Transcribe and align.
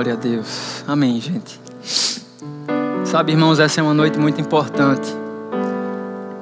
Glória 0.00 0.14
a 0.14 0.16
Deus. 0.16 0.82
Amém, 0.88 1.20
gente. 1.20 1.60
Sabe, 3.04 3.32
irmãos, 3.32 3.60
essa 3.60 3.80
é 3.80 3.82
uma 3.82 3.92
noite 3.92 4.18
muito 4.18 4.40
importante. 4.40 5.14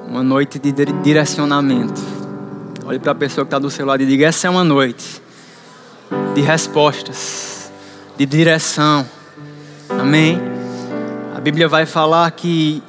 Uma 0.07 0.23
noite 0.23 0.57
de 0.57 0.71
direcionamento. 0.71 1.99
Olhe 2.85 2.99
para 2.99 3.11
a 3.11 3.15
pessoa 3.15 3.43
que 3.43 3.47
está 3.47 3.59
do 3.59 3.69
seu 3.69 3.85
lado 3.85 4.01
e 4.01 4.05
diga: 4.05 4.27
essa 4.27 4.47
é 4.47 4.49
uma 4.49 4.63
noite 4.63 5.21
de 6.33 6.39
respostas, 6.39 7.69
de 8.15 8.25
direção. 8.25 9.05
Amém? 9.89 10.39
A 11.35 11.41
Bíblia 11.41 11.67
vai 11.67 11.85
falar 11.85 12.31
que 12.31 12.81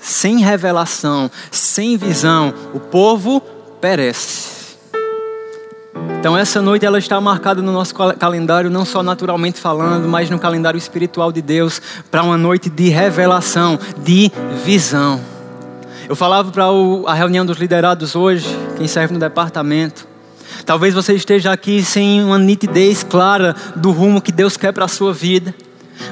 sem 0.00 0.38
revelação, 0.38 1.30
sem 1.50 1.98
visão, 1.98 2.54
o 2.72 2.80
povo 2.80 3.42
perece. 3.78 4.43
Então 6.24 6.38
essa 6.38 6.62
noite 6.62 6.86
ela 6.86 6.98
está 6.98 7.20
marcada 7.20 7.60
no 7.60 7.70
nosso 7.70 7.94
calendário, 7.94 8.70
não 8.70 8.86
só 8.86 9.02
naturalmente 9.02 9.60
falando, 9.60 10.08
mas 10.08 10.30
no 10.30 10.38
calendário 10.38 10.78
espiritual 10.78 11.30
de 11.30 11.42
Deus, 11.42 11.82
para 12.10 12.22
uma 12.22 12.38
noite 12.38 12.70
de 12.70 12.88
revelação, 12.88 13.78
de 13.98 14.32
visão. 14.64 15.20
Eu 16.08 16.16
falava 16.16 16.50
para 16.50 16.64
a 17.08 17.12
reunião 17.12 17.44
dos 17.44 17.58
liderados 17.58 18.16
hoje, 18.16 18.48
quem 18.74 18.88
serve 18.88 19.12
no 19.12 19.20
departamento. 19.20 20.08
Talvez 20.64 20.94
você 20.94 21.12
esteja 21.12 21.52
aqui 21.52 21.84
sem 21.84 22.24
uma 22.24 22.38
nitidez 22.38 23.02
clara 23.02 23.54
do 23.76 23.90
rumo 23.90 24.22
que 24.22 24.32
Deus 24.32 24.56
quer 24.56 24.72
para 24.72 24.86
a 24.86 24.88
sua 24.88 25.12
vida. 25.12 25.54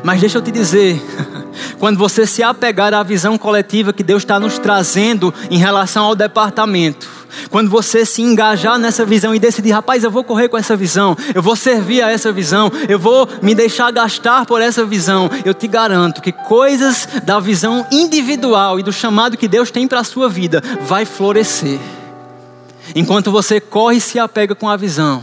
Mas 0.05 0.21
deixa 0.21 0.37
eu 0.37 0.43
te 0.43 0.51
dizer, 0.51 1.03
quando 1.81 1.97
você 1.97 2.27
se 2.27 2.43
apegar 2.43 2.93
à 2.93 3.03
visão 3.03 3.39
coletiva 3.39 3.95
que 3.95 4.03
Deus 4.03 4.25
está 4.25 4.39
nos 4.39 4.59
trazendo 4.59 5.33
em 5.51 5.57
relação 5.57 6.05
ao 6.05 6.15
departamento, 6.15 7.09
quando 7.53 7.69
você 7.69 8.07
se 8.07 8.23
engajar 8.23 8.79
nessa 8.79 9.05
visão 9.05 9.35
e 9.35 9.39
decidir, 9.39 9.73
rapaz, 9.73 10.03
eu 10.03 10.11
vou 10.11 10.25
correr 10.25 10.49
com 10.49 10.57
essa 10.57 10.75
visão, 10.75 11.15
eu 11.35 11.43
vou 11.43 11.55
servir 11.55 12.03
a 12.03 12.11
essa 12.11 12.33
visão, 12.33 12.73
eu 12.89 12.99
vou 12.99 13.29
me 13.43 13.55
deixar 13.55 13.93
gastar 13.93 14.47
por 14.47 14.63
essa 14.63 14.87
visão, 14.87 15.29
eu 15.45 15.53
te 15.53 15.69
garanto 15.69 16.23
que 16.23 16.33
coisas 16.33 17.07
da 17.23 17.39
visão 17.39 17.87
individual 17.93 18.81
e 18.81 18.83
do 18.83 18.91
chamado 18.91 19.37
que 19.37 19.47
Deus 19.47 19.71
tem 19.71 19.87
para 19.87 20.01
a 20.01 20.05
sua 20.05 20.31
vida 20.31 20.63
vai 20.81 21.05
florescer. 21.05 21.79
Enquanto 22.97 23.31
você 23.31 23.61
corre 23.61 23.99
e 23.99 24.01
se 24.01 24.19
apega 24.19 24.55
com 24.55 24.67
a 24.67 24.77
visão, 24.77 25.23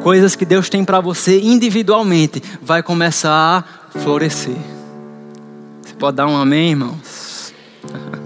coisas 0.00 0.36
que 0.36 0.44
Deus 0.44 0.68
tem 0.68 0.84
para 0.84 1.00
você 1.00 1.40
individualmente 1.40 2.40
vai 2.62 2.84
começar 2.84 3.64
a 3.92 3.98
florescer. 3.98 4.56
Você 5.82 5.94
pode 5.94 6.18
dar 6.18 6.28
um 6.28 6.36
amém, 6.36 6.70
irmãos? 6.70 7.52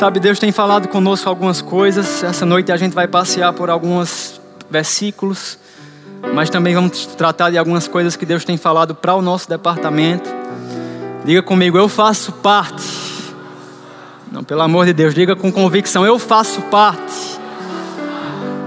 Sabe, 0.00 0.18
Deus 0.18 0.38
tem 0.38 0.50
falado 0.50 0.88
conosco 0.88 1.28
algumas 1.28 1.60
coisas. 1.60 2.24
Essa 2.24 2.46
noite 2.46 2.72
a 2.72 2.76
gente 2.78 2.94
vai 2.94 3.06
passear 3.06 3.52
por 3.52 3.68
alguns 3.68 4.40
versículos, 4.70 5.58
mas 6.32 6.48
também 6.48 6.74
vamos 6.74 7.04
tratar 7.04 7.50
de 7.50 7.58
algumas 7.58 7.86
coisas 7.86 8.16
que 8.16 8.24
Deus 8.24 8.42
tem 8.42 8.56
falado 8.56 8.94
para 8.94 9.14
o 9.14 9.20
nosso 9.20 9.46
departamento. 9.46 10.26
Diga 11.22 11.42
comigo, 11.42 11.76
eu 11.76 11.86
faço 11.86 12.32
parte. 12.32 12.82
Não, 14.32 14.42
pelo 14.42 14.62
amor 14.62 14.86
de 14.86 14.94
Deus, 14.94 15.14
diga 15.14 15.36
com 15.36 15.52
convicção, 15.52 16.06
eu 16.06 16.18
faço 16.18 16.62
parte 16.62 17.38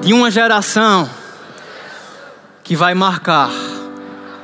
de 0.04 0.14
uma 0.14 0.30
geração 0.30 1.10
que 2.64 2.76
vai 2.76 2.94
marcar 2.94 3.50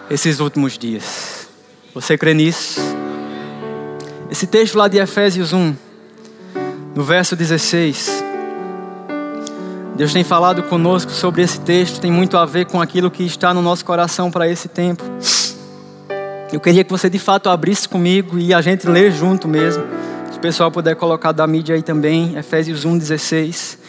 esses 0.09 0.39
últimos 0.39 0.75
dias. 0.75 1.47
Você 1.93 2.17
crê 2.17 2.33
nisso? 2.33 2.81
Esse 4.31 4.47
texto 4.47 4.75
lá 4.75 4.87
de 4.87 4.97
Efésios 4.97 5.53
1, 5.53 5.75
no 6.99 7.05
verso 7.05 7.33
16. 7.33 8.25
Deus 9.95 10.11
tem 10.11 10.21
falado 10.21 10.63
conosco 10.63 11.09
sobre 11.13 11.41
esse 11.41 11.57
texto, 11.61 12.01
tem 12.01 12.11
muito 12.11 12.37
a 12.37 12.45
ver 12.45 12.65
com 12.65 12.81
aquilo 12.81 13.09
que 13.09 13.23
está 13.23 13.53
no 13.53 13.61
nosso 13.61 13.85
coração 13.85 14.29
para 14.29 14.49
esse 14.49 14.67
tempo. 14.67 15.01
Eu 16.51 16.59
queria 16.59 16.83
que 16.83 16.91
você 16.91 17.09
de 17.09 17.17
fato 17.17 17.49
abrisse 17.49 17.87
comigo 17.87 18.37
e 18.37 18.53
a 18.53 18.59
gente 18.59 18.85
lê 18.85 19.09
junto 19.11 19.47
mesmo. 19.47 19.81
Se 20.29 20.37
o 20.39 20.41
pessoal 20.41 20.69
puder 20.69 20.93
colocar 20.97 21.31
da 21.31 21.47
mídia 21.47 21.73
aí 21.73 21.81
também, 21.81 22.37
Efésios 22.37 22.83
1, 22.83 22.97
16. 22.97 23.79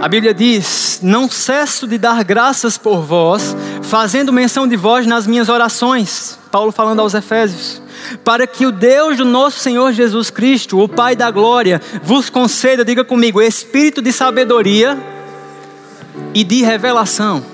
A 0.00 0.08
Bíblia 0.08 0.32
diz: 0.32 1.00
Não 1.02 1.28
cesso 1.28 1.86
de 1.86 1.98
dar 1.98 2.24
graças 2.24 2.78
por 2.78 3.02
vós, 3.02 3.54
fazendo 3.82 4.32
menção 4.32 4.66
de 4.66 4.76
vós 4.76 5.06
nas 5.06 5.26
minhas 5.26 5.50
orações. 5.50 6.38
Paulo 6.50 6.72
falando 6.72 7.00
aos 7.00 7.12
Efésios. 7.12 7.82
Para 8.24 8.46
que 8.46 8.66
o 8.66 8.72
Deus 8.72 9.16
do 9.16 9.24
nosso 9.24 9.58
Senhor 9.58 9.92
Jesus 9.92 10.30
Cristo, 10.30 10.78
o 10.78 10.88
Pai 10.88 11.14
da 11.16 11.30
glória, 11.30 11.80
vos 12.02 12.30
conceda, 12.30 12.84
diga 12.84 13.04
comigo, 13.04 13.40
espírito 13.40 14.02
de 14.02 14.12
sabedoria 14.12 14.98
e 16.34 16.44
de 16.44 16.62
revelação, 16.62 17.44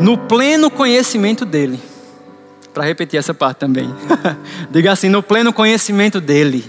no 0.00 0.16
pleno 0.16 0.70
conhecimento 0.70 1.44
dEle. 1.44 1.80
Para 2.72 2.84
repetir 2.84 3.18
essa 3.18 3.32
parte 3.32 3.58
também. 3.58 3.92
diga 4.70 4.92
assim: 4.92 5.08
no 5.08 5.22
pleno 5.22 5.52
conhecimento 5.52 6.20
dEle 6.20 6.64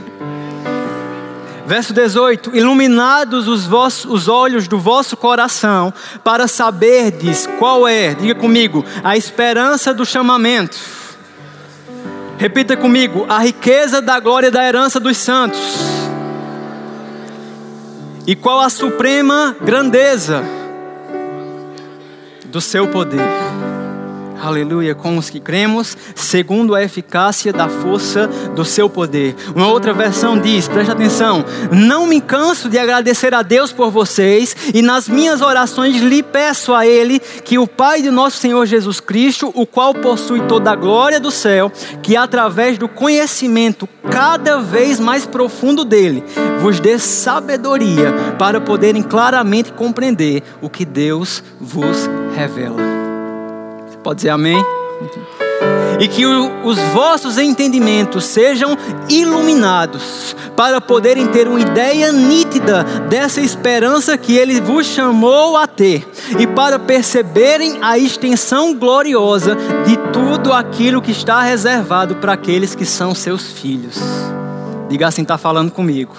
Verso 1.67 1.93
18: 1.93 2.55
Iluminados 2.55 3.45
os, 3.49 3.65
vossos, 3.65 4.09
os 4.09 4.29
olhos 4.29 4.69
do 4.69 4.79
vosso 4.79 5.17
coração, 5.17 5.93
para 6.23 6.47
saberdes 6.47 7.45
qual 7.59 7.85
é, 7.85 8.13
diga 8.13 8.33
comigo, 8.33 8.85
a 9.03 9.17
esperança 9.17 9.93
do 9.93 10.05
chamamento. 10.05 10.77
Repita 12.37 12.77
comigo: 12.77 13.25
a 13.27 13.39
riqueza 13.39 14.01
da 14.01 14.19
glória 14.19 14.51
da 14.51 14.63
herança 14.63 14.99
dos 14.99 15.17
santos. 15.17 15.59
E 18.25 18.35
qual 18.35 18.59
a 18.59 18.69
suprema 18.69 19.55
grandeza 19.61 20.43
do 22.45 22.59
seu 22.59 22.87
poder 22.87 23.21
aleluia, 24.41 24.95
com 24.95 25.17
os 25.17 25.29
que 25.29 25.39
cremos, 25.39 25.97
segundo 26.15 26.75
a 26.75 26.83
eficácia 26.83 27.51
da 27.53 27.67
força 27.67 28.27
do 28.55 28.63
seu 28.63 28.89
poder. 28.89 29.35
Uma 29.55 29.67
outra 29.67 29.93
versão 29.93 30.39
diz, 30.39 30.67
preste 30.67 30.91
atenção: 30.91 31.43
Não 31.71 32.07
me 32.07 32.21
canso 32.21 32.69
de 32.69 32.77
agradecer 32.77 33.33
a 33.33 33.41
Deus 33.41 33.71
por 33.71 33.91
vocês, 33.91 34.55
e 34.73 34.81
nas 34.81 35.07
minhas 35.07 35.41
orações 35.41 36.01
lhe 36.01 36.21
peço 36.21 36.73
a 36.73 36.85
Ele 36.85 37.19
que 37.19 37.57
o 37.57 37.67
Pai 37.67 38.01
de 38.01 38.11
nosso 38.11 38.37
Senhor 38.37 38.65
Jesus 38.65 38.99
Cristo, 38.99 39.51
o 39.53 39.65
qual 39.65 39.93
possui 39.93 40.41
toda 40.41 40.71
a 40.71 40.75
glória 40.75 41.19
do 41.19 41.31
céu, 41.31 41.71
que 42.01 42.15
através 42.15 42.77
do 42.77 42.87
conhecimento 42.87 43.87
cada 44.09 44.57
vez 44.57 44.99
mais 44.99 45.25
profundo 45.25 45.83
dele, 45.83 46.23
vos 46.61 46.79
dê 46.79 46.97
sabedoria 46.97 48.13
para 48.37 48.61
poderem 48.61 49.03
claramente 49.03 49.71
compreender 49.71 50.43
o 50.61 50.69
que 50.69 50.85
Deus 50.85 51.43
vos 51.59 52.09
revela. 52.35 52.96
Pode 54.07 54.19
dizer 54.19 54.29
amém? 54.29 54.63
E 55.99 56.07
que 56.07 56.25
os 56.25 56.79
vossos 56.93 57.37
entendimentos 57.37 58.23
sejam 58.23 58.77
iluminados, 59.09 60.33
para 60.55 60.79
poderem 60.79 61.27
ter 61.27 61.45
uma 61.45 61.59
ideia 61.59 62.09
nítida 62.13 62.85
dessa 63.09 63.41
esperança 63.41 64.17
que 64.17 64.33
Ele 64.37 64.61
vos 64.61 64.85
chamou 64.85 65.57
a 65.57 65.67
ter, 65.67 66.07
e 66.39 66.47
para 66.47 66.79
perceberem 66.79 67.79
a 67.81 67.97
extensão 67.97 68.73
gloriosa 68.73 69.57
de 69.85 69.97
tudo 70.13 70.53
aquilo 70.53 71.01
que 71.01 71.11
está 71.11 71.41
reservado 71.41 72.15
para 72.15 72.31
aqueles 72.31 72.73
que 72.73 72.85
são 72.85 73.13
seus 73.13 73.51
filhos. 73.51 73.97
Diga 74.87 75.07
assim: 75.07 75.23
está 75.23 75.37
falando 75.37 75.69
comigo. 75.69 76.15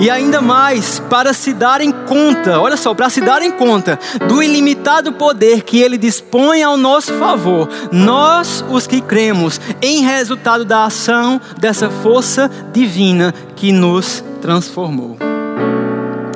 E 0.00 0.08
ainda 0.08 0.40
mais, 0.40 1.00
para 1.00 1.32
se 1.32 1.52
darem 1.52 1.90
conta, 1.90 2.60
olha 2.60 2.76
só, 2.76 2.94
para 2.94 3.10
se 3.10 3.20
darem 3.20 3.50
conta 3.50 3.98
do 4.28 4.42
ilimitado 4.42 5.12
poder 5.12 5.62
que 5.62 5.80
Ele 5.80 5.98
dispõe 5.98 6.62
ao 6.62 6.76
nosso 6.76 7.12
favor, 7.14 7.68
nós, 7.90 8.64
os 8.68 8.86
que 8.86 9.00
cremos, 9.00 9.60
em 9.82 10.04
resultado 10.04 10.64
da 10.64 10.84
ação 10.84 11.40
dessa 11.58 11.90
força 11.90 12.50
divina 12.72 13.34
que 13.56 13.72
nos 13.72 14.22
transformou. 14.40 15.16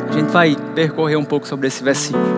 A 0.09 0.12
gente 0.12 0.31
vai 0.31 0.56
percorrer 0.75 1.16
um 1.16 1.25
pouco 1.25 1.47
sobre 1.47 1.69
esse 1.69 1.82
versículo. 1.82 2.37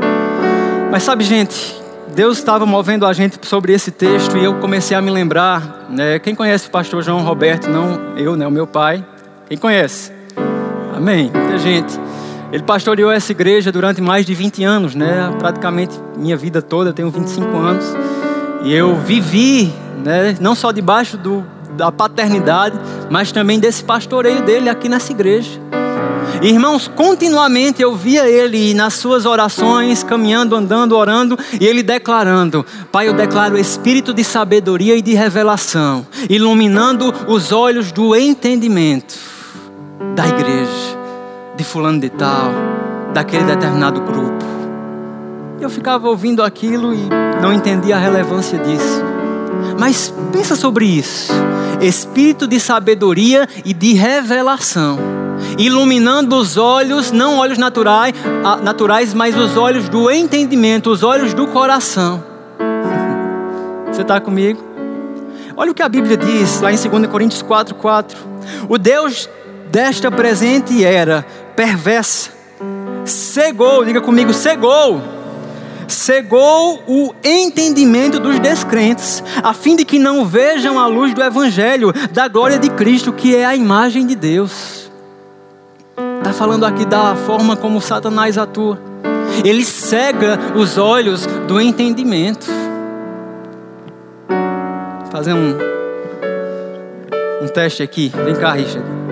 Mas 0.90 1.02
sabe, 1.02 1.24
gente, 1.24 1.82
Deus 2.14 2.38
estava 2.38 2.64
movendo 2.64 3.04
a 3.04 3.12
gente 3.12 3.38
sobre 3.42 3.72
esse 3.72 3.90
texto 3.90 4.36
e 4.36 4.44
eu 4.44 4.54
comecei 4.60 4.96
a 4.96 5.02
me 5.02 5.10
lembrar. 5.10 5.86
Né, 5.90 6.18
quem 6.20 6.34
conhece 6.34 6.68
o 6.68 6.70
pastor 6.70 7.02
João 7.02 7.24
Roberto? 7.24 7.68
Não 7.68 8.16
eu, 8.16 8.36
né? 8.36 8.46
O 8.46 8.50
meu 8.50 8.66
pai. 8.66 9.04
Quem 9.48 9.58
conhece? 9.58 10.12
Amém. 10.94 11.30
Muita 11.34 11.58
gente. 11.58 11.98
Ele 12.52 12.62
pastoreou 12.62 13.10
essa 13.10 13.32
igreja 13.32 13.72
durante 13.72 14.00
mais 14.00 14.24
de 14.24 14.32
20 14.32 14.62
anos, 14.62 14.94
né? 14.94 15.34
Praticamente 15.38 15.98
minha 16.16 16.36
vida 16.36 16.62
toda, 16.62 16.92
tenho 16.92 17.10
25 17.10 17.56
anos. 17.56 17.84
E 18.62 18.72
eu 18.72 18.94
vivi, 18.96 19.72
né, 20.04 20.36
não 20.40 20.54
só 20.54 20.70
debaixo 20.70 21.18
do, 21.18 21.44
da 21.76 21.90
paternidade, 21.90 22.78
mas 23.10 23.32
também 23.32 23.58
desse 23.58 23.82
pastoreio 23.82 24.42
dele 24.42 24.68
aqui 24.68 24.88
nessa 24.88 25.10
igreja. 25.10 25.60
Irmãos, 26.40 26.88
continuamente 26.88 27.82
eu 27.82 27.94
via 27.94 28.28
ele 28.28 28.72
nas 28.72 28.94
suas 28.94 29.26
orações, 29.26 30.04
caminhando, 30.04 30.54
andando, 30.54 30.96
orando, 30.96 31.36
e 31.60 31.66
ele 31.66 31.82
declarando: 31.82 32.64
Pai, 32.92 33.08
eu 33.08 33.14
declaro 33.14 33.58
espírito 33.58 34.14
de 34.14 34.22
sabedoria 34.22 34.96
e 34.96 35.02
de 35.02 35.14
revelação, 35.14 36.06
iluminando 36.30 37.12
os 37.26 37.50
olhos 37.50 37.90
do 37.90 38.14
entendimento 38.14 39.33
da 40.14 40.26
igreja, 40.26 40.98
de 41.56 41.64
fulano 41.64 42.00
de 42.00 42.10
tal, 42.10 42.50
daquele 43.12 43.44
determinado 43.44 44.00
grupo. 44.00 44.44
Eu 45.60 45.70
ficava 45.70 46.08
ouvindo 46.08 46.42
aquilo 46.42 46.94
e 46.94 47.08
não 47.40 47.52
entendia 47.52 47.96
a 47.96 47.98
relevância 47.98 48.58
disso. 48.58 49.02
Mas 49.78 50.12
pensa 50.32 50.56
sobre 50.56 50.84
isso. 50.84 51.32
Espírito 51.80 52.46
de 52.46 52.60
sabedoria 52.60 53.48
e 53.64 53.72
de 53.72 53.94
revelação, 53.94 54.98
iluminando 55.58 56.36
os 56.36 56.56
olhos, 56.56 57.10
não 57.10 57.38
olhos 57.38 57.58
naturais, 57.58 58.14
naturais, 58.62 59.14
mas 59.14 59.36
os 59.36 59.56
olhos 59.56 59.88
do 59.88 60.10
entendimento, 60.10 60.90
os 60.90 61.02
olhos 61.02 61.34
do 61.34 61.46
coração. 61.48 62.22
Você 63.90 64.02
está 64.02 64.20
comigo? 64.20 64.62
Olha 65.56 65.70
o 65.70 65.74
que 65.74 65.82
a 65.82 65.88
Bíblia 65.88 66.16
diz 66.16 66.60
lá 66.60 66.72
em 66.72 66.76
2 66.76 67.06
Coríntios 67.06 67.42
4, 67.42 67.74
4. 67.76 68.18
O 68.68 68.76
Deus 68.76 69.28
desta 69.74 70.08
presente 70.08 70.84
era 70.84 71.26
perversa, 71.56 72.30
cegou, 73.04 73.84
diga 73.84 74.00
comigo, 74.00 74.32
cegou 74.32 75.02
cegou 75.88 76.82
o 76.86 77.14
entendimento 77.22 78.18
dos 78.18 78.38
descrentes, 78.38 79.22
a 79.42 79.52
fim 79.52 79.76
de 79.76 79.84
que 79.84 79.98
não 79.98 80.24
vejam 80.24 80.78
a 80.78 80.86
luz 80.86 81.12
do 81.12 81.22
Evangelho, 81.22 81.92
da 82.10 82.26
glória 82.26 82.58
de 82.58 82.70
Cristo, 82.70 83.12
que 83.12 83.36
é 83.36 83.44
a 83.44 83.54
imagem 83.54 84.06
de 84.06 84.14
Deus. 84.14 84.90
Está 86.18 86.32
falando 86.32 86.64
aqui 86.64 86.86
da 86.86 87.14
forma 87.14 87.54
como 87.54 87.80
Satanás 87.80 88.38
atua. 88.38 88.78
Ele 89.44 89.64
cega 89.64 90.38
os 90.54 90.78
olhos 90.78 91.26
do 91.46 91.60
entendimento. 91.60 92.46
Fazer 95.10 95.34
um, 95.34 95.56
um 97.42 97.48
teste 97.48 97.82
aqui. 97.82 98.10
Vem 98.24 98.34
cá, 98.36 98.52
Richard. 98.52 99.03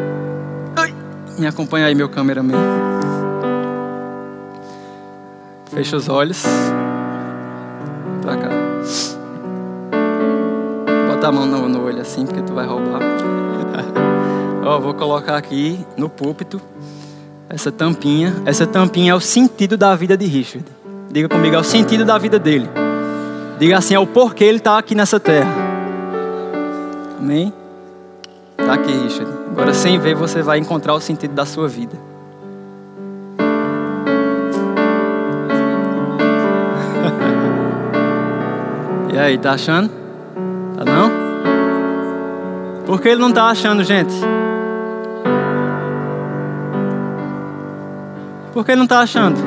Me 1.38 1.46
acompanha 1.46 1.86
aí, 1.86 1.94
meu 1.94 2.08
cameraman. 2.08 2.54
Fecha 5.70 5.96
os 5.96 6.08
olhos. 6.08 6.44
Pra 8.20 8.36
cá. 8.36 8.48
Bota 11.08 11.28
a 11.28 11.32
mão 11.32 11.46
no, 11.46 11.68
no 11.68 11.84
olho 11.84 12.00
assim, 12.00 12.26
porque 12.26 12.42
tu 12.42 12.52
vai 12.52 12.66
roubar. 12.66 13.00
Ó, 14.64 14.78
vou 14.78 14.94
colocar 14.94 15.36
aqui 15.36 15.84
no 15.96 16.08
púlpito 16.08 16.60
essa 17.48 17.72
tampinha. 17.72 18.34
Essa 18.44 18.66
tampinha 18.66 19.12
é 19.12 19.14
o 19.14 19.20
sentido 19.20 19.76
da 19.76 19.94
vida 19.94 20.16
de 20.16 20.26
Richard. 20.26 20.66
Diga 21.10 21.28
comigo, 21.28 21.54
é 21.54 21.58
o 21.58 21.64
sentido 21.64 22.04
da 22.04 22.16
vida 22.18 22.38
dele. 22.38 22.68
Diga 23.58 23.78
assim, 23.78 23.94
é 23.94 23.98
o 23.98 24.06
porquê 24.06 24.44
ele 24.44 24.58
está 24.58 24.78
aqui 24.78 24.94
nessa 24.94 25.18
terra. 25.18 25.50
Amém? 27.18 27.52
Tá 28.56 28.74
aqui, 28.74 28.92
Richard. 28.92 29.41
Agora, 29.52 29.74
sem 29.74 29.98
ver, 29.98 30.14
você 30.14 30.40
vai 30.40 30.58
encontrar 30.58 30.94
o 30.94 31.00
sentido 31.00 31.34
da 31.34 31.44
sua 31.44 31.68
vida. 31.68 31.96
E 39.12 39.18
aí, 39.18 39.36
tá 39.36 39.52
achando? 39.52 39.90
Tá 40.74 40.86
não? 40.86 41.10
Por 42.86 42.98
que 42.98 43.10
ele 43.10 43.20
não 43.20 43.30
tá 43.30 43.50
achando, 43.50 43.84
gente? 43.84 44.14
Por 48.54 48.64
que 48.64 48.72
ele 48.72 48.78
não 48.78 48.86
tá 48.86 49.00
achando? 49.00 49.38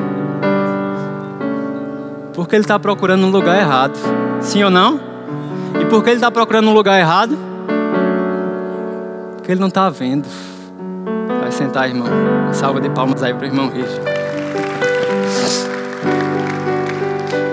Porque 2.32 2.54
ele 2.54 2.62
está 2.62 2.78
procurando 2.78 3.26
um 3.26 3.30
lugar 3.30 3.58
errado. 3.58 3.98
Sim 4.40 4.62
ou 4.62 4.70
não? 4.70 5.00
E 5.80 5.84
por 5.86 6.04
que 6.04 6.10
ele 6.10 6.18
está 6.18 6.30
procurando 6.30 6.68
um 6.68 6.72
lugar 6.72 7.00
errado? 7.00 7.36
Porque 9.46 9.52
ele 9.52 9.60
não 9.60 9.68
está 9.68 9.88
vendo. 9.88 10.26
Vai 11.40 11.52
sentar, 11.52 11.88
irmão. 11.88 12.08
salva 12.52 12.80
de 12.80 12.90
palmas 12.90 13.22
aí 13.22 13.32
para 13.32 13.44
o 13.44 13.46
irmão 13.46 13.70
Richard. 13.70 14.00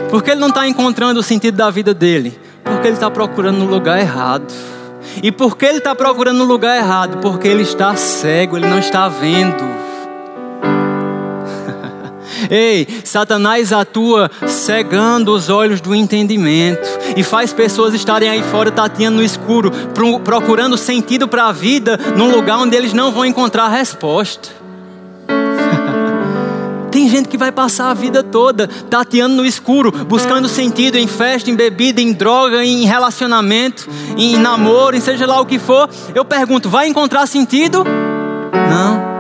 Porque 0.10 0.32
ele 0.32 0.40
não 0.40 0.48
está 0.48 0.68
encontrando 0.68 1.20
o 1.20 1.24
sentido 1.24 1.56
da 1.56 1.70
vida 1.70 1.94
dele? 1.94 2.36
Porque 2.64 2.88
ele 2.88 2.96
está 2.96 3.12
procurando 3.12 3.60
no 3.60 3.68
lugar 3.68 4.00
errado. 4.00 4.52
E 5.22 5.32
por 5.32 5.56
que 5.56 5.68
ele 5.68 5.78
está 5.78 5.94
procurando 5.94 6.40
no 6.40 6.46
lugar 6.46 6.76
errado? 6.76 7.20
Porque 7.20 7.48
ele 7.48 7.62
está 7.62 7.96
cego, 7.96 8.58
ele 8.58 8.68
não 8.68 8.80
está 8.80 9.08
vendo. 9.08 9.62
Ei, 12.50 12.88
Satanás 13.04 13.72
atua 13.72 14.32
cegando 14.48 15.32
os 15.32 15.48
olhos 15.48 15.80
do 15.80 15.94
entendimento 15.94 16.93
e 17.16 17.24
faz 17.24 17.54
pessoas 17.54 17.94
estarem 17.94 18.30
aí 18.30 18.44
fora 18.44 18.72
tateando 18.72 19.18
no 19.18 19.24
escuro, 19.24 19.72
procurando 20.24 20.78
sentido 20.78 21.28
para 21.28 21.46
a 21.46 21.52
vida 21.52 22.00
num 22.16 22.32
lugar 22.32 22.58
onde 22.58 22.76
eles 22.76 22.94
não 22.94 23.12
vão 23.12 23.26
encontrar 23.26 23.68
resposta. 23.68 24.50
Tem 26.92 27.10
gente 27.10 27.28
que 27.28 27.38
vai 27.38 27.52
passar 27.52 27.90
a 27.90 27.94
vida 27.94 28.22
toda 28.22 28.68
tateando 28.68 29.36
no 29.36 29.46
escuro, 29.46 29.92
buscando 29.92 30.48
sentido 30.48 30.98
em 30.98 31.08
festa, 31.08 31.50
em 31.50 31.56
bebida, 31.56 32.00
em 32.00 32.14
droga, 32.14 32.64
em 32.64 32.86
relacionamento, 32.86 33.90
em 34.16 34.38
namoro, 34.38 34.96
em 34.96 35.02
seja 35.02 35.26
lá 35.26 35.40
o 35.40 35.46
que 35.46 35.58
for. 35.58 35.90
Eu 36.14 36.24
pergunto, 36.24 36.70
vai 36.70 36.88
encontrar 36.88 37.26
sentido? 37.26 37.84
Não. 38.70 39.13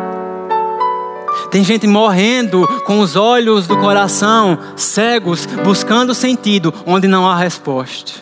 Tem 1.53 1.63
gente 1.63 1.85
morrendo 1.85 2.67
com 2.83 2.99
os 2.99 3.15
olhos 3.15 3.67
do 3.67 3.77
coração 3.77 4.57
cegos, 4.75 5.45
buscando 5.63 6.15
sentido 6.15 6.73
onde 6.83 7.07
não 7.07 7.29
há 7.29 7.37
resposta. 7.37 8.13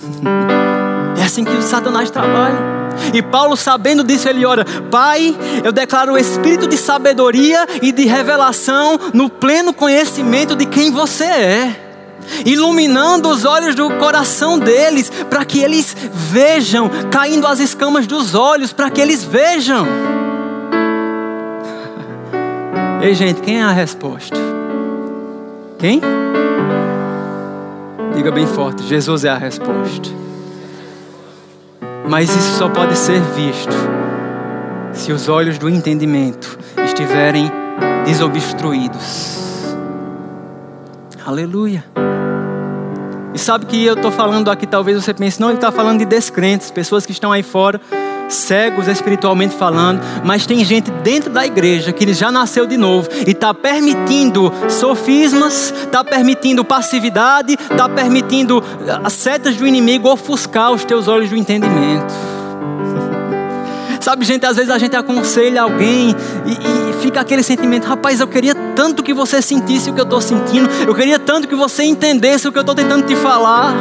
É 1.18 1.24
assim 1.24 1.44
que 1.44 1.50
o 1.50 1.62
Satanás 1.62 2.10
trabalha. 2.10 2.56
E 3.12 3.20
Paulo, 3.20 3.56
sabendo 3.56 4.04
disso, 4.04 4.28
ele 4.28 4.46
ora: 4.46 4.64
Pai, 4.88 5.36
eu 5.64 5.72
declaro 5.72 6.12
o 6.12 6.18
espírito 6.18 6.68
de 6.68 6.76
sabedoria 6.76 7.66
e 7.82 7.90
de 7.90 8.04
revelação 8.04 8.98
no 9.12 9.28
pleno 9.28 9.74
conhecimento 9.74 10.54
de 10.54 10.64
quem 10.64 10.92
você 10.92 11.24
é 11.24 11.84
iluminando 12.44 13.28
os 13.28 13.44
olhos 13.44 13.74
do 13.74 13.90
coração 13.96 14.58
deles, 14.58 15.10
para 15.28 15.44
que 15.44 15.60
eles 15.60 15.96
vejam, 16.12 16.88
caindo 17.10 17.46
as 17.46 17.58
escamas 17.58 18.06
dos 18.06 18.34
olhos, 18.34 18.72
para 18.72 18.90
que 18.90 19.00
eles 19.00 19.24
vejam. 19.24 20.17
Ei, 23.00 23.14
gente, 23.14 23.40
quem 23.40 23.60
é 23.60 23.62
a 23.62 23.70
resposta? 23.70 24.36
Quem? 25.78 26.00
Diga 28.14 28.32
bem 28.32 28.46
forte: 28.46 28.82
Jesus 28.82 29.24
é 29.24 29.28
a 29.28 29.38
resposta. 29.38 30.08
Mas 32.08 32.28
isso 32.28 32.58
só 32.58 32.68
pode 32.68 32.96
ser 32.96 33.20
visto 33.20 33.76
se 34.92 35.12
os 35.12 35.28
olhos 35.28 35.58
do 35.58 35.68
entendimento 35.68 36.58
estiverem 36.84 37.48
desobstruídos. 38.04 39.76
Aleluia. 41.24 41.84
E 43.32 43.38
sabe 43.38 43.66
que 43.66 43.84
eu 43.84 43.94
estou 43.94 44.10
falando 44.10 44.50
aqui, 44.50 44.66
talvez 44.66 45.00
você 45.00 45.14
pense, 45.14 45.40
não, 45.40 45.50
ele 45.50 45.58
está 45.58 45.70
falando 45.70 46.00
de 46.00 46.04
descrentes, 46.04 46.70
pessoas 46.72 47.06
que 47.06 47.12
estão 47.12 47.30
aí 47.30 47.44
fora 47.44 47.80
cegos 48.34 48.88
espiritualmente 48.88 49.56
falando, 49.56 50.00
mas 50.24 50.46
tem 50.46 50.64
gente 50.64 50.90
dentro 50.90 51.30
da 51.30 51.46
igreja 51.46 51.92
que 51.92 52.12
já 52.12 52.30
nasceu 52.30 52.66
de 52.66 52.76
novo 52.76 53.08
e 53.26 53.30
está 53.30 53.52
permitindo 53.52 54.52
sofismas, 54.68 55.72
está 55.72 56.02
permitindo 56.02 56.64
passividade, 56.64 57.54
está 57.54 57.88
permitindo 57.88 58.62
as 59.04 59.12
setas 59.12 59.56
do 59.56 59.66
inimigo 59.66 60.08
ofuscar 60.08 60.72
os 60.72 60.84
teus 60.84 61.08
olhos 61.08 61.30
do 61.30 61.36
entendimento. 61.36 62.12
Sabe, 64.00 64.24
gente, 64.24 64.46
às 64.46 64.56
vezes 64.56 64.70
a 64.70 64.78
gente 64.78 64.96
aconselha 64.96 65.62
alguém 65.62 66.14
e, 66.46 66.52
e, 66.52 66.92
fica 67.02 67.20
aquele 67.20 67.42
sentimento: 67.42 67.86
rapaz, 67.86 68.20
eu 68.20 68.26
queria 68.26 68.54
tanto 68.74 69.02
que 69.02 69.12
você 69.12 69.42
sentisse 69.42 69.90
o 69.90 69.94
que 69.94 70.00
eu 70.00 70.04
estou 70.04 70.20
sentindo, 70.20 70.68
eu 70.86 70.94
queria 70.94 71.18
tanto 71.18 71.48
que 71.48 71.54
você 71.54 71.84
entendesse 71.84 72.48
o 72.48 72.52
que 72.52 72.58
eu 72.58 72.62
estou 72.62 72.74
tentando 72.74 73.06
te 73.06 73.16
falar. 73.16 73.74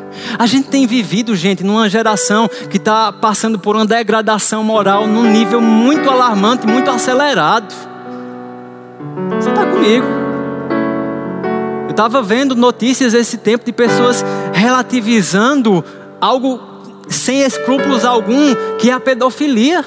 A 0.38 0.44
gente 0.44 0.68
tem 0.68 0.86
vivido, 0.86 1.34
gente, 1.34 1.64
numa 1.64 1.88
geração 1.88 2.48
que 2.70 2.76
está 2.76 3.10
passando 3.10 3.58
por 3.58 3.74
uma 3.74 3.86
degradação 3.86 4.62
moral 4.62 5.06
num 5.06 5.24
nível 5.30 5.60
muito 5.62 6.10
alarmante, 6.10 6.66
muito 6.66 6.90
acelerado. 6.90 7.74
Você 9.40 9.48
está 9.48 9.64
comigo? 9.64 10.06
Eu 11.84 11.90
estava 11.90 12.20
vendo 12.20 12.54
notícias 12.54 13.14
esse 13.14 13.38
tempo 13.38 13.64
de 13.64 13.72
pessoas 13.72 14.22
relativizando 14.52 15.82
algo 16.20 16.60
sem 17.08 17.40
escrúpulos 17.40 18.04
algum, 18.04 18.54
que 18.78 18.90
é 18.90 18.92
a 18.92 19.00
pedofilia. 19.00 19.82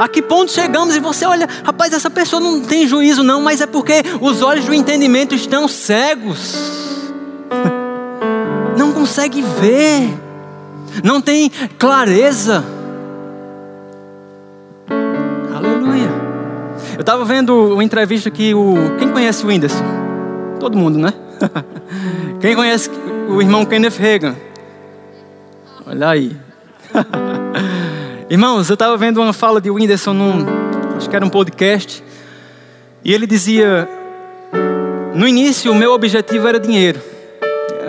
A 0.00 0.08
que 0.08 0.20
ponto 0.20 0.50
chegamos 0.50 0.96
e 0.96 1.00
você 1.00 1.24
olha, 1.24 1.48
rapaz, 1.64 1.92
essa 1.92 2.10
pessoa 2.10 2.40
não 2.40 2.60
tem 2.60 2.86
juízo, 2.86 3.22
não, 3.22 3.40
mas 3.40 3.60
é 3.60 3.66
porque 3.66 4.02
os 4.20 4.42
olhos 4.42 4.64
do 4.64 4.74
entendimento 4.74 5.34
estão 5.34 5.68
cegos 5.68 6.87
não 8.78 8.92
consegue 8.92 9.42
ver, 9.42 10.08
não 11.02 11.20
tem 11.20 11.50
clareza. 11.76 12.64
Aleluia. 15.52 16.08
Eu 16.94 17.00
estava 17.00 17.24
vendo 17.24 17.74
uma 17.74 17.82
entrevista 17.82 18.30
que 18.30 18.54
o. 18.54 18.76
Quem 18.98 19.08
conhece 19.08 19.44
o 19.44 19.48
Whindersson? 19.48 19.84
Todo 20.60 20.78
mundo, 20.78 20.96
né? 20.98 21.12
Quem 22.40 22.54
conhece 22.54 22.88
o 23.28 23.42
irmão 23.42 23.66
Kenneth 23.66 23.98
Reagan? 23.98 24.36
Olha 25.84 26.10
aí. 26.10 26.36
Irmãos, 28.30 28.68
eu 28.68 28.74
estava 28.74 28.96
vendo 28.96 29.20
uma 29.20 29.32
fala 29.32 29.60
de 29.60 29.70
Whindersson 29.70 30.12
num. 30.12 30.46
Acho 30.96 31.10
que 31.10 31.16
era 31.16 31.24
um 31.24 31.30
podcast. 31.30 32.04
E 33.04 33.12
ele 33.12 33.26
dizia: 33.26 33.88
No 35.14 35.26
início, 35.26 35.72
o 35.72 35.74
meu 35.74 35.92
objetivo 35.92 36.46
era 36.46 36.60
dinheiro 36.60 37.17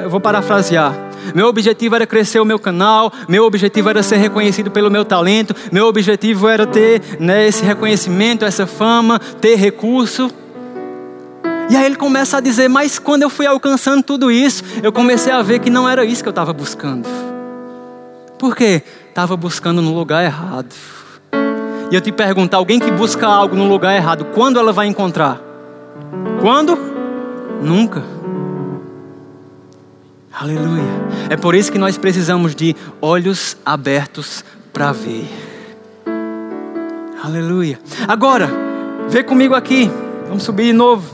eu 0.03 0.10
vou 0.10 0.20
parafrasear. 0.20 0.94
Meu 1.34 1.48
objetivo 1.48 1.96
era 1.96 2.08
crescer 2.08 2.39
o 2.39 2.46
meu 2.46 2.58
canal, 2.58 3.12
meu 3.27 3.46
objetivo 3.46 3.89
era 3.89 4.01
ser 4.01 4.18
reconhecido 4.18 4.72
pelo 4.72 4.89
meu 4.89 5.06
talento, 5.06 5.56
meu 5.72 5.86
objetivo 5.86 6.48
era 6.48 6.65
ter 6.65 7.01
né, 7.20 7.48
esse 7.48 7.63
reconhecimento, 7.63 8.46
essa 8.46 8.65
fama, 8.65 9.20
ter 9.20 9.56
recurso. 9.56 10.32
E 11.70 11.75
aí 11.75 11.86
ele 11.86 11.96
começa 11.96 12.38
a 12.38 12.39
dizer: 12.39 12.68
Mas 12.68 12.98
quando 12.98 13.24
eu 13.24 13.29
fui 13.29 13.46
alcançando 13.46 14.01
tudo 14.01 14.32
isso, 14.32 14.63
eu 14.82 14.91
comecei 14.91 15.32
a 15.32 15.41
ver 15.41 15.60
que 15.60 15.70
não 15.70 15.88
era 15.88 16.03
isso 16.03 16.24
que 16.24 16.29
eu 16.29 16.32
estava 16.32 16.51
buscando. 16.51 17.08
Por 18.39 18.56
quê? 18.56 18.82
Estava 19.10 19.36
buscando 19.36 19.82
no 19.82 19.94
lugar 19.94 20.24
errado. 20.24 20.74
E 21.91 21.96
eu 21.96 22.01
te 22.01 22.12
pergunto: 22.12 22.56
alguém 22.56 22.79
que 22.79 22.89
busca 22.91 23.27
algo 23.27 23.56
no 23.56 23.68
lugar 23.68 23.96
errado, 23.96 24.25
quando 24.34 24.58
ela 24.58 24.72
vai 24.72 24.88
encontrar? 24.88 25.39
Quando? 26.41 26.77
Nunca. 27.62 28.18
Aleluia. 30.39 30.86
É 31.29 31.36
por 31.36 31.53
isso 31.53 31.69
que 31.69 31.77
nós 31.77 31.98
precisamos 31.98 32.55
de 32.55 32.74
olhos 33.01 33.58
abertos 33.65 34.41
para 34.72 34.93
ver. 34.93 35.27
Aleluia. 37.22 37.77
Agora, 38.08 38.50
vê 39.10 39.22
comigo 39.22 39.53
aqui. 39.53 39.91
Vamos 40.29 40.43
subir 40.43 40.67
de 40.67 40.74
novo. 40.74 41.13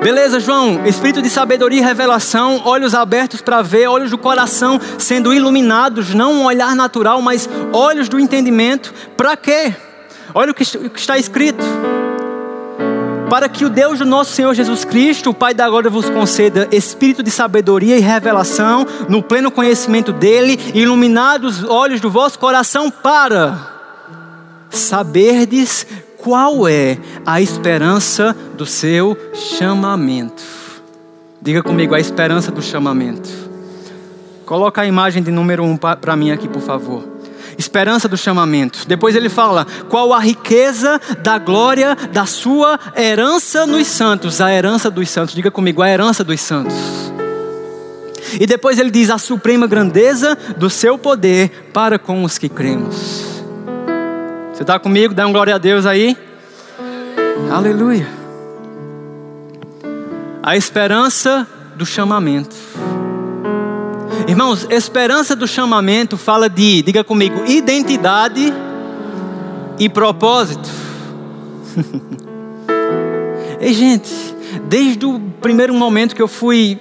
Beleza, 0.00 0.38
João? 0.38 0.86
Espírito 0.86 1.20
de 1.20 1.28
sabedoria 1.28 1.80
e 1.80 1.82
revelação, 1.82 2.62
olhos 2.64 2.94
abertos 2.94 3.40
para 3.40 3.60
ver, 3.60 3.88
olhos 3.88 4.10
do 4.10 4.18
coração 4.18 4.80
sendo 4.96 5.34
iluminados, 5.34 6.14
não 6.14 6.32
um 6.32 6.44
olhar 6.44 6.76
natural, 6.76 7.20
mas 7.20 7.48
olhos 7.72 8.08
do 8.08 8.20
entendimento. 8.20 8.94
Para 9.16 9.36
quê? 9.36 9.74
Olha 10.32 10.52
o 10.52 10.54
que 10.54 10.62
está 10.62 11.18
escrito. 11.18 11.64
Para 13.34 13.48
que 13.48 13.64
o 13.64 13.68
Deus 13.68 13.98
do 13.98 14.04
nosso 14.04 14.32
Senhor 14.32 14.54
Jesus 14.54 14.84
Cristo, 14.84 15.30
o 15.30 15.34
Pai 15.34 15.52
da 15.52 15.68
glória, 15.68 15.90
vos 15.90 16.08
conceda 16.08 16.68
espírito 16.70 17.20
de 17.20 17.32
sabedoria 17.32 17.98
e 17.98 18.00
revelação, 18.00 18.86
no 19.08 19.24
pleno 19.24 19.50
conhecimento 19.50 20.12
dele, 20.12 20.56
iluminados 20.72 21.58
os 21.58 21.68
olhos 21.68 22.00
do 22.00 22.08
vosso 22.08 22.38
coração, 22.38 22.92
para 22.92 23.58
saberdes 24.70 25.84
qual 26.16 26.68
é 26.68 26.96
a 27.26 27.40
esperança 27.40 28.36
do 28.56 28.64
seu 28.64 29.18
chamamento? 29.34 30.44
Diga 31.42 31.60
comigo, 31.60 31.92
a 31.92 31.98
esperança 31.98 32.52
do 32.52 32.62
chamamento. 32.62 33.28
Coloca 34.46 34.80
a 34.80 34.86
imagem 34.86 35.24
de 35.24 35.32
número 35.32 35.64
um 35.64 35.76
para 35.76 36.14
mim 36.14 36.30
aqui, 36.30 36.46
por 36.46 36.62
favor. 36.62 37.13
Esperança 37.58 38.08
do 38.08 38.16
chamamento. 38.16 38.86
Depois 38.86 39.14
ele 39.14 39.28
fala: 39.28 39.66
qual 39.88 40.12
a 40.12 40.18
riqueza 40.18 41.00
da 41.22 41.38
glória 41.38 41.96
da 42.12 42.26
sua 42.26 42.78
herança 42.96 43.66
nos 43.66 43.86
santos? 43.86 44.40
A 44.40 44.52
herança 44.52 44.90
dos 44.90 45.08
santos. 45.08 45.34
Diga 45.34 45.50
comigo, 45.50 45.82
a 45.82 45.88
herança 45.88 46.24
dos 46.24 46.40
santos. 46.40 46.74
E 48.40 48.46
depois 48.46 48.78
ele 48.78 48.90
diz: 48.90 49.10
a 49.10 49.18
suprema 49.18 49.66
grandeza 49.66 50.36
do 50.56 50.68
seu 50.68 50.98
poder 50.98 51.70
para 51.72 51.98
com 51.98 52.24
os 52.24 52.38
que 52.38 52.48
cremos. 52.48 53.42
Você 54.52 54.62
está 54.62 54.78
comigo? 54.78 55.14
Dá 55.14 55.26
um 55.26 55.32
glória 55.32 55.54
a 55.54 55.58
Deus 55.58 55.84
aí. 55.86 56.16
Aleluia. 57.50 58.06
A 60.42 60.56
esperança 60.56 61.46
do 61.74 61.84
chamamento. 61.84 62.54
Irmãos, 64.26 64.66
esperança 64.70 65.36
do 65.36 65.46
chamamento 65.46 66.16
fala 66.16 66.48
de, 66.48 66.80
diga 66.80 67.04
comigo, 67.04 67.44
identidade 67.46 68.54
e 69.78 69.86
propósito. 69.86 70.70
e 73.60 73.72
gente, 73.74 74.10
desde 74.64 75.04
o 75.04 75.20
primeiro 75.42 75.74
momento 75.74 76.16
que 76.16 76.22
eu 76.22 76.28
fui 76.28 76.80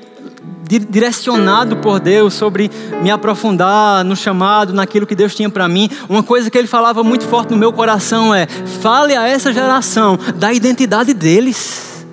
direcionado 0.90 1.76
por 1.78 2.00
Deus 2.00 2.34
sobre 2.34 2.72
me 3.02 3.12
aprofundar 3.12 4.06
no 4.06 4.16
chamado, 4.16 4.74
naquilo 4.74 5.06
que 5.06 5.14
Deus 5.14 5.36
tinha 5.36 5.50
para 5.50 5.68
mim, 5.68 5.90
uma 6.08 6.24
coisa 6.24 6.50
que 6.50 6.58
ele 6.58 6.68
falava 6.68 7.04
muito 7.04 7.26
forte 7.26 7.52
no 7.52 7.58
meu 7.58 7.74
coração 7.74 8.34
é: 8.34 8.48
fale 8.82 9.14
a 9.18 9.28
essa 9.28 9.52
geração 9.52 10.18
da 10.38 10.54
identidade 10.54 11.14
deles. 11.14 12.06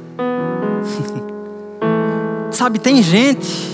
Sabe, 2.51 2.81
tem 2.81 3.01
gente 3.01 3.70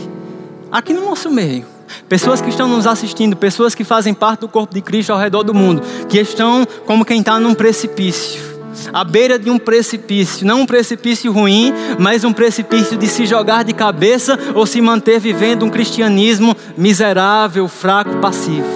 aqui 0.70 0.92
no 0.92 1.04
nosso 1.04 1.30
meio, 1.30 1.64
pessoas 2.08 2.40
que 2.40 2.48
estão 2.48 2.68
nos 2.68 2.86
assistindo, 2.86 3.36
pessoas 3.36 3.74
que 3.74 3.84
fazem 3.84 4.14
parte 4.14 4.40
do 4.40 4.48
corpo 4.48 4.74
de 4.74 4.80
Cristo 4.80 5.12
ao 5.12 5.18
redor 5.18 5.42
do 5.42 5.54
mundo, 5.54 5.82
que 6.08 6.18
estão 6.18 6.66
como 6.86 7.04
quem 7.04 7.20
está 7.20 7.38
num 7.38 7.54
precipício 7.54 8.56
à 8.92 9.04
beira 9.04 9.38
de 9.38 9.50
um 9.50 9.58
precipício, 9.58 10.46
não 10.46 10.60
um 10.60 10.66
precipício 10.66 11.32
ruim, 11.32 11.72
mas 11.98 12.24
um 12.24 12.32
precipício 12.32 12.96
de 12.96 13.06
se 13.06 13.26
jogar 13.26 13.64
de 13.64 13.72
cabeça 13.72 14.38
ou 14.54 14.66
se 14.66 14.80
manter 14.80 15.18
vivendo 15.18 15.64
um 15.64 15.70
cristianismo 15.70 16.56
miserável, 16.76 17.68
fraco, 17.68 18.16
passivo. 18.18 18.66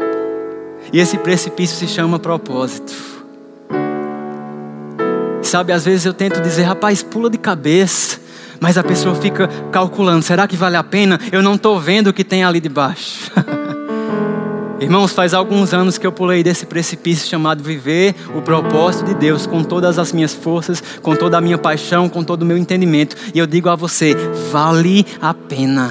e 0.92 0.98
esse 0.98 1.18
precipício 1.18 1.76
se 1.76 1.86
chama 1.86 2.18
propósito. 2.18 3.10
Sabe, 5.42 5.72
às 5.72 5.84
vezes 5.84 6.06
eu 6.06 6.14
tento 6.14 6.40
dizer, 6.40 6.62
rapaz, 6.62 7.02
pula 7.02 7.28
de 7.28 7.38
cabeça, 7.38 8.20
mas 8.60 8.76
a 8.76 8.84
pessoa 8.84 9.14
fica 9.14 9.48
calculando: 9.72 10.22
será 10.22 10.46
que 10.46 10.56
vale 10.56 10.76
a 10.76 10.84
pena? 10.84 11.18
Eu 11.32 11.42
não 11.42 11.54
estou 11.54 11.80
vendo 11.80 12.08
o 12.08 12.12
que 12.12 12.22
tem 12.22 12.44
ali 12.44 12.60
debaixo. 12.60 13.30
Irmãos, 14.78 15.12
faz 15.12 15.34
alguns 15.34 15.74
anos 15.74 15.98
que 15.98 16.06
eu 16.06 16.12
pulei 16.12 16.42
desse 16.42 16.64
precipício 16.64 17.28
chamado 17.28 17.62
viver 17.62 18.14
o 18.34 18.40
propósito 18.40 19.08
de 19.08 19.14
Deus 19.14 19.46
com 19.46 19.62
todas 19.62 19.98
as 19.98 20.10
minhas 20.10 20.32
forças, 20.32 20.82
com 21.02 21.14
toda 21.14 21.36
a 21.36 21.40
minha 21.40 21.58
paixão, 21.58 22.08
com 22.08 22.24
todo 22.24 22.42
o 22.42 22.46
meu 22.46 22.56
entendimento. 22.56 23.14
E 23.34 23.38
eu 23.38 23.46
digo 23.46 23.68
a 23.68 23.76
você: 23.76 24.14
vale 24.50 25.06
a 25.20 25.34
pena. 25.34 25.90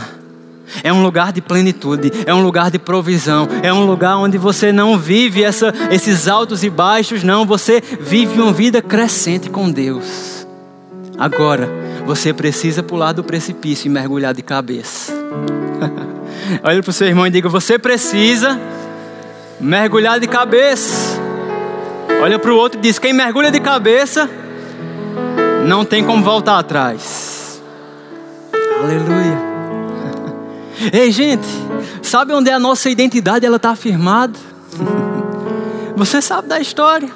É 0.83 0.93
um 0.93 1.01
lugar 1.01 1.31
de 1.31 1.41
plenitude, 1.41 2.11
é 2.25 2.33
um 2.33 2.43
lugar 2.43 2.69
de 2.69 2.77
provisão, 2.77 3.47
é 3.63 3.73
um 3.73 3.85
lugar 3.85 4.17
onde 4.17 4.37
você 4.37 4.71
não 4.71 4.99
vive 4.99 5.43
essa, 5.43 5.73
esses 5.89 6.27
altos 6.27 6.63
e 6.63 6.69
baixos, 6.69 7.23
não, 7.23 7.43
você 7.43 7.81
vive 7.81 8.39
uma 8.39 8.53
vida 8.53 8.79
crescente 8.79 9.49
com 9.49 9.71
Deus. 9.71 10.47
Agora, 11.17 11.67
você 12.05 12.33
precisa 12.33 12.81
pular 12.81 13.13
do 13.13 13.23
precipício 13.23 13.87
e 13.87 13.89
mergulhar 13.89 14.33
de 14.33 14.41
cabeça. 14.41 15.13
Olha 16.63 16.81
para 16.81 16.89
o 16.89 16.93
seu 16.93 17.07
irmão 17.07 17.27
e 17.27 17.29
diga: 17.29 17.49
Você 17.49 17.77
precisa 17.77 18.59
mergulhar 19.59 20.19
de 20.19 20.27
cabeça. 20.27 21.19
Olha 22.21 22.39
para 22.39 22.51
o 22.51 22.55
outro 22.55 22.79
e 22.79 22.81
diz: 22.81 22.99
Quem 22.99 23.13
mergulha 23.13 23.51
de 23.51 23.59
cabeça 23.59 24.29
não 25.65 25.85
tem 25.85 26.03
como 26.03 26.23
voltar 26.23 26.59
atrás. 26.59 27.61
Aleluia. 28.81 29.49
Ei, 30.91 31.11
gente, 31.11 31.47
sabe 32.01 32.33
onde 32.33 32.49
a 32.49 32.59
nossa 32.59 32.89
identidade 32.89 33.45
ela 33.45 33.57
está 33.57 33.71
afirmada? 33.71 34.37
Você 35.95 36.21
sabe 36.21 36.47
da 36.47 36.59
história. 36.59 37.09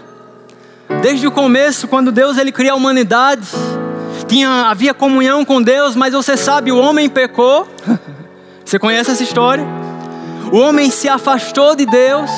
Desde 1.01 1.25
o 1.25 1.31
começo, 1.31 1.87
quando 1.87 2.11
Deus 2.11 2.37
ele 2.37 2.51
cria 2.51 2.73
a 2.73 2.75
humanidade, 2.75 3.47
tinha, 4.33 4.49
havia 4.67 4.95
comunhão 4.95 5.45
com 5.45 5.61
Deus, 5.61 5.95
mas 5.95 6.11
você 6.11 6.35
sabe, 6.35 6.71
o 6.71 6.77
homem 6.79 7.07
pecou. 7.07 7.67
Você 8.65 8.79
conhece 8.79 9.11
essa 9.11 9.21
história? 9.21 9.63
O 10.51 10.57
homem 10.57 10.89
se 10.89 11.07
afastou 11.07 11.75
de 11.75 11.85
Deus. 11.85 12.31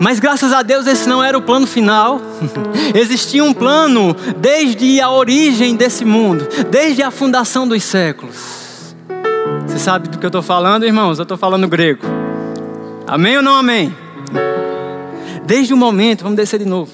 Mas 0.00 0.18
graças 0.18 0.52
a 0.52 0.62
Deus 0.62 0.86
esse 0.86 1.08
não 1.08 1.22
era 1.22 1.36
o 1.36 1.42
plano 1.42 1.66
final. 1.66 2.20
Existia 2.94 3.44
um 3.44 3.52
plano 3.52 4.16
desde 4.38 5.00
a 5.00 5.10
origem 5.10 5.76
desse 5.76 6.04
mundo, 6.04 6.48
desde 6.70 7.02
a 7.02 7.10
fundação 7.10 7.68
dos 7.68 7.84
séculos. 7.84 8.96
Você 9.66 9.78
sabe 9.78 10.08
do 10.08 10.18
que 10.18 10.24
eu 10.24 10.28
estou 10.28 10.42
falando, 10.42 10.84
irmãos? 10.84 11.18
Eu 11.18 11.24
estou 11.24 11.36
falando 11.36 11.68
grego. 11.68 12.04
Amém 13.06 13.36
ou 13.36 13.42
não 13.42 13.54
amém? 13.54 13.94
Desde 15.44 15.72
o 15.72 15.76
momento, 15.76 16.22
vamos 16.22 16.36
descer 16.36 16.58
de 16.58 16.66
novo. 16.66 16.90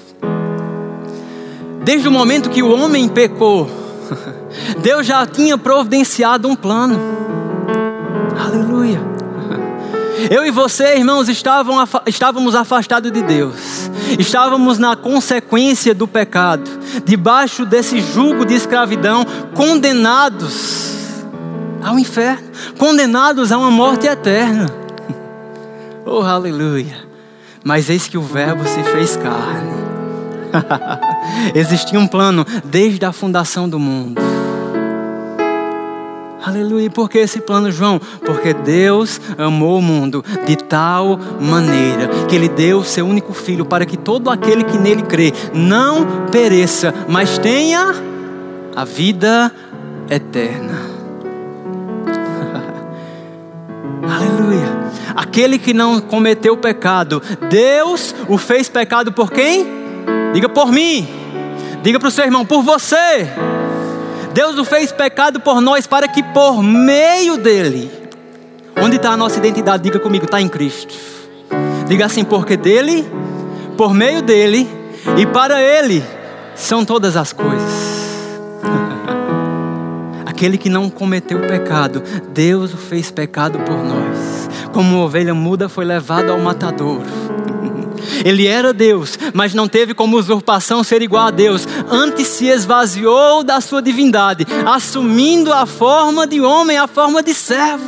Desde 1.85 2.07
o 2.07 2.11
momento 2.11 2.49
que 2.49 2.63
o 2.63 2.71
homem 2.71 3.07
pecou, 3.07 3.69
Deus 4.81 5.05
já 5.05 5.23
tinha 5.23 5.55
providenciado 5.55 6.47
um 6.47 6.55
plano. 6.55 6.99
Aleluia. 8.35 8.99
Eu 10.31 10.43
e 10.43 10.49
você, 10.49 10.95
irmãos, 10.95 11.29
estávamos 11.29 12.55
afastados 12.55 13.11
de 13.11 13.21
Deus, 13.21 13.91
estávamos 14.17 14.79
na 14.79 14.95
consequência 14.95 15.93
do 15.93 16.07
pecado, 16.07 16.67
debaixo 17.05 17.67
desse 17.67 18.01
jugo 18.01 18.45
de 18.45 18.55
escravidão, 18.55 19.23
condenados 19.53 20.95
ao 21.83 21.99
inferno, 21.99 22.47
condenados 22.79 23.51
a 23.51 23.59
uma 23.59 23.69
morte 23.69 24.07
eterna. 24.07 24.65
Oh, 26.07 26.21
aleluia! 26.21 27.03
Mas 27.63 27.89
eis 27.89 28.07
que 28.07 28.15
o 28.15 28.21
Verbo 28.21 28.63
se 28.67 28.83
fez 28.83 29.17
carne. 29.17 29.74
Existia 31.53 31.99
um 31.99 32.07
plano 32.07 32.45
desde 32.63 33.05
a 33.05 33.11
fundação 33.11 33.67
do 33.67 33.79
mundo 33.79 34.21
Aleluia. 36.45 36.91
Por 36.91 37.09
que 37.09 37.17
esse 37.17 37.41
plano, 37.41 37.71
João? 37.71 37.99
Porque 38.23 38.53
Deus 38.53 39.19
amou 39.35 39.79
o 39.79 39.81
mundo 39.81 40.23
de 40.45 40.55
tal 40.55 41.19
maneira 41.41 42.07
que 42.29 42.35
Ele 42.35 42.47
deu 42.47 42.79
o 42.79 42.83
seu 42.83 43.03
único 43.03 43.33
filho 43.33 43.65
para 43.65 43.83
que 43.83 43.97
todo 43.97 44.29
aquele 44.29 44.63
que 44.63 44.77
nele 44.77 45.01
crê 45.01 45.33
não 45.55 46.27
pereça, 46.31 46.93
mas 47.09 47.39
tenha 47.39 47.95
a 48.75 48.85
vida 48.85 49.51
eterna. 50.07 50.79
Aleluia. 54.07 54.85
Aquele 55.15 55.57
que 55.57 55.73
não 55.73 55.99
cometeu 55.99 56.55
pecado, 56.55 57.23
Deus 57.49 58.13
o 58.29 58.37
fez 58.37 58.69
pecado 58.69 59.11
por 59.11 59.31
quem? 59.31 59.84
Diga 60.33 60.49
por 60.49 60.71
mim. 60.71 61.07
Diga 61.81 61.99
para 61.99 62.07
o 62.07 62.11
seu 62.11 62.25
irmão, 62.25 62.45
por 62.45 62.61
você. 62.63 63.27
Deus 64.33 64.57
o 64.57 64.65
fez 64.65 64.91
pecado 64.91 65.39
por 65.39 65.61
nós 65.61 65.87
para 65.87 66.07
que 66.07 66.21
por 66.21 66.61
meio 66.61 67.37
dele. 67.37 67.89
Onde 68.81 68.97
está 68.97 69.11
a 69.11 69.17
nossa 69.17 69.37
identidade? 69.37 69.83
Diga 69.83 69.99
comigo, 69.99 70.25
está 70.25 70.41
em 70.41 70.49
Cristo. 70.49 70.93
Diga 71.87 72.05
assim, 72.05 72.25
porque 72.25 72.57
dele, 72.57 73.07
por 73.77 73.93
meio 73.93 74.21
dele 74.21 74.67
e 75.17 75.25
para 75.25 75.61
ele 75.61 76.03
são 76.53 76.83
todas 76.83 77.15
as 77.15 77.31
coisas. 77.31 77.95
Aquele 80.25 80.57
que 80.57 80.69
não 80.69 80.89
cometeu 80.89 81.39
pecado, 81.41 82.03
Deus 82.33 82.73
o 82.73 82.77
fez 82.77 83.11
pecado 83.11 83.59
por 83.59 83.77
nós. 83.77 84.49
Como 84.73 84.97
ovelha 84.97 85.33
muda 85.33 85.69
foi 85.69 85.85
levado 85.85 86.31
ao 86.31 86.39
matador. 86.39 87.01
Ele 88.25 88.47
era 88.47 88.73
Deus, 88.73 89.19
mas 89.35 89.53
não 89.53 89.67
teve 89.67 89.93
como 89.93 90.17
usurpação 90.17 90.83
ser 90.83 91.03
igual 91.03 91.27
a 91.27 91.31
Deus. 91.31 91.67
Antes 91.87 92.27
se 92.27 92.47
esvaziou 92.47 93.43
da 93.43 93.61
sua 93.61 93.83
divindade, 93.83 94.47
assumindo 94.65 95.53
a 95.53 95.67
forma 95.67 96.25
de 96.25 96.41
homem, 96.41 96.75
a 96.75 96.87
forma 96.87 97.21
de 97.21 97.35
servo. 97.35 97.85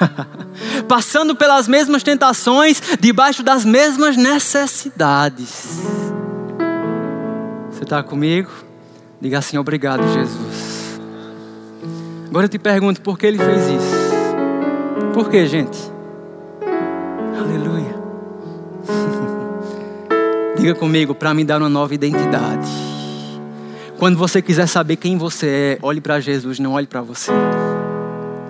Passando 0.88 1.36
pelas 1.36 1.68
mesmas 1.68 2.02
tentações, 2.02 2.80
debaixo 2.98 3.42
das 3.42 3.66
mesmas 3.66 4.16
necessidades. 4.16 5.78
Você 7.70 7.82
está 7.82 8.02
comigo? 8.02 8.50
Diga 9.20 9.38
assim: 9.40 9.58
obrigado, 9.58 10.02
Jesus. 10.10 10.98
Agora 12.30 12.46
eu 12.46 12.48
te 12.48 12.58
pergunto, 12.58 13.02
por 13.02 13.18
que 13.18 13.26
ele 13.26 13.36
fez 13.36 13.60
isso? 13.68 15.12
Por 15.12 15.28
que, 15.28 15.46
gente? 15.46 15.78
Aleluia. 17.38 18.01
Diga 20.56 20.74
comigo, 20.74 21.14
para 21.14 21.32
me 21.34 21.44
dar 21.44 21.60
uma 21.60 21.68
nova 21.68 21.94
identidade. 21.94 22.68
Quando 23.98 24.18
você 24.18 24.42
quiser 24.42 24.66
saber 24.66 24.96
quem 24.96 25.16
você 25.16 25.46
é, 25.46 25.78
olhe 25.80 26.00
para 26.00 26.18
Jesus, 26.20 26.58
não 26.58 26.72
olhe 26.72 26.86
para 26.86 27.00
você. 27.00 27.30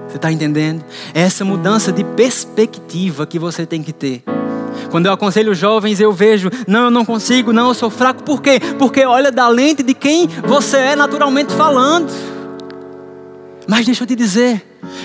Você 0.08 0.16
está 0.16 0.32
entendendo? 0.32 0.84
É 1.14 1.22
essa 1.22 1.44
mudança 1.44 1.92
de 1.92 2.04
perspectiva 2.04 3.26
que 3.26 3.38
você 3.38 3.64
tem 3.66 3.82
que 3.82 3.92
ter. 3.92 4.22
Quando 4.90 5.06
eu 5.06 5.12
aconselho 5.12 5.54
jovens, 5.54 6.00
eu 6.00 6.12
vejo, 6.12 6.50
não, 6.66 6.84
eu 6.84 6.90
não 6.90 7.04
consigo, 7.04 7.52
não, 7.52 7.68
eu 7.68 7.74
sou 7.74 7.90
fraco. 7.90 8.22
Por 8.22 8.42
quê? 8.42 8.60
Porque 8.78 9.04
olha 9.04 9.32
da 9.32 9.48
lente 9.48 9.82
de 9.82 9.94
quem 9.94 10.26
você 10.26 10.76
é 10.76 10.96
naturalmente 10.96 11.52
falando. 11.54 12.10
Mas 13.68 13.86
deixa 13.86 14.02
eu 14.02 14.06
te 14.06 14.16
dizer, 14.16 14.64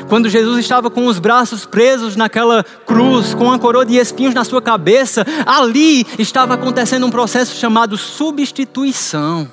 quando 0.10 0.30
Jesus 0.30 0.60
estava 0.60 0.90
com 0.90 1.06
os 1.06 1.20
braços 1.20 1.66
presos 1.66 2.16
naquela 2.16 2.64
cruz, 2.86 3.34
com 3.34 3.52
a 3.52 3.60
coroa 3.60 3.86
de 3.86 3.96
espinhos 3.96 4.34
na 4.34 4.44
sua 4.44 4.62
cabeça, 4.62 5.26
ali 5.46 6.06
estava 6.18 6.56
acontecendo 6.56 7.06
um 7.06 7.12
processo 7.12 7.56
chamado 7.56 7.98
substituição. 7.98 9.48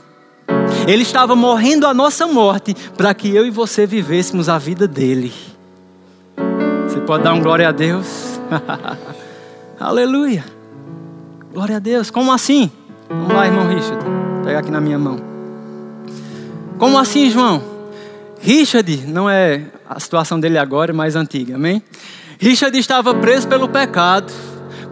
Ele 0.86 1.02
estava 1.02 1.34
morrendo 1.34 1.86
a 1.86 1.94
nossa 1.94 2.26
morte 2.26 2.74
para 2.96 3.14
que 3.14 3.34
eu 3.34 3.46
e 3.46 3.50
você 3.50 3.86
vivêssemos 3.86 4.48
a 4.48 4.58
vida 4.58 4.86
dele. 4.86 5.32
Você 6.88 7.00
pode 7.00 7.24
dar 7.24 7.32
um 7.32 7.40
glória 7.40 7.68
a 7.68 7.72
Deus? 7.72 8.38
Aleluia. 9.80 10.44
Glória 11.52 11.76
a 11.76 11.78
Deus. 11.78 12.10
Como 12.10 12.32
assim? 12.32 12.70
Vamos 13.08 13.32
lá, 13.32 13.46
irmão 13.46 13.68
Richard. 13.68 14.04
Pegar 14.44 14.58
aqui 14.60 14.70
na 14.70 14.80
minha 14.80 14.98
mão. 14.98 15.18
Como 16.78 16.98
assim, 16.98 17.30
João? 17.30 17.73
Richard, 18.44 19.06
não 19.06 19.28
é 19.28 19.62
a 19.88 19.98
situação 19.98 20.38
dele 20.38 20.58
agora, 20.58 20.92
é 20.92 20.94
mais 20.94 21.16
antiga, 21.16 21.54
amém? 21.54 21.82
Richard 22.38 22.78
estava 22.78 23.14
preso 23.14 23.48
pelo 23.48 23.66
pecado, 23.66 24.30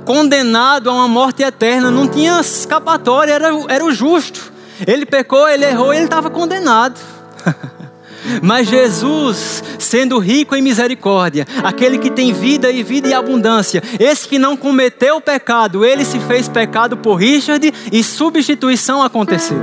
condenado 0.07 0.88
a 0.88 0.95
uma 0.95 1.07
morte 1.07 1.43
eterna, 1.43 1.91
não 1.91 2.09
tinha 2.09 2.41
escapatória, 2.41 3.31
era, 3.31 3.49
era 3.69 3.85
o 3.85 3.93
justo. 3.93 4.51
Ele 4.87 5.05
pecou, 5.05 5.47
ele 5.47 5.67
errou, 5.67 5.93
ele 5.93 6.05
estava 6.05 6.31
condenado. 6.31 6.99
Mas 8.41 8.69
Jesus, 8.69 9.62
sendo 9.79 10.19
rico 10.19 10.57
em 10.57 10.62
misericórdia, 10.62 11.47
aquele 11.62 11.99
que 11.99 12.11
tem 12.11 12.33
vida 12.33 12.71
e 12.71 12.83
vida 12.83 13.09
e 13.09 13.12
abundância, 13.12 13.83
esse 14.01 14.27
que 14.27 14.38
não 14.38 14.57
cometeu 14.57 15.21
pecado, 15.21 15.85
ele 15.85 16.07
se 16.07 16.19
fez 16.21 16.49
pecado 16.49 16.97
por 16.97 17.17
Richard 17.17 17.71
e 17.93 18.03
substituição 18.03 19.03
aconteceu. 19.03 19.61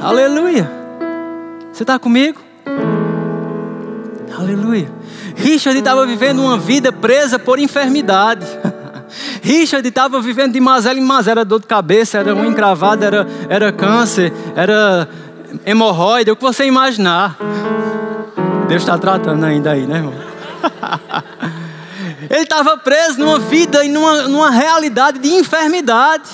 Aleluia. 0.00 0.70
Você 1.70 1.82
está 1.82 1.98
comigo? 1.98 2.45
Aleluia. 4.38 4.90
Richard 5.36 5.78
estava 5.78 6.06
vivendo 6.06 6.40
uma 6.40 6.58
vida 6.58 6.92
presa 6.92 7.38
por 7.38 7.58
enfermidade. 7.58 8.46
Richard 9.42 9.86
estava 9.86 10.20
vivendo 10.20 10.52
de 10.52 10.60
mazela 10.60 10.98
em 10.98 11.02
mazela, 11.02 11.40
era 11.40 11.44
dor 11.44 11.60
de 11.60 11.66
cabeça, 11.66 12.18
era 12.18 12.34
um 12.34 12.44
encravado, 12.44 13.04
era, 13.04 13.26
era 13.48 13.72
câncer, 13.72 14.32
era 14.54 15.08
hemorroida, 15.64 16.32
o 16.32 16.36
que 16.36 16.42
você 16.42 16.66
imaginar. 16.66 17.36
Deus 18.68 18.82
está 18.82 18.98
tratando 18.98 19.44
ainda 19.44 19.70
aí, 19.70 19.86
né, 19.86 19.96
irmão? 19.96 20.14
Ele 22.28 22.42
estava 22.42 22.76
preso 22.76 23.20
numa 23.20 23.38
vida 23.38 23.84
e 23.84 23.88
numa, 23.88 24.22
numa 24.22 24.50
realidade 24.50 25.18
de 25.18 25.28
enfermidade. 25.28 26.28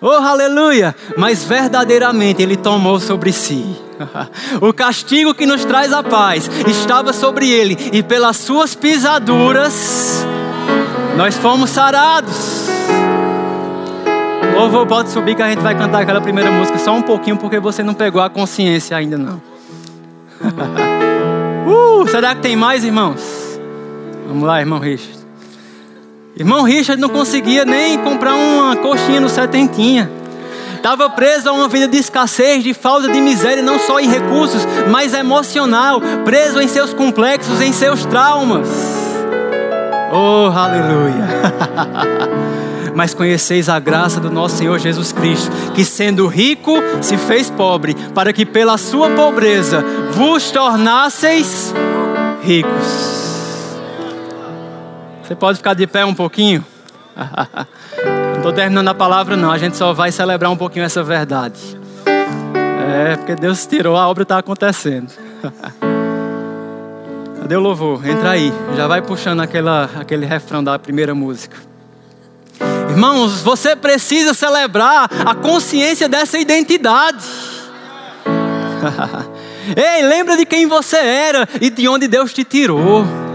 Oh, 0.00 0.10
aleluia! 0.10 0.94
Mas 1.16 1.44
verdadeiramente 1.44 2.42
Ele 2.42 2.56
tomou 2.56 3.00
sobre 3.00 3.32
si. 3.32 3.76
O 4.60 4.72
castigo 4.72 5.34
que 5.34 5.46
nos 5.46 5.64
traz 5.64 5.92
a 5.92 6.02
paz 6.02 6.50
estava 6.66 7.14
sobre 7.14 7.48
Ele, 7.48 7.76
e 7.92 8.02
pelas 8.02 8.36
Suas 8.36 8.74
pisaduras 8.74 10.26
nós 11.16 11.34
fomos 11.36 11.70
sarados. 11.70 12.66
Louvor, 14.54 14.86
pode 14.86 15.10
subir 15.10 15.34
que 15.34 15.42
a 15.42 15.48
gente 15.48 15.62
vai 15.62 15.74
cantar 15.74 16.02
aquela 16.02 16.20
primeira 16.20 16.50
música 16.50 16.78
só 16.78 16.92
um 16.92 17.02
pouquinho, 17.02 17.36
porque 17.38 17.58
você 17.58 17.82
não 17.82 17.94
pegou 17.94 18.20
a 18.20 18.28
consciência 18.28 18.96
ainda 18.96 19.16
não. 19.16 19.40
uh, 21.66 22.06
será 22.08 22.34
que 22.34 22.42
tem 22.42 22.54
mais, 22.54 22.84
irmãos? 22.84 23.20
Vamos 24.28 24.44
lá, 24.44 24.60
irmão 24.60 24.78
Richard. 24.78 25.15
Irmão 26.38 26.64
Richard 26.64 27.00
não 27.00 27.08
conseguia 27.08 27.64
nem 27.64 27.96
comprar 27.96 28.34
uma 28.34 28.76
coxinha 28.76 29.18
no 29.18 29.28
setentinha. 29.28 30.10
Estava 30.74 31.08
preso 31.08 31.48
a 31.48 31.52
uma 31.52 31.66
vida 31.66 31.88
de 31.88 31.96
escassez, 31.96 32.62
de 32.62 32.74
falta 32.74 33.08
de 33.10 33.18
miséria, 33.22 33.62
não 33.62 33.78
só 33.78 33.98
em 33.98 34.06
recursos, 34.06 34.60
mas 34.90 35.14
emocional, 35.14 35.98
preso 36.26 36.60
em 36.60 36.68
seus 36.68 36.92
complexos, 36.92 37.62
em 37.62 37.72
seus 37.72 38.04
traumas. 38.04 38.68
Oh, 40.12 40.50
aleluia! 40.54 41.26
Mas 42.94 43.12
conheceis 43.12 43.68
a 43.68 43.78
graça 43.78 44.20
do 44.20 44.30
nosso 44.30 44.56
Senhor 44.56 44.78
Jesus 44.78 45.12
Cristo, 45.12 45.50
que 45.74 45.84
sendo 45.84 46.26
rico 46.26 46.72
se 47.02 47.18
fez 47.18 47.50
pobre, 47.50 47.94
para 48.14 48.32
que 48.32 48.46
pela 48.46 48.78
sua 48.78 49.10
pobreza 49.10 49.84
vos 50.12 50.50
tornasseis 50.50 51.74
ricos. 52.42 53.25
Você 55.26 55.34
pode 55.34 55.58
ficar 55.58 55.74
de 55.74 55.88
pé 55.88 56.04
um 56.04 56.14
pouquinho? 56.14 56.64
Não 57.16 58.36
estou 58.36 58.52
terminando 58.52 58.86
a 58.86 58.94
palavra, 58.94 59.36
não. 59.36 59.50
A 59.50 59.58
gente 59.58 59.76
só 59.76 59.92
vai 59.92 60.12
celebrar 60.12 60.52
um 60.52 60.56
pouquinho 60.56 60.84
essa 60.84 61.02
verdade. 61.02 61.58
É, 62.88 63.16
porque 63.16 63.34
Deus 63.34 63.66
tirou, 63.66 63.96
a 63.96 64.06
obra 64.08 64.22
está 64.22 64.38
acontecendo. 64.38 65.10
Cadê 67.40 67.56
o 67.56 67.60
louvor? 67.60 68.06
Entra 68.06 68.30
aí. 68.30 68.52
Já 68.76 68.86
vai 68.86 69.02
puxando 69.02 69.40
aquela, 69.40 69.90
aquele 69.98 70.24
refrão 70.26 70.62
da 70.62 70.78
primeira 70.78 71.12
música. 71.12 71.56
Irmãos, 72.90 73.40
você 73.42 73.74
precisa 73.74 74.32
celebrar 74.32 75.10
a 75.26 75.34
consciência 75.34 76.08
dessa 76.08 76.38
identidade. 76.38 77.26
Ei, 79.74 80.02
lembra 80.04 80.36
de 80.36 80.46
quem 80.46 80.66
você 80.66 80.98
era 80.98 81.48
e 81.60 81.68
de 81.68 81.88
onde 81.88 82.06
Deus 82.06 82.32
te 82.32 82.44
tirou. 82.44 83.25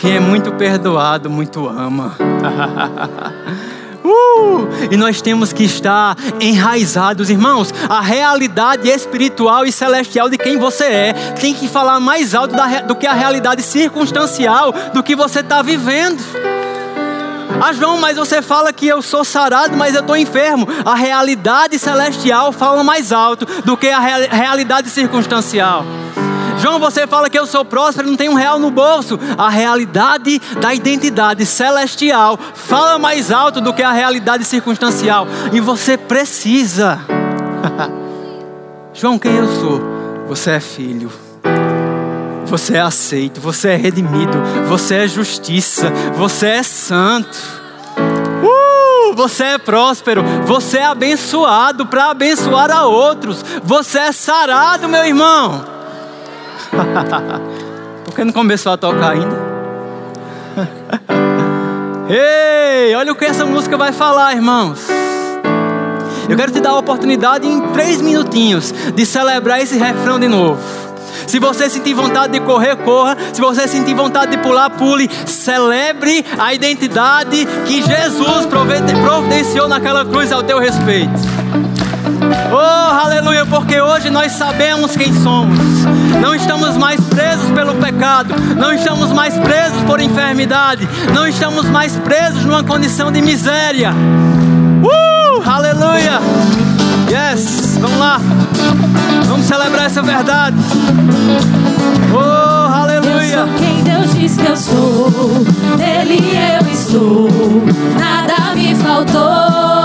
Quem 0.00 0.16
é 0.16 0.20
muito 0.20 0.50
perdoado, 0.52 1.28
muito 1.28 1.68
ama. 1.68 2.16
Uh, 4.02 4.66
e 4.90 4.96
nós 4.96 5.20
temos 5.20 5.52
que 5.52 5.62
estar 5.62 6.16
enraizados, 6.40 7.28
irmãos. 7.28 7.72
A 7.86 8.00
realidade 8.00 8.88
espiritual 8.88 9.66
e 9.66 9.70
celestial 9.70 10.30
de 10.30 10.38
quem 10.38 10.56
você 10.56 10.84
é 10.84 11.12
tem 11.38 11.52
que 11.52 11.68
falar 11.68 12.00
mais 12.00 12.34
alto 12.34 12.56
da, 12.56 12.80
do 12.80 12.96
que 12.96 13.06
a 13.06 13.12
realidade 13.12 13.62
circunstancial 13.62 14.72
do 14.94 15.02
que 15.02 15.14
você 15.14 15.40
está 15.40 15.60
vivendo. 15.60 16.18
Ah, 17.60 17.74
João, 17.74 17.98
mas 17.98 18.16
você 18.16 18.40
fala 18.40 18.72
que 18.72 18.88
eu 18.88 19.02
sou 19.02 19.22
sarado, 19.22 19.76
mas 19.76 19.94
eu 19.94 20.00
estou 20.00 20.16
enfermo. 20.16 20.66
A 20.82 20.94
realidade 20.94 21.78
celestial 21.78 22.52
fala 22.52 22.82
mais 22.82 23.12
alto 23.12 23.44
do 23.66 23.76
que 23.76 23.88
a 23.88 24.00
realidade 24.00 24.88
circunstancial. 24.88 25.84
João, 26.60 26.78
você 26.78 27.06
fala 27.06 27.30
que 27.30 27.38
eu 27.38 27.46
sou 27.46 27.64
próspero, 27.64 28.08
não 28.08 28.16
tenho 28.16 28.32
um 28.32 28.36
real 28.36 28.58
no 28.58 28.70
bolso. 28.70 29.18
A 29.38 29.48
realidade 29.48 30.38
da 30.60 30.74
identidade 30.74 31.46
celestial 31.46 32.38
fala 32.54 32.98
mais 32.98 33.32
alto 33.32 33.60
do 33.62 33.72
que 33.72 33.82
a 33.82 33.92
realidade 33.92 34.44
circunstancial. 34.44 35.26
E 35.52 35.60
você 35.60 35.96
precisa. 35.96 37.00
João, 38.92 39.18
quem 39.18 39.34
eu 39.34 39.48
sou? 39.48 39.80
Você 40.28 40.50
é 40.50 40.60
filho. 40.60 41.10
Você 42.44 42.76
é 42.76 42.80
aceito, 42.80 43.40
você 43.40 43.68
é 43.70 43.76
redimido, 43.76 44.36
você 44.68 44.96
é 44.96 45.08
justiça, 45.08 45.90
você 46.16 46.46
é 46.46 46.62
santo. 46.64 47.38
Uh, 48.42 49.14
você 49.14 49.44
é 49.44 49.58
próspero, 49.58 50.22
você 50.44 50.78
é 50.78 50.84
abençoado 50.84 51.86
para 51.86 52.10
abençoar 52.10 52.70
a 52.70 52.86
outros. 52.86 53.44
Você 53.62 53.98
é 54.00 54.12
sarado, 54.12 54.88
meu 54.88 55.04
irmão. 55.04 55.79
Por 58.04 58.14
que 58.14 58.24
não 58.24 58.32
começou 58.32 58.72
a 58.72 58.76
tocar 58.76 59.12
ainda? 59.12 59.36
Ei, 62.08 62.94
olha 62.94 63.12
o 63.12 63.14
que 63.14 63.24
essa 63.24 63.46
música 63.46 63.76
vai 63.76 63.92
falar, 63.92 64.34
irmãos. 64.34 64.88
Eu 66.28 66.36
quero 66.36 66.52
te 66.52 66.60
dar 66.60 66.70
a 66.70 66.78
oportunidade 66.78 67.46
em 67.46 67.60
três 67.72 68.00
minutinhos 68.00 68.72
de 68.94 69.04
celebrar 69.06 69.60
esse 69.60 69.76
refrão 69.76 70.18
de 70.18 70.28
novo. 70.28 70.60
Se 71.26 71.38
você 71.38 71.70
sentir 71.70 71.94
vontade 71.94 72.32
de 72.32 72.40
correr, 72.40 72.76
corra. 72.76 73.16
Se 73.32 73.40
você 73.40 73.68
sentir 73.68 73.94
vontade 73.94 74.32
de 74.32 74.38
pular, 74.38 74.70
pule. 74.70 75.08
Celebre 75.26 76.24
a 76.38 76.52
identidade 76.52 77.46
que 77.66 77.82
Jesus 77.82 78.46
providenciou 78.46 79.68
naquela 79.68 80.04
cruz 80.04 80.32
ao 80.32 80.42
teu 80.42 80.58
respeito. 80.58 81.20
Oh, 82.52 83.04
aleluia, 83.04 83.44
porque 83.46 83.80
hoje 83.80 84.10
nós 84.10 84.32
sabemos 84.32 84.96
quem 84.96 85.12
somos. 85.12 85.58
Não 86.20 86.34
estamos 86.34 86.76
mais 86.76 87.00
presos 87.00 87.50
pelo 87.50 87.74
pecado, 87.74 88.34
não 88.56 88.72
estamos 88.72 89.12
mais 89.12 89.36
presos 89.38 89.82
por 89.82 90.00
enfermidade, 90.00 90.88
não 91.14 91.26
estamos 91.26 91.66
mais 91.66 91.96
presos 91.96 92.44
numa 92.44 92.62
condição 92.62 93.10
de 93.10 93.20
miséria. 93.20 93.92
Uh, 93.92 95.48
aleluia. 95.48 96.20
Yes, 97.10 97.78
vamos 97.80 97.98
lá. 97.98 98.20
Vamos 99.26 99.46
celebrar 99.46 99.86
essa 99.86 100.02
verdade. 100.02 100.56
Oh, 102.12 102.72
aleluia. 102.72 103.36
Eu 103.36 103.46
sou 103.46 103.54
quem 103.58 103.82
Deus 103.82 104.14
diz 104.14 104.36
que 104.36 104.46
eu 104.46 104.56
sou. 104.56 105.44
Nele 105.76 106.20
eu 106.60 106.72
estou. 106.72 107.28
Nada 107.98 108.54
me 108.54 108.74
faltou. 108.76 109.79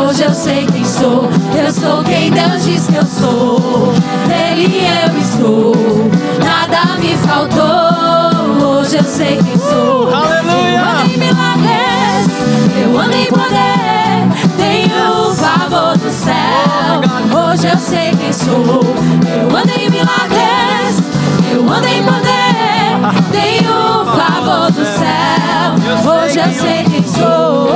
Hoje 0.00 0.22
eu 0.22 0.34
sei 0.34 0.66
quem 0.66 0.84
sou. 0.84 1.28
Eu 1.54 1.72
sou 1.72 2.02
quem 2.02 2.30
Deus 2.30 2.64
diz 2.64 2.86
que 2.86 2.96
eu 2.96 3.04
sou. 3.04 3.92
Nele 4.26 4.82
eu 4.86 5.18
estou. 5.18 5.74
Nada 6.42 6.96
me 6.98 7.14
faltou. 7.18 8.66
Hoje 8.66 8.96
eu 8.96 9.04
sei 9.04 9.36
quem 9.36 9.58
sou. 9.58 10.08
Uh, 10.08 10.14
aleluia. 10.14 10.78
Eu 10.78 10.84
ando 10.88 11.10
em 11.10 11.18
milagres. 11.18 12.26
Eu 12.82 13.00
ando 13.00 13.14
em 13.14 13.26
poder. 13.26 14.56
Tenho 14.56 15.28
o 15.28 15.34
favor 15.34 15.98
do 15.98 16.10
céu. 16.10 17.50
Hoje 17.50 17.66
eu 17.68 17.78
sei 17.78 18.10
quem 18.16 18.32
sou. 18.32 18.82
Eu 19.38 19.56
ando 19.56 19.72
em 19.78 19.90
milagres. 19.90 21.02
Eu 21.52 21.70
ando 21.70 21.86
em 21.86 22.02
poder. 22.02 22.49
Tenho 23.32 24.02
o 24.02 24.04
favor 24.06 24.70
do 24.72 24.84
céu. 24.84 25.74
Hoje 26.12 26.38
eu 26.38 26.52
sei 26.52 26.84
quem 26.84 27.04
sou. 27.06 27.70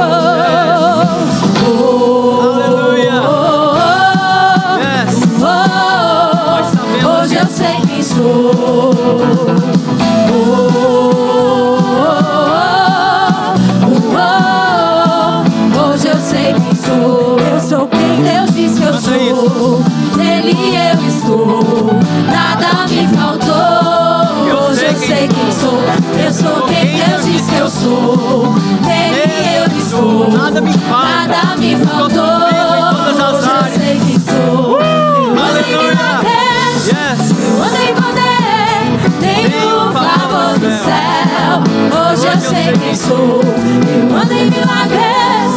Hoje 7.06 7.36
eu 7.36 7.46
sei 7.46 7.76
quem 7.86 8.02
sou. 8.02 8.94
Hoje 15.76 16.08
eu 16.08 16.20
sei 16.20 16.54
quem 16.54 16.74
sou. 16.74 17.38
Eu 17.38 17.60
sou 17.60 17.88
quem 17.88 18.22
Deus 18.22 18.54
diz 18.54 18.78
que 18.78 18.84
eu 18.84 18.94
sou. 18.94 19.82
Nele 20.16 20.76
eu 20.76 21.08
estou. 21.08 21.86
Nada 22.30 22.53
sou. 25.74 25.82
Eu 26.24 26.32
sou 26.32 26.62
quem 26.66 26.96
Deus 26.96 27.24
diz 27.24 27.50
que 27.50 27.56
eu 27.56 27.68
sou. 27.68 28.54
Nele 28.86 29.56
eu 29.56 29.66
estou. 29.78 30.30
Nada 30.30 30.60
me 30.60 30.72
falta. 30.72 31.26
Nada 31.26 31.56
me 31.56 31.76
Sou 31.76 31.86
faltou. 31.86 32.24
Hoje 33.04 33.20
eu 33.20 33.64
sei 33.72 34.00
quem 34.06 34.20
sou. 34.20 34.80
Em 34.80 35.38
Aleluia. 35.38 35.94
Yes. 36.86 37.30
Eu 37.46 37.62
ando 37.62 37.76
em 37.76 37.94
poder, 37.94 38.84
tenho 39.20 39.88
o 39.88 39.92
favor 39.92 40.58
do 40.58 40.70
céu. 40.84 41.54
Hoje 42.00 42.26
eu 42.26 42.40
sei 42.40 42.72
quem 42.72 42.94
sou. 42.94 43.40
Eu 43.42 44.16
ando 44.16 44.32
em 44.32 44.50
milagres, 44.50 45.52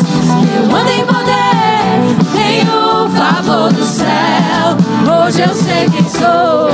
eu 0.56 0.76
ando 0.76 0.92
em 0.92 1.06
poder, 1.06 2.16
tenho 2.36 3.06
o 3.06 3.10
favor 3.10 3.72
do 3.74 3.84
céu. 3.86 4.78
Hoje 5.26 5.42
eu 5.42 5.54
sei 5.54 5.90
quem 5.90 6.08
sou. 6.10 6.70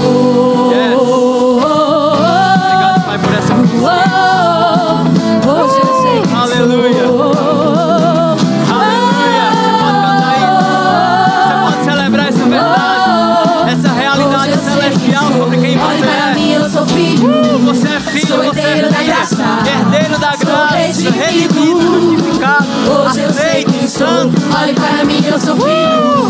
Oh, 0.00 1.37
Aleluia. 6.58 7.04
Aleluia. 8.72 9.46
Você 9.54 9.70
pode 9.78 9.98
cantar 10.02 10.34
isso. 10.38 10.58
Você 11.46 11.54
pode 11.62 11.84
celebrar 11.84 12.28
essa 12.28 12.44
verdade. 12.44 13.70
Essa 13.70 13.88
realidade 13.92 14.58
celestial 14.58 15.32
sobre 15.32 15.56
quem 15.58 15.78
Olhe 15.78 15.98
você 15.98 16.06
para 16.06 16.30
é. 16.30 16.34
mim, 16.34 16.52
eu 16.52 16.68
sou 16.70 16.86
filho. 16.86 17.28
Você 17.64 17.88
é 17.88 18.00
filho, 18.00 18.26
Sou 18.26 18.38
você 18.38 18.60
é 18.60 18.62
herdeiro 18.70 18.90
da 18.90 18.96
filha, 18.98 19.14
graça. 19.14 19.36
herdeiro 19.68 20.18
da 20.18 20.32
Sou 20.32 20.46
graça, 20.46 21.10
redimido. 21.10 22.18
sei 23.14 23.24
aceito, 23.26 23.72
quem 23.72 23.86
sou. 23.88 24.06
santo. 24.08 24.42
Olhe 24.60 24.72
para 24.74 25.04
mim, 25.04 25.24
eu 25.24 25.38
sou 25.38 25.56
filho. 25.56 26.27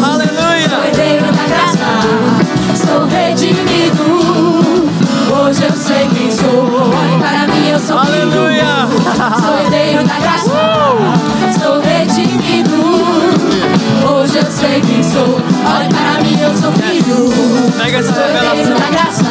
Essa 17.98 18.12
revelação. 18.12 19.27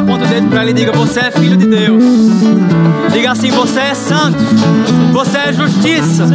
Aponta 0.00 0.24
o 0.24 0.28
dedo 0.28 0.48
para 0.48 0.62
ele 0.62 0.70
e 0.70 0.74
diga: 0.74 0.92
Você 0.92 1.20
é 1.20 1.30
filho 1.30 1.56
de 1.56 1.66
Deus. 1.66 2.02
Diga 3.12 3.32
assim: 3.32 3.50
Você 3.50 3.80
é 3.80 3.94
santo. 3.94 4.38
Você 5.12 5.38
é 5.38 5.52
justiça. 5.52 6.26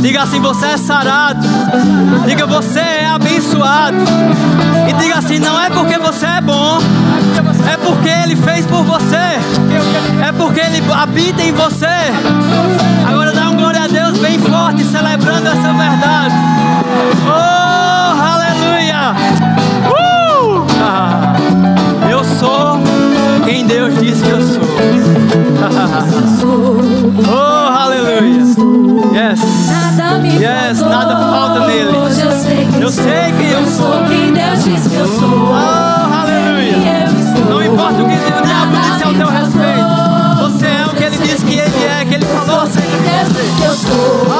Diga 0.00 0.22
assim: 0.22 0.40
Você 0.40 0.66
é 0.66 0.76
sarado. 0.76 1.46
Diga: 2.26 2.46
Você 2.46 2.78
é 2.78 3.06
abençoado. 3.06 3.96
E 4.88 4.92
diga 4.94 5.18
assim: 5.18 5.38
Não 5.38 5.60
é 5.60 5.70
porque 5.70 5.98
você 5.98 6.26
é 6.26 6.40
bom, 6.40 6.78
é 7.72 7.76
porque 7.76 8.08
Ele 8.08 8.36
fez 8.36 8.66
por 8.66 8.82
você. 8.84 9.16
É 10.26 10.32
porque 10.32 10.60
Ele 10.60 10.82
habita 10.92 11.42
em 11.42 11.52
você. 11.52 11.86
Agora 13.08 13.32
dá 13.32 13.50
um 13.50 13.56
glória 13.56 13.84
a 13.84 13.88
Deus 13.88 14.18
bem 14.18 14.38
forte, 14.38 14.84
celebrando 14.84 15.48
essa 15.48 15.72
verdade. 15.72 16.34
Oh, 17.26 18.20
aleluia! 18.20 19.14
Uh! 19.88 20.66
Ah, 20.80 21.36
eu 22.10 22.22
sou 22.24 22.95
Deus 23.66 23.94
diz 23.98 24.20
que 24.22 24.28
eu 24.30 24.40
sou. 24.40 24.62
oh, 27.28 27.78
aleluia! 27.78 28.42
Yes! 29.12 29.40
Nada 29.96 30.18
me 30.18 30.28
Yes, 30.38 30.80
faltou. 30.80 30.88
nada 30.98 31.16
falta 31.16 31.66
nele. 31.66 31.96
Hoje 31.96 32.20
eu 32.20 32.30
sei 32.32 32.66
quem 32.70 32.80
Eu 32.82 32.90
sou. 32.90 33.04
sei 33.04 33.32
quem 33.38 33.50
eu 33.50 33.66
sou. 33.66 33.92
sou. 33.92 34.04
quem 34.06 34.32
Deus 34.32 34.64
diz 34.64 34.86
que 34.88 34.94
eu 34.96 35.06
sou. 35.06 35.48
Oh, 35.50 36.14
aleluia! 36.14 37.06
Eu. 37.38 37.44
Não 37.50 37.62
importa 37.62 38.02
o 38.02 38.08
que 38.08 38.14
o 38.14 38.46
diabo 38.46 38.76
disse 38.82 39.04
ao 39.04 39.14
teu 39.14 39.28
respeito. 39.28 39.86
Você 40.42 40.66
é 40.66 40.86
o 40.86 40.94
que 40.94 41.02
ele 41.04 41.16
disse 41.18 41.44
que 41.44 41.54
ele 41.54 41.84
é, 41.84 42.04
que 42.04 42.14
ele 42.14 42.24
falou 42.26 42.60
assim. 42.62 42.80
Quem 42.80 43.00
Deus 43.02 43.28
diz 43.34 43.54
que 43.60 43.64
eu 43.64 43.74
sou. 43.74 44.35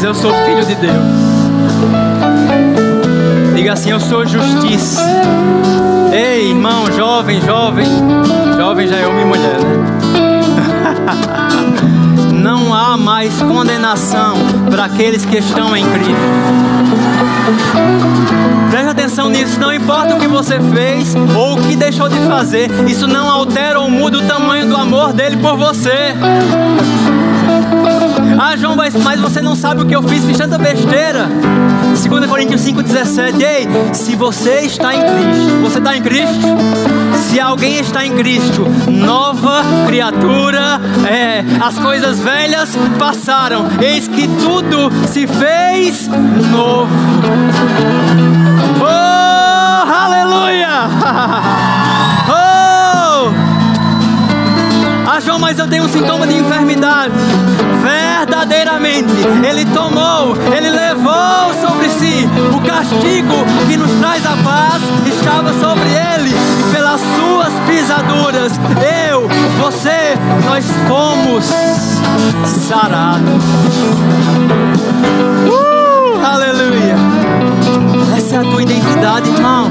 Eu 0.00 0.14
sou 0.14 0.32
filho 0.46 0.64
de 0.64 0.74
Deus. 0.74 0.96
Diga 3.54 3.74
assim: 3.74 3.90
Eu 3.90 4.00
sou 4.00 4.24
justiça. 4.26 5.02
Ei, 6.10 6.48
irmão, 6.48 6.90
jovem, 6.96 7.42
jovem. 7.42 7.84
Jovem 8.56 8.88
já 8.88 8.96
é 8.96 9.06
homem 9.06 9.20
e 9.20 9.24
mulher, 9.26 9.58
né? 9.60 9.76
Não 12.32 12.72
há 12.74 12.96
mais 12.96 13.40
condenação 13.42 14.36
para 14.70 14.86
aqueles 14.86 15.26
que 15.26 15.36
estão 15.36 15.76
em 15.76 15.84
Cristo. 15.84 16.16
Preste 18.70 18.88
atenção 18.88 19.28
nisso, 19.28 19.60
não 19.60 19.72
importa 19.72 20.16
o 20.16 20.18
que 20.18 20.26
você 20.26 20.58
fez 20.74 21.14
ou 21.36 21.52
o 21.52 21.62
que 21.62 21.76
deixou 21.76 22.08
de 22.08 22.18
fazer, 22.20 22.70
isso 22.88 23.06
não 23.06 23.30
altera 23.30 23.78
ou 23.78 23.90
muda 23.90 24.18
o 24.18 24.22
tamanho 24.22 24.66
do 24.66 24.74
amor 24.74 25.12
dele 25.12 25.36
por 25.36 25.56
você. 25.56 26.14
Ah, 28.44 28.56
João, 28.56 28.74
mas, 28.74 28.92
mas 28.96 29.20
você 29.20 29.40
não 29.40 29.54
sabe 29.54 29.82
o 29.82 29.86
que 29.86 29.94
eu 29.94 30.02
fiz, 30.02 30.24
fiz 30.24 30.36
tanta 30.36 30.58
besteira. 30.58 31.28
2 31.96 32.26
Coríntios 32.26 32.60
5,17. 32.62 33.40
Ei, 33.40 33.68
se 33.94 34.16
você 34.16 34.62
está 34.62 34.92
em 34.92 34.98
Cristo, 34.98 35.60
você 35.62 35.78
está 35.78 35.96
em 35.96 36.02
Cristo? 36.02 36.48
Se 37.14 37.38
alguém 37.38 37.78
está 37.78 38.04
em 38.04 38.16
Cristo, 38.16 38.66
nova 38.90 39.62
criatura 39.86 40.80
é. 41.08 41.44
As 41.64 41.78
coisas 41.78 42.18
velhas 42.18 42.76
passaram, 42.98 43.64
eis 43.80 44.08
que 44.08 44.26
tudo 44.26 44.90
se 45.06 45.24
fez 45.28 46.08
novo. 46.50 46.90
Oh, 48.80 49.92
aleluia! 49.94 50.88
João, 55.24 55.38
mas 55.38 55.58
eu 55.58 55.68
tenho 55.68 55.84
um 55.84 55.88
sintoma 55.88 56.26
de 56.26 56.36
enfermidade 56.36 57.12
verdadeiramente 57.82 59.12
Ele 59.48 59.64
tomou, 59.66 60.36
Ele 60.54 60.70
levou 60.70 61.52
sobre 61.60 61.88
si 61.88 62.28
o 62.54 62.60
castigo 62.60 63.34
que 63.68 63.76
nos 63.76 63.90
traz 64.00 64.24
a 64.26 64.36
paz, 64.42 64.82
estava 65.06 65.52
sobre 65.52 65.88
Ele, 65.88 66.30
e 66.30 66.72
pelas 66.72 67.00
suas 67.00 67.52
pisaduras, 67.66 68.52
eu, 69.08 69.28
você, 69.60 70.16
nós 70.44 70.64
fomos 70.88 71.44
sarados. 72.68 73.44
Uh, 75.46 76.24
aleluia! 76.24 77.21
Essa 78.16 78.36
é 78.36 78.38
a 78.38 78.42
tua 78.42 78.62
identidade, 78.62 79.30
irmão. 79.30 79.70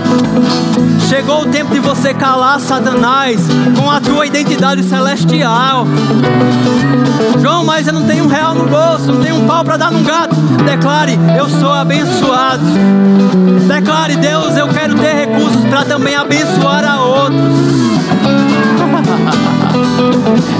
Chegou 1.07 1.41
o 1.41 1.45
tempo 1.45 1.73
de 1.73 1.79
você 1.79 2.13
calar 2.13 2.59
Satanás 2.59 3.41
com 3.77 3.89
a 3.89 3.99
tua 3.99 4.25
identidade 4.25 4.83
celestial. 4.83 5.85
João, 7.41 7.63
mas 7.65 7.87
eu 7.87 7.93
não 7.93 8.03
tenho 8.03 8.25
um 8.25 8.27
real 8.27 8.53
no 8.53 8.65
bolso, 8.65 9.11
não 9.11 9.21
tenho 9.21 9.35
um 9.35 9.47
pau 9.47 9.63
para 9.63 9.77
dar 9.77 9.91
num 9.91 10.03
gato. 10.03 10.35
Declare, 10.65 11.19
eu 11.37 11.49
sou 11.49 11.71
abençoado. 11.71 12.63
Declare, 13.67 14.15
Deus, 14.15 14.55
eu 14.57 14.67
quero 14.67 14.95
ter 14.95 15.13
recursos 15.13 15.63
para 15.65 15.85
também 15.85 16.15
abençoar 16.15 16.85
a 16.85 17.01
outros. 17.03 17.41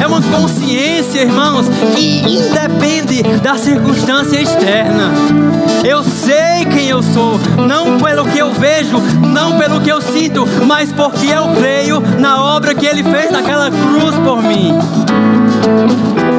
É 0.02 0.08
uma 0.08 0.22
consciência, 0.22 1.22
irmãos, 1.22 1.68
que 1.96 2.20
independe 2.20 3.24
da 3.42 3.56
circunstância 3.58 4.42
externa. 4.42 5.12
Eu 5.84 6.04
sei 6.04 6.66
quem 6.72 6.90
eu 6.90 7.02
sou, 7.02 7.40
não 7.68 7.98
pelo 8.00 8.26
que 8.26 8.38
eu 8.38 8.52
vejo, 8.54 9.00
não 9.22 9.58
pelo 9.58 9.82
que 9.82 9.90
eu 9.90 10.02
sinto, 10.02 10.48
mas 10.66 10.92
porque 10.92 11.28
eu 11.28 11.50
creio 11.56 12.02
na 12.20 12.44
obra 12.44 12.76
que 12.76 12.86
Ele 12.86 13.04
fez 13.04 13.32
naquela 13.32 13.70
cruz 13.70 14.16
por 14.24 14.42
mim. 14.44 14.74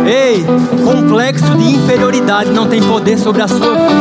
Ei, 0.06 0.44
complexo 0.84 1.54
de 1.56 1.74
inferioridade 1.74 2.50
não 2.50 2.66
tem 2.66 2.82
poder 2.82 3.18
sobre 3.18 3.42
a 3.42 3.48
sua 3.48 3.74
vida. 3.74 3.92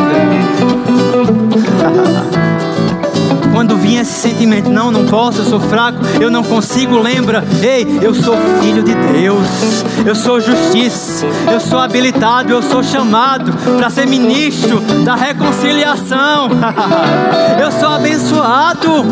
Quando 3.51 3.75
vinha 3.75 4.01
esse 4.01 4.13
sentimento, 4.13 4.69
não, 4.69 4.89
não 4.89 5.05
posso, 5.05 5.41
eu 5.41 5.45
sou 5.45 5.59
fraco, 5.59 5.99
eu 6.19 6.31
não 6.31 6.43
consigo, 6.43 6.97
lembra, 6.97 7.43
ei, 7.61 7.99
eu 8.01 8.13
sou 8.13 8.35
filho 8.61 8.81
de 8.81 8.95
Deus, 8.95 9.83
eu 10.05 10.15
sou 10.15 10.39
justiça, 10.39 11.25
eu 11.51 11.59
sou 11.59 11.79
habilitado, 11.79 12.51
eu 12.51 12.61
sou 12.61 12.81
chamado 12.81 13.51
para 13.77 13.89
ser 13.89 14.07
ministro 14.07 14.79
da 15.03 15.15
reconciliação, 15.15 16.49
eu 17.61 17.71
sou 17.71 17.89
abençoado, 17.89 19.05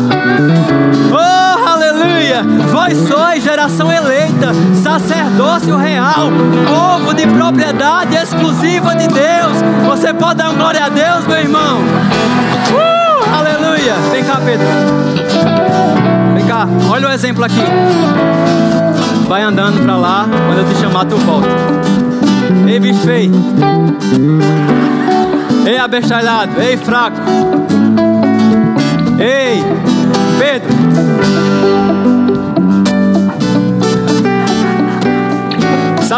oh, 1.12 1.68
aleluia, 1.68 2.42
vós 2.72 2.96
sois 3.06 3.42
geração 3.44 3.92
eleita, 3.92 4.52
sacerdócio 4.82 5.76
real, 5.76 6.30
povo 6.66 7.14
de 7.14 7.26
propriedade 7.26 8.16
exclusiva 8.16 8.94
de 8.94 9.06
Deus, 9.06 9.56
você 9.86 10.14
pode 10.14 10.36
dar 10.36 10.52
glória 10.54 10.84
a 10.84 10.88
Deus, 10.88 11.26
meu 11.26 11.38
irmão, 11.38 11.78
uh! 11.78 12.89
Aleluia. 13.80 13.94
Vem 14.10 14.24
cá, 14.24 14.40
Pedro. 14.44 14.66
Vem 16.34 16.46
cá. 16.46 16.68
Olha 16.90 17.08
o 17.08 17.12
exemplo 17.12 17.44
aqui. 17.44 17.62
Vai 19.26 19.42
andando 19.42 19.82
pra 19.82 19.96
lá. 19.96 20.26
Quando 20.46 20.58
eu 20.58 20.68
te 20.68 20.80
chamar, 20.80 21.06
tu 21.06 21.16
volta. 21.16 21.48
Ei, 22.68 22.78
bicho 22.78 23.00
feio. 23.00 23.32
Ei, 25.64 25.78
abestalhado. 25.78 26.60
Ei, 26.60 26.76
fraco. 26.76 27.16
Ei, 29.18 29.64
Pedro. 30.38 30.79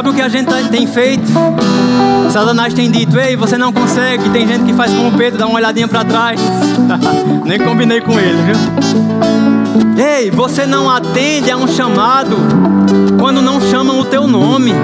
Sabe 0.03 0.15
o 0.15 0.17
que 0.17 0.23
a 0.23 0.29
gente 0.29 0.53
tem 0.69 0.85
feito? 0.85 1.31
Satanás 2.29 2.75
tem 2.75 2.91
dito: 2.91 3.17
Ei, 3.21 3.37
você 3.37 3.57
não 3.57 3.73
consegue. 3.73 4.31
Tem 4.31 4.49
gente 4.49 4.65
que 4.65 4.73
faz 4.73 4.93
como 4.93 5.13
Pedro, 5.13 5.39
dá 5.39 5.47
uma 5.47 5.55
olhadinha 5.55 5.87
para 5.87 6.05
trás. 6.05 6.41
Nem 7.47 7.61
combinei 7.61 8.01
com 8.01 8.19
ele, 8.19 8.43
viu? 8.43 10.05
Ei, 10.05 10.29
você 10.29 10.67
não 10.67 10.91
atende 10.91 11.53
a 11.53 11.57
um 11.57 11.69
chamado 11.69 12.37
quando 13.21 13.41
não 13.41 13.61
chamam 13.61 14.01
o 14.01 14.05
teu 14.05 14.27
nome. 14.27 14.75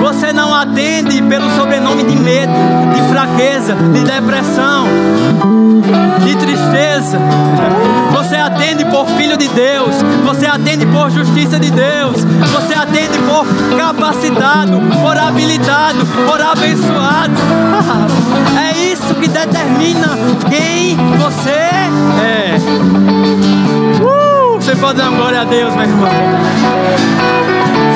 Você 0.00 0.32
não 0.32 0.54
atende 0.54 1.20
pelo 1.20 1.50
sobrenome 1.56 2.04
de 2.04 2.14
medo, 2.14 2.52
de 2.94 3.08
fraqueza, 3.12 3.74
de 3.74 4.04
depressão, 4.04 4.86
de 6.24 6.36
tristeza. 6.36 7.18
Atende 8.50 8.84
por 8.86 9.06
filho 9.10 9.36
de 9.36 9.46
Deus. 9.48 9.94
Você 10.24 10.46
atende 10.46 10.84
por 10.86 11.08
justiça 11.10 11.58
de 11.58 11.70
Deus. 11.70 12.24
Você 12.52 12.74
atende 12.74 13.18
por 13.20 13.46
capacitado, 13.76 14.80
por 15.00 15.16
habilitado, 15.16 16.04
por 16.26 16.40
abençoado. 16.40 17.34
É 18.58 18.76
isso 18.92 19.14
que 19.14 19.28
determina 19.28 20.16
quem 20.48 20.96
você 21.18 21.50
é. 21.50 22.56
Uh, 24.02 24.54
você 24.54 24.74
pode 24.76 24.98
dar 24.98 25.10
glória 25.10 25.42
a 25.42 25.44
Deus, 25.44 25.74
meu 25.74 25.84
irmão. 25.84 26.08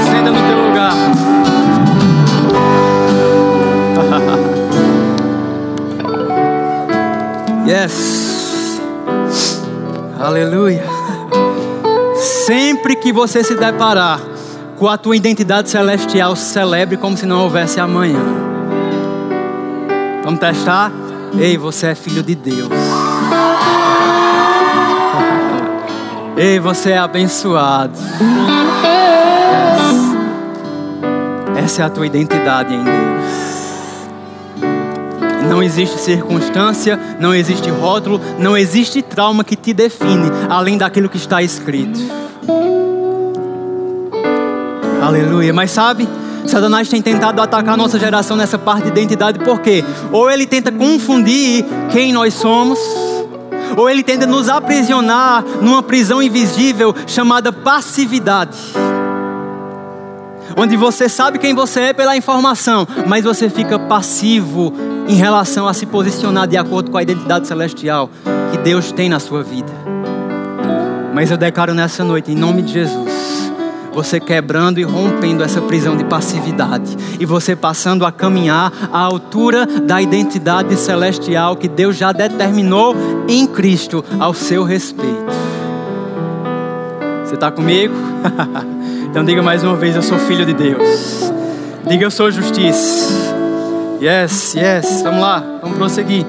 Senta 0.05 0.31
no 0.31 0.43
teu 0.43 0.67
lugar. 0.67 0.95
yes. 7.67 8.34
Aleluia. 10.25 10.83
Sempre 12.15 12.97
que 12.97 13.13
você 13.13 13.45
se 13.45 13.55
deparar 13.55 14.19
com 14.79 14.89
a 14.89 14.97
tua 14.97 15.15
identidade 15.15 15.69
celestial, 15.69 16.35
celebre 16.35 16.97
como 16.97 17.15
se 17.15 17.27
não 17.27 17.43
houvesse 17.43 17.79
amanhã. 17.79 18.23
Vamos 20.25 20.41
testar? 20.41 20.91
Ei, 21.39 21.59
você 21.59 21.89
é 21.89 21.95
filho 21.95 22.23
de 22.23 22.35
Deus. 22.35 22.71
Ei, 26.39 26.59
você 26.59 26.93
é 26.93 26.99
abençoado. 26.99 27.99
Essa 31.55 31.83
é 31.83 31.85
a 31.85 31.91
tua 31.91 32.07
identidade 32.07 32.73
em 32.73 32.83
Deus. 32.83 33.44
Não 35.49 35.63
existe 35.63 35.99
circunstância, 35.99 36.99
não 37.21 37.35
existe 37.35 37.69
rótulo, 37.71 38.21
não 38.39 38.57
existe 38.57 39.03
trauma 39.03 39.45
que 39.45 39.57
te 39.57 39.73
define, 39.73 40.31
além 40.49 40.79
daquilo 40.79 41.09
que 41.09 41.17
está 41.17 41.43
escrito. 41.43 42.01
Aleluia. 45.03 45.53
Mas 45.53 45.71
sabe, 45.71 46.09
Satanás 46.47 46.89
tem 46.89 47.03
tentado 47.03 47.41
atacar 47.41 47.77
nossa 47.77 47.99
geração 47.99 48.37
nessa 48.37 48.59
parte 48.59 48.85
de 48.85 48.89
identidade, 48.89 49.39
por 49.39 49.61
quê? 49.61 49.85
Ou 50.11 50.31
ele 50.31 50.47
tenta 50.47 50.73
confundir 50.73 51.65
quem 51.93 52.13
nós 52.13 52.35
somos, 52.35 52.79
ou 53.77 53.89
ele 53.89 54.03
tenta 54.03 54.27
nos 54.27 54.49
aprisionar 54.49 55.45
numa 55.61 55.83
prisão 55.83 56.23
invisível 56.23 56.95
chamada 57.07 57.53
passividade 57.53 58.59
onde 60.57 60.77
você 60.77 61.09
sabe 61.09 61.39
quem 61.39 61.55
você 61.55 61.81
é 61.81 61.93
pela 61.93 62.17
informação, 62.17 62.87
mas 63.07 63.25
você 63.25 63.51
fica 63.51 63.79
passivo 63.79 64.73
em 65.07 65.15
relação 65.15 65.69
a 65.69 65.75
se 65.75 65.87
posicionar 65.87 66.47
de 66.47 66.57
acordo 66.57 66.91
com 66.91 66.99
a 66.99 67.03
identidade 67.03 67.47
celestial 67.47 68.11
que 68.51 68.59
Deus 68.59 68.93
tem 68.93 69.09
na 69.09 69.19
sua 69.19 69.43
vida. 69.43 69.73
Mas 71.15 71.31
eu 71.31 71.37
declaro 71.37 71.75
nessa 71.75 72.03
noite, 72.03 72.33
em 72.33 72.35
nome 72.35 72.63
de 72.63 72.73
Jesus, 72.73 73.53
você 73.93 74.19
quebrando 74.19 74.81
e 74.81 74.83
rompendo 74.83 75.45
essa 75.45 75.61
prisão 75.61 75.97
de 75.97 76.05
passividade 76.05 76.97
e 77.21 77.25
você 77.25 77.55
passando 77.55 78.05
a 78.05 78.11
caminhar 78.11 78.73
à 78.93 78.99
altura 78.99 79.65
da 79.65 80.03
identidade 80.03 80.77
celestial 80.77 81.57
que 81.57 81.69
Deus 81.69 81.97
já 81.97 82.11
determinou 82.11 82.97
em 83.29 83.47
Cristo 83.47 84.05
ao 84.19 84.35
seu 84.35 84.65
respeito. 84.65 85.33
Você 87.25 87.35
está 87.35 87.51
comigo? 87.51 87.95
então 89.09 89.25
diga 89.25 89.43
mais 89.43 89.63
uma 89.63 89.77
vez: 89.77 89.95
Eu 89.95 90.03
sou 90.03 90.19
filho 90.19 90.45
de 90.45 90.53
Deus. 90.53 91.33
Diga: 91.87 92.05
Eu 92.05 92.11
sou 92.11 92.31
justiça. 92.31 93.24
Yes, 94.05 94.55
yes. 94.55 95.01
Vamos 95.01 95.23
lá, 95.23 95.43
vamos 95.63 95.79
prosseguir. 95.79 96.27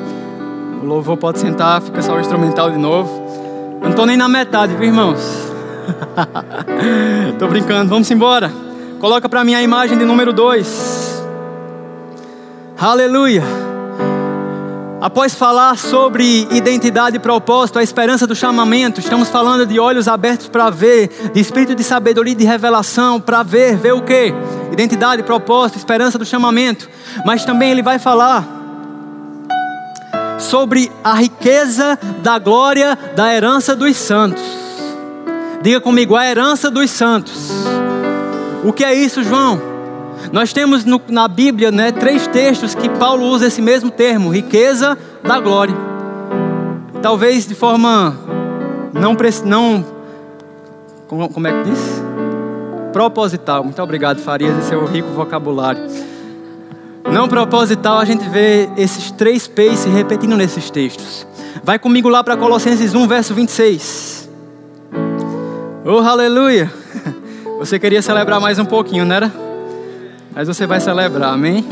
O 0.81 0.85
louvor 0.85 1.17
pode 1.17 1.39
sentar, 1.39 1.81
fica 1.81 2.01
só 2.01 2.15
o 2.15 2.21
instrumental 2.21 2.71
de 2.71 2.77
novo. 2.77 3.11
Eu 3.73 3.81
não 3.81 3.89
estou 3.89 4.05
nem 4.05 4.15
na 4.15 4.29
metade, 4.29 4.73
viu, 4.75 4.85
irmãos? 4.85 5.19
Estou 7.33 7.49
brincando, 7.49 7.89
vamos 7.89 8.09
embora. 8.09 8.49
Coloca 8.97 9.27
para 9.27 9.43
mim 9.43 9.55
a 9.55 9.61
imagem 9.61 9.97
de 9.97 10.05
número 10.05 10.31
2. 10.31 11.21
Aleluia. 12.79 13.43
Após 15.01 15.35
falar 15.35 15.77
sobre 15.77 16.47
identidade 16.51 17.17
e 17.17 17.19
propósito, 17.19 17.77
a 17.77 17.83
esperança 17.83 18.25
do 18.25 18.35
chamamento, 18.35 18.99
estamos 18.99 19.27
falando 19.27 19.65
de 19.65 19.77
olhos 19.79 20.07
abertos 20.07 20.47
para 20.47 20.69
ver, 20.69 21.31
de 21.33 21.39
espírito 21.39 21.75
de 21.75 21.83
sabedoria 21.83 22.31
e 22.31 22.35
de 22.35 22.45
revelação 22.45 23.19
para 23.19 23.43
ver, 23.43 23.75
ver 23.75 23.93
o 23.93 24.01
que? 24.01 24.33
Identidade, 24.71 25.21
propósito, 25.21 25.77
esperança 25.77 26.17
do 26.17 26.25
chamamento. 26.25 26.89
Mas 27.25 27.43
também 27.43 27.71
ele 27.71 27.83
vai 27.83 27.99
falar 27.99 28.47
sobre 30.39 30.91
a 31.03 31.13
riqueza 31.13 31.99
da 32.23 32.39
glória 32.39 32.97
da 33.15 33.33
herança 33.33 33.75
dos 33.75 33.97
santos. 33.97 34.43
Diga 35.61 35.81
comigo, 35.81 36.15
a 36.15 36.25
herança 36.25 36.71
dos 36.71 36.89
santos. 36.89 37.51
O 38.63 38.71
que 38.71 38.83
é 38.83 38.93
isso, 38.93 39.23
João? 39.23 39.74
Nós 40.35 40.51
temos 40.51 40.83
no, 40.83 41.01
na 41.07 41.29
Bíblia 41.29 41.71
né, 41.71 41.93
três 41.93 42.27
textos 42.27 42.75
que 42.75 42.89
Paulo 42.89 43.23
usa 43.23 43.47
esse 43.47 43.61
mesmo 43.61 43.89
termo, 43.89 44.29
riqueza 44.29 44.97
da 45.23 45.39
glória. 45.39 45.73
Talvez 47.01 47.47
de 47.47 47.55
forma 47.55 48.13
não, 48.91 49.15
não 49.45 49.85
como, 51.07 51.29
como 51.29 51.47
é 51.47 51.53
que 51.53 51.69
diz? 51.69 52.03
Proposital. 52.91 53.63
Muito 53.63 53.81
obrigado, 53.81 54.19
Farias, 54.19 54.57
esse 54.57 54.67
seu 54.67 54.83
rico 54.83 55.07
vocabulário 55.11 55.83
não 57.09 57.29
proposital, 57.29 57.99
a 57.99 58.03
gente 58.03 58.27
vê 58.27 58.67
esses 58.75 59.11
três 59.11 59.47
P's 59.47 59.79
se 59.79 59.89
repetindo 59.89 60.35
nesses 60.35 60.69
textos. 60.69 61.25
Vai 61.63 61.79
comigo 61.79 62.09
lá 62.09 62.21
para 62.21 62.35
Colossenses 62.35 62.93
1, 62.93 63.07
verso 63.07 63.33
26. 63.33 64.29
Oh, 65.85 65.99
aleluia! 65.99 66.69
Você 67.59 67.79
queria 67.79 68.01
celebrar 68.01 68.41
mais 68.41 68.59
um 68.59 68.65
pouquinho, 68.65 69.05
não 69.05 69.15
era? 69.15 69.44
Mas 70.35 70.49
você 70.49 70.67
vai 70.67 70.81
celebrar, 70.81 71.33
amém? 71.33 71.65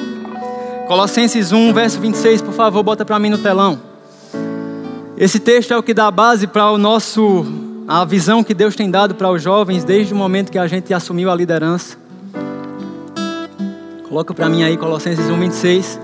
Colossenses 0.88 1.52
1, 1.52 1.73
verso 1.73 1.99
26, 1.99 2.41
por 2.41 2.54
favor, 2.54 2.82
bota 2.82 3.04
para 3.04 3.19
mim 3.19 3.30
no 3.30 3.38
telão. 3.38 3.78
Esse 5.17 5.38
texto 5.38 5.73
é 5.73 5.78
o 5.78 5.84
que 5.84 5.93
dá 5.93 6.10
base 6.10 6.47
para 6.47 6.71
o 6.71 6.78
nosso 6.78 7.45
a 7.86 8.06
visão 8.06 8.41
que 8.41 8.54
Deus 8.54 8.76
tem 8.76 8.89
dado 8.89 9.15
para 9.15 9.30
os 9.30 9.43
jovens 9.43 9.84
desde 9.84 10.13
o 10.13 10.15
momento 10.15 10.49
que 10.49 10.58
a 10.58 10.65
gente 10.65 10.93
assumiu 10.93 11.30
a 11.30 11.36
liderança. 11.36 11.97
Coloca 14.08 14.34
para 14.34 14.47
mim 14.47 14.63
aí 14.63 14.78
Colossenses 14.78 15.30
1:26. 15.30 15.99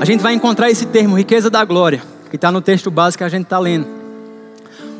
A 0.00 0.04
gente 0.04 0.20
vai 0.20 0.34
encontrar 0.34 0.70
esse 0.70 0.86
termo, 0.86 1.18
riqueza 1.18 1.50
da 1.50 1.64
glória, 1.64 2.00
que 2.30 2.36
está 2.36 2.52
no 2.52 2.60
texto 2.60 2.92
básico 2.92 3.18
que 3.18 3.24
a 3.24 3.28
gente 3.28 3.44
está 3.44 3.58
lendo. 3.58 3.88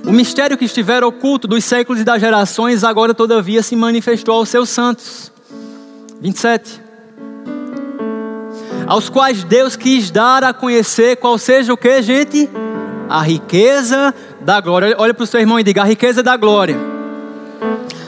O 0.04 0.10
mistério 0.10 0.58
que 0.58 0.64
estivera 0.64 1.06
oculto 1.06 1.46
dos 1.46 1.64
séculos 1.64 2.00
e 2.00 2.04
das 2.04 2.20
gerações, 2.20 2.82
agora 2.82 3.14
todavia 3.14 3.62
se 3.62 3.76
manifestou 3.76 4.34
aos 4.34 4.48
seus 4.48 4.68
santos. 4.68 5.30
27. 6.20 6.80
Aos 8.86 9.08
quais 9.08 9.44
Deus 9.44 9.76
quis 9.76 10.10
dar 10.10 10.42
a 10.42 10.52
conhecer 10.52 11.16
qual 11.16 11.36
seja 11.38 11.72
o 11.72 11.76
que, 11.76 12.00
gente? 12.02 12.48
A 13.08 13.22
riqueza 13.22 14.14
da 14.40 14.60
glória. 14.60 14.94
Olha 14.98 15.14
para 15.14 15.24
o 15.24 15.26
seu 15.26 15.40
irmão 15.40 15.60
e 15.60 15.62
diga: 15.62 15.82
a 15.82 15.84
riqueza 15.84 16.22
da 16.22 16.36
glória. 16.36 16.76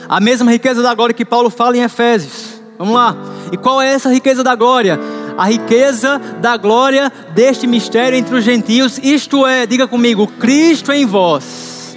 A 0.09 0.18
mesma 0.20 0.51
riqueza 0.51 0.83
da 0.83 0.94
glória 0.94 1.14
que 1.14 1.25
Paulo 1.25 1.51
fala 1.51 1.77
em 1.77 1.83
Efésios. 1.83 2.61
Vamos 2.79 2.94
lá. 2.94 3.14
E 3.53 3.57
qual 3.57 3.81
é 3.81 3.92
essa 3.92 4.11
riqueza 4.11 4.42
da 4.42 4.55
glória? 4.55 4.99
A 5.37 5.44
riqueza 5.44 6.20
da 6.40 6.57
glória 6.57 7.12
deste 7.35 7.66
mistério 7.66 8.18
entre 8.18 8.35
os 8.35 8.42
gentios, 8.42 8.99
isto 9.03 9.46
é, 9.46 9.66
diga 9.66 9.87
comigo, 9.87 10.27
Cristo 10.27 10.92
em 10.92 11.07
vós. 11.07 11.96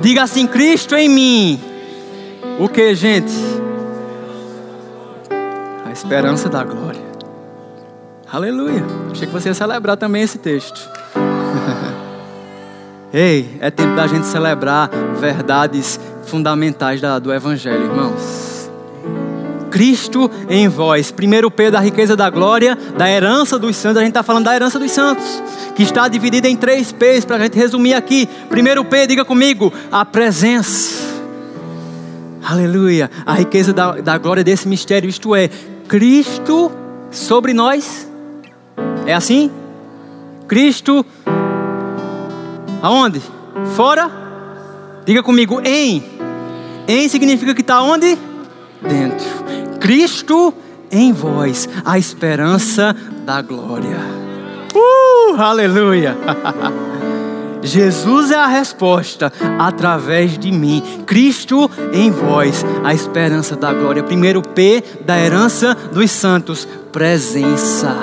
Diga 0.00 0.24
assim, 0.24 0.46
Cristo 0.46 0.94
em 0.94 1.08
mim. 1.08 1.60
O 2.58 2.68
que, 2.68 2.94
gente? 2.94 3.32
Esperança 5.94 6.48
da 6.48 6.64
glória. 6.64 7.00
Aleluia. 8.30 8.84
Achei 9.12 9.28
que 9.28 9.32
você 9.32 9.50
ia 9.50 9.54
celebrar 9.54 9.96
também 9.96 10.22
esse 10.22 10.38
texto. 10.38 10.90
Ei, 13.14 13.56
é 13.60 13.70
tempo 13.70 13.94
da 13.94 14.04
gente 14.08 14.26
celebrar 14.26 14.90
verdades 15.20 16.00
fundamentais 16.24 17.00
do 17.22 17.32
Evangelho, 17.32 17.84
irmãos. 17.84 18.68
Cristo 19.70 20.28
em 20.48 20.66
vós. 20.66 21.12
Primeiro 21.12 21.48
P 21.48 21.70
da 21.70 21.78
riqueza 21.78 22.16
da 22.16 22.28
glória, 22.28 22.76
da 22.98 23.08
herança 23.08 23.56
dos 23.56 23.76
santos. 23.76 23.98
A 23.98 24.00
gente 24.00 24.10
está 24.10 24.24
falando 24.24 24.46
da 24.46 24.54
herança 24.54 24.80
dos 24.80 24.90
santos, 24.90 25.24
que 25.76 25.84
está 25.84 26.08
dividida 26.08 26.48
em 26.48 26.56
três 26.56 26.90
P's 26.90 27.24
para 27.24 27.36
a 27.36 27.38
gente 27.38 27.56
resumir 27.56 27.94
aqui. 27.94 28.28
Primeiro 28.48 28.84
P, 28.84 29.06
diga 29.06 29.24
comigo, 29.24 29.72
a 29.92 30.04
presença. 30.04 31.14
Aleluia. 32.44 33.08
A 33.24 33.34
riqueza 33.34 33.72
da, 33.72 33.92
da 33.92 34.18
glória 34.18 34.42
desse 34.42 34.66
mistério, 34.66 35.08
isto 35.08 35.36
é, 35.36 35.48
Cristo 35.88 36.72
sobre 37.10 37.52
nós. 37.52 38.08
É 39.06 39.14
assim? 39.14 39.50
Cristo 40.48 41.04
aonde? 42.82 43.20
Fora? 43.76 44.10
Diga 45.04 45.22
comigo, 45.22 45.60
em. 45.64 46.02
Em 46.88 47.08
significa 47.08 47.54
que 47.54 47.60
está 47.60 47.82
onde? 47.82 48.18
Dentro. 48.82 49.78
Cristo 49.80 50.54
em 50.90 51.12
vós, 51.12 51.68
a 51.84 51.98
esperança 51.98 52.94
da 53.24 53.42
glória. 53.42 53.98
Uh, 54.74 55.34
aleluia! 55.36 56.16
Jesus 57.64 58.30
é 58.30 58.36
a 58.36 58.46
resposta 58.46 59.32
através 59.58 60.38
de 60.38 60.52
mim. 60.52 60.82
Cristo 61.06 61.70
em 61.92 62.10
vós, 62.10 62.64
a 62.84 62.92
esperança 62.92 63.56
da 63.56 63.72
glória. 63.72 64.02
Primeiro 64.02 64.42
P 64.42 64.84
da 65.04 65.18
herança 65.18 65.74
dos 65.74 66.10
santos, 66.10 66.68
presença. 66.92 67.96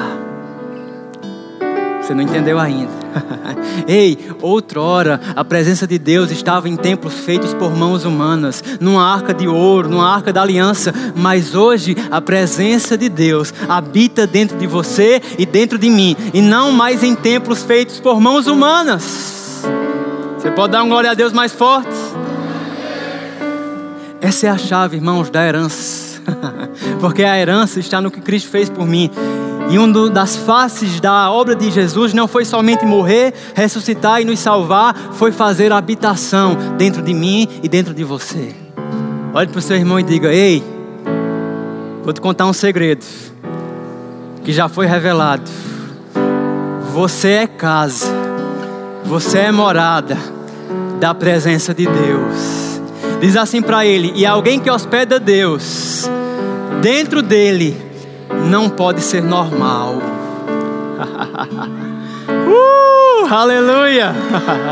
Você 2.01 2.15
não 2.15 2.23
entendeu 2.23 2.59
ainda. 2.59 2.91
Ei, 3.87 4.17
outrora 4.41 5.19
a 5.35 5.45
presença 5.45 5.85
de 5.85 5.99
Deus 5.99 6.31
estava 6.31 6.67
em 6.67 6.75
templos 6.75 7.13
feitos 7.13 7.53
por 7.53 7.75
mãos 7.75 8.05
humanas, 8.05 8.63
numa 8.79 9.05
arca 9.05 9.33
de 9.33 9.47
ouro, 9.47 9.89
numa 9.89 10.11
arca 10.11 10.33
da 10.33 10.41
aliança, 10.41 10.93
mas 11.15 11.53
hoje 11.53 11.95
a 12.09 12.19
presença 12.19 12.97
de 12.97 13.09
Deus 13.09 13.53
habita 13.67 14.25
dentro 14.25 14.57
de 14.57 14.65
você 14.65 15.21
e 15.37 15.45
dentro 15.45 15.77
de 15.77 15.89
mim, 15.89 16.15
e 16.33 16.41
não 16.41 16.71
mais 16.71 17.03
em 17.03 17.15
templos 17.15 17.63
feitos 17.63 17.99
por 17.99 18.19
mãos 18.19 18.47
humanas. 18.47 19.40
Você 20.41 20.49
pode 20.49 20.71
dar 20.71 20.81
uma 20.81 20.89
glória 20.89 21.11
a 21.11 21.13
Deus 21.13 21.31
mais 21.31 21.51
forte? 21.51 21.93
Essa 24.19 24.47
é 24.47 24.49
a 24.49 24.57
chave, 24.57 24.95
irmãos, 24.97 25.29
da 25.29 25.45
herança. 25.45 26.19
Porque 26.99 27.21
a 27.21 27.37
herança 27.37 27.79
está 27.79 28.01
no 28.01 28.09
que 28.09 28.19
Cristo 28.19 28.49
fez 28.49 28.67
por 28.67 28.87
mim. 28.87 29.11
E 29.69 29.77
uma 29.77 30.09
das 30.09 30.35
faces 30.35 30.99
da 30.99 31.31
obra 31.31 31.55
de 31.55 31.69
Jesus 31.69 32.11
não 32.11 32.27
foi 32.27 32.43
somente 32.43 32.83
morrer, 32.87 33.35
ressuscitar 33.53 34.19
e 34.19 34.25
nos 34.25 34.39
salvar, 34.39 34.95
foi 35.11 35.31
fazer 35.31 35.71
habitação 35.71 36.57
dentro 36.75 37.03
de 37.03 37.13
mim 37.13 37.47
e 37.61 37.69
dentro 37.69 37.93
de 37.93 38.03
você. 38.03 38.55
Olhe 39.35 39.47
para 39.47 39.59
o 39.59 39.61
seu 39.61 39.77
irmão 39.77 39.99
e 39.99 40.03
diga: 40.03 40.33
Ei, 40.33 40.63
vou 42.03 42.13
te 42.13 42.19
contar 42.19 42.47
um 42.47 42.53
segredo 42.53 43.05
que 44.43 44.51
já 44.51 44.67
foi 44.67 44.87
revelado. 44.87 45.51
Você 46.93 47.29
é 47.29 47.47
casa, 47.47 48.20
você 49.11 49.39
é 49.39 49.51
morada 49.51 50.17
da 50.97 51.13
presença 51.13 51.73
de 51.73 51.85
Deus. 51.85 52.79
Diz 53.19 53.35
assim 53.35 53.61
para 53.61 53.85
ele: 53.85 54.13
E 54.15 54.25
alguém 54.25 54.57
que 54.57 54.71
hospeda 54.71 55.19
Deus, 55.19 56.09
dentro 56.81 57.21
dele 57.21 57.75
não 58.49 58.69
pode 58.69 59.01
ser 59.01 59.21
normal. 59.21 59.95
uh, 62.47 63.27
aleluia! 63.29 64.15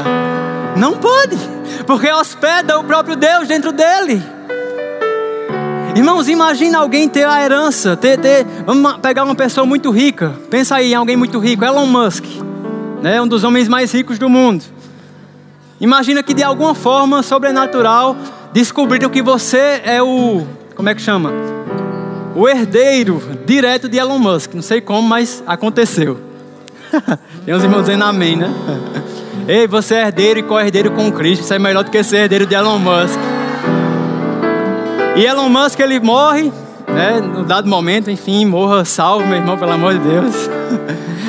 não 0.77 0.93
pode, 0.93 1.37
porque 1.85 2.09
hospeda 2.09 2.79
o 2.79 2.85
próprio 2.85 3.17
Deus 3.17 3.45
dentro 3.45 3.73
dele. 3.73 4.23
Irmãos, 5.93 6.29
imagina 6.29 6.77
alguém 6.77 7.09
ter 7.09 7.27
a 7.27 7.43
herança, 7.43 7.97
ter, 7.97 8.17
ter, 8.17 8.47
vamos 8.65 8.99
pegar 8.99 9.25
uma 9.25 9.35
pessoa 9.35 9.65
muito 9.65 9.91
rica. 9.91 10.33
Pensa 10.49 10.75
aí 10.75 10.93
em 10.93 10.95
alguém 10.95 11.17
muito 11.17 11.39
rico, 11.39 11.65
Elon 11.65 11.87
Musk, 11.87 12.23
né, 13.01 13.21
um 13.21 13.27
dos 13.27 13.43
homens 13.43 13.67
mais 13.67 13.91
ricos 13.91 14.19
do 14.19 14.29
mundo. 14.29 14.63
Imagina 15.79 16.21
que 16.21 16.33
de 16.33 16.43
alguma 16.43 16.75
forma 16.75 17.23
sobrenatural 17.23 18.15
descobriram 18.51 19.09
que 19.09 19.21
você 19.21 19.81
é 19.85 20.01
o. 20.01 20.45
Como 20.75 20.89
é 20.89 20.95
que 20.95 21.01
chama? 21.01 21.31
O 22.35 22.47
herdeiro 22.47 23.21
direto 23.45 23.87
de 23.87 23.97
Elon 23.97 24.19
Musk. 24.19 24.53
Não 24.53 24.61
sei 24.61 24.81
como, 24.81 25.07
mas 25.07 25.43
aconteceu. 25.47 26.19
Tem 27.45 27.53
uns 27.53 27.63
irmãos 27.63 27.81
dizendo 27.81 28.03
amém, 28.03 28.35
né? 28.35 28.49
Ei, 29.47 29.67
você 29.67 29.95
é 29.95 30.01
herdeiro 30.01 30.39
e 30.39 30.43
co-herdeiro 30.43 30.91
com 30.91 31.11
Cristo. 31.11 31.43
Isso 31.43 31.53
é 31.53 31.59
melhor 31.59 31.83
do 31.83 31.89
que 31.89 32.03
ser 32.03 32.17
herdeiro 32.17 32.45
de 32.45 32.53
Elon 32.53 32.77
Musk. 32.77 33.19
E 35.15 35.25
Elon 35.25 35.49
Musk 35.49 35.79
ele 35.79 35.99
morre, 35.99 36.51
né? 36.87 37.19
No 37.19 37.43
dado 37.43 37.67
momento, 37.67 38.11
enfim, 38.11 38.45
morra 38.45 38.85
salvo, 38.85 39.25
meu 39.25 39.37
irmão, 39.37 39.57
pelo 39.57 39.71
amor 39.71 39.93
de 39.93 39.99
Deus. 39.99 40.49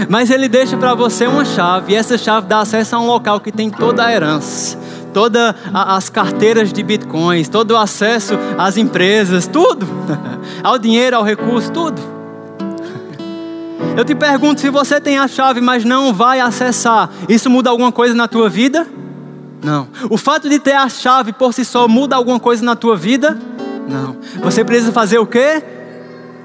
Mas 0.08 0.30
ele 0.30 0.48
deixa 0.48 0.76
para 0.76 0.94
você 0.94 1.26
uma 1.26 1.44
chave, 1.44 1.92
e 1.92 1.96
essa 1.96 2.16
chave 2.16 2.46
dá 2.46 2.60
acesso 2.60 2.96
a 2.96 2.98
um 2.98 3.06
local 3.06 3.40
que 3.40 3.52
tem 3.52 3.70
toda 3.70 4.04
a 4.04 4.12
herança, 4.12 4.78
todas 5.12 5.54
as 5.72 6.08
carteiras 6.08 6.72
de 6.72 6.82
bitcoins, 6.82 7.48
todo 7.48 7.72
o 7.72 7.76
acesso 7.76 8.38
às 8.58 8.76
empresas, 8.76 9.46
tudo, 9.46 9.86
ao 10.62 10.78
dinheiro, 10.78 11.16
ao 11.16 11.22
recurso, 11.22 11.70
tudo. 11.72 12.00
Eu 13.96 14.04
te 14.04 14.14
pergunto 14.14 14.60
se 14.60 14.70
você 14.70 15.00
tem 15.00 15.18
a 15.18 15.28
chave, 15.28 15.60
mas 15.60 15.84
não 15.84 16.12
vai 16.12 16.40
acessar, 16.40 17.10
isso 17.28 17.50
muda 17.50 17.70
alguma 17.70 17.92
coisa 17.92 18.14
na 18.14 18.28
tua 18.28 18.48
vida? 18.48 18.86
Não. 19.62 19.88
O 20.08 20.16
fato 20.16 20.48
de 20.48 20.58
ter 20.58 20.72
a 20.72 20.88
chave 20.88 21.32
por 21.32 21.52
si 21.52 21.64
só 21.64 21.86
muda 21.86 22.16
alguma 22.16 22.40
coisa 22.40 22.64
na 22.64 22.74
tua 22.74 22.96
vida? 22.96 23.38
Não. 23.86 24.16
Você 24.42 24.64
precisa 24.64 24.92
fazer 24.92 25.18
o 25.18 25.26
quê? 25.26 25.62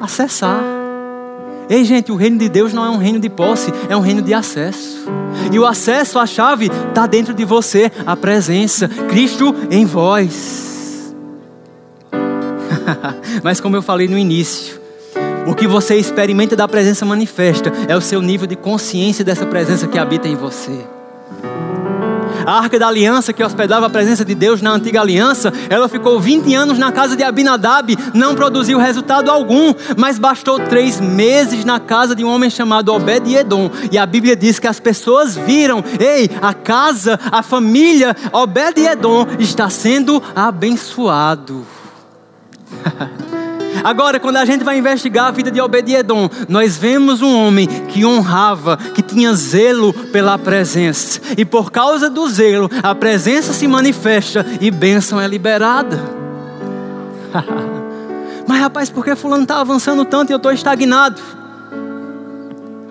Acessar. 0.02 0.75
Ei, 1.70 1.84
gente, 1.84 2.12
o 2.12 2.16
reino 2.16 2.38
de 2.38 2.48
Deus 2.48 2.74
não 2.74 2.86
é 2.86 2.90
um 2.90 2.98
reino 2.98 3.20
de 3.20 3.30
posse, 3.30 3.74
é 3.90 3.96
um 3.96 4.02
reino 4.02 4.22
de 4.22 4.34
acesso. 4.34 5.06
E 5.52 5.60
o 5.60 5.66
acesso 5.66 6.20
à 6.20 6.26
chave 6.26 6.72
está 6.90 7.06
dentro 7.08 7.34
de 7.34 7.44
você, 7.44 7.92
a 8.06 8.16
presença, 8.16 8.88
Cristo 8.88 9.54
em 9.70 9.86
vós. 9.86 11.14
Mas 13.44 13.60
como 13.60 13.76
eu 13.76 13.82
falei 13.82 14.08
no 14.08 14.18
início, 14.18 14.80
o 15.48 15.54
que 15.54 15.68
você 15.68 15.96
experimenta 15.96 16.56
da 16.56 16.68
presença 16.68 17.06
manifesta 17.06 17.72
é 17.88 17.96
o 17.96 18.02
seu 18.02 18.22
nível 18.22 18.48
de 18.48 18.56
consciência 18.56 19.24
dessa 19.24 19.46
presença 19.46 19.88
que 19.88 19.98
habita 19.98 20.28
em 20.28 20.36
você. 20.36 20.95
A 22.46 22.60
arca 22.60 22.78
da 22.78 22.88
aliança 22.88 23.34
que 23.34 23.44
hospedava 23.44 23.88
a 23.88 23.90
presença 23.90 24.24
de 24.24 24.36
Deus 24.36 24.62
na 24.62 24.72
antiga 24.72 25.02
aliança, 25.02 25.52
ela 25.70 25.90
ficou 25.90 26.20
20 26.20 26.54
anos 26.54 26.78
na 26.78 26.92
casa 26.92 27.16
de 27.16 27.24
Abinadab, 27.24 27.98
não 28.14 28.36
produziu 28.36 28.78
resultado 28.78 29.32
algum, 29.32 29.74
mas 29.98 30.20
bastou 30.20 30.60
três 30.60 31.00
meses 31.00 31.66
na 31.66 31.80
casa 31.80 32.16
de 32.16 32.24
um 32.24 32.30
homem 32.30 32.50
chamado 32.50 32.94
Obed-Edom. 32.94 33.70
E 33.92 33.98
a 33.98 34.06
Bíblia 34.06 34.36
diz 34.36 34.60
que 34.60 34.68
as 34.68 34.80
pessoas 34.80 35.36
viram: 35.36 35.84
ei, 36.00 36.30
a 36.42 36.54
casa, 36.54 37.20
a 37.32 37.42
família 37.42 38.16
Obed-Edom 38.32 39.28
está 39.40 39.70
sendo 39.70 40.22
abençoado. 40.36 41.66
Agora, 43.86 44.20
quando 44.20 44.38
a 44.38 44.46
gente 44.46 44.64
vai 44.64 44.80
investigar 44.80 45.28
a 45.28 45.32
vida 45.32 45.52
de 45.52 45.62
Obed-Edom, 45.62 46.28
nós 46.50 46.76
vemos 46.76 47.22
um 47.22 47.38
homem 47.38 47.68
que 47.68 48.04
honrava, 48.04 48.78
que 48.78 49.04
tinha 49.04 49.32
zelo 49.36 49.94
pela 49.94 50.40
presença. 50.40 51.22
E 51.38 51.46
por 51.46 51.72
causa 51.72 52.10
do 52.10 52.28
zelo, 52.28 52.68
a 52.82 52.96
presença 52.96 53.54
se 53.54 53.68
manifesta 53.68 54.44
e 54.60 54.72
bênção 54.72 55.22
é 55.22 55.28
liberada. 55.28 56.04
Mas 58.48 58.60
rapaz, 58.60 58.90
por 58.90 59.06
que 59.06 59.16
fulano 59.16 59.44
está 59.44 59.62
avançando 59.62 60.04
tanto 60.04 60.32
e 60.32 60.34
eu 60.34 60.38
estou 60.38 60.52
estagnado? 60.52 61.22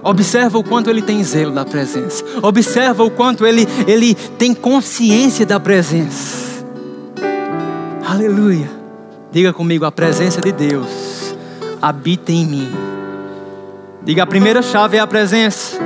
Observa 0.00 0.58
o 0.58 0.62
quanto 0.62 0.88
ele 0.88 1.02
tem 1.02 1.24
zelo 1.24 1.50
da 1.50 1.64
presença. 1.64 2.22
Observa 2.40 3.02
o 3.02 3.10
quanto 3.10 3.44
ele, 3.44 3.66
ele 3.88 4.14
tem 4.14 4.54
consciência 4.54 5.44
da 5.44 5.58
presença. 5.58 6.64
Aleluia. 8.08 8.83
Diga 9.34 9.52
comigo, 9.52 9.84
a 9.84 9.90
presença 9.90 10.40
de 10.40 10.52
Deus 10.52 11.34
habita 11.82 12.30
em 12.30 12.46
mim. 12.46 12.72
Diga, 14.04 14.22
a 14.22 14.26
primeira 14.28 14.62
chave 14.62 14.96
é 14.96 15.00
a 15.00 15.08
presença. 15.08 15.76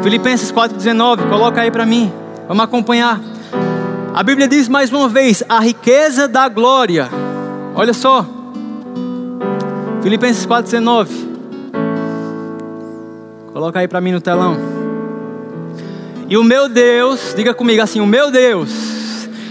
Filipenses 0.00 0.52
4,19, 0.52 1.28
coloca 1.28 1.60
aí 1.60 1.72
para 1.72 1.84
mim. 1.84 2.12
Vamos 2.46 2.62
acompanhar. 2.62 3.20
A 4.14 4.22
Bíblia 4.22 4.46
diz 4.46 4.68
mais 4.68 4.92
uma 4.92 5.08
vez: 5.08 5.42
a 5.48 5.58
riqueza 5.58 6.28
da 6.28 6.48
glória. 6.48 7.08
Olha 7.74 7.92
só. 7.92 8.24
Filipenses 10.00 10.46
4,19. 10.46 11.08
Coloca 13.52 13.80
aí 13.80 13.88
para 13.88 14.00
mim 14.00 14.12
no 14.12 14.20
telão. 14.20 14.56
E 16.28 16.36
o 16.36 16.44
meu 16.44 16.68
Deus, 16.68 17.34
diga 17.34 17.52
comigo 17.52 17.82
assim: 17.82 18.00
o 18.00 18.06
meu 18.06 18.30
Deus, 18.30 18.70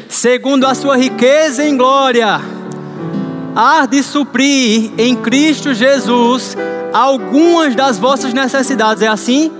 segundo 0.07 0.65
a 0.65 0.73
sua 0.73 0.95
riqueza 0.95 1.61
em 1.61 1.75
glória 1.75 2.57
há 3.59 3.85
de 3.85 4.01
suprir 4.01 4.91
em 4.97 5.17
Cristo 5.17 5.73
Jesus 5.73 6.55
algumas 6.93 7.75
das 7.75 7.99
vossas 7.99 8.33
necessidades. 8.33 9.03
É 9.03 9.07
assim? 9.07 9.51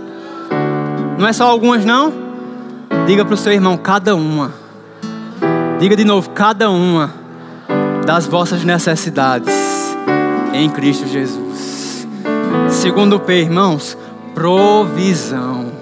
Não 1.18 1.28
é 1.28 1.34
só 1.34 1.50
algumas, 1.50 1.84
não? 1.84 2.14
Diga 3.06 3.26
para 3.26 3.34
o 3.34 3.38
seu 3.38 3.52
irmão, 3.52 3.76
cada 3.76 4.16
uma. 4.16 4.54
Diga 5.80 5.97
de 5.97 6.06
novo, 6.06 6.30
cada 6.30 6.70
uma 6.70 7.14
das 8.06 8.26
vossas 8.26 8.64
necessidades 8.64 9.54
em 10.54 10.70
Cristo 10.70 11.06
Jesus. 11.06 12.08
Segundo 12.70 13.20
P, 13.20 13.41
irmãos, 13.41 13.97
provisão 14.34 15.74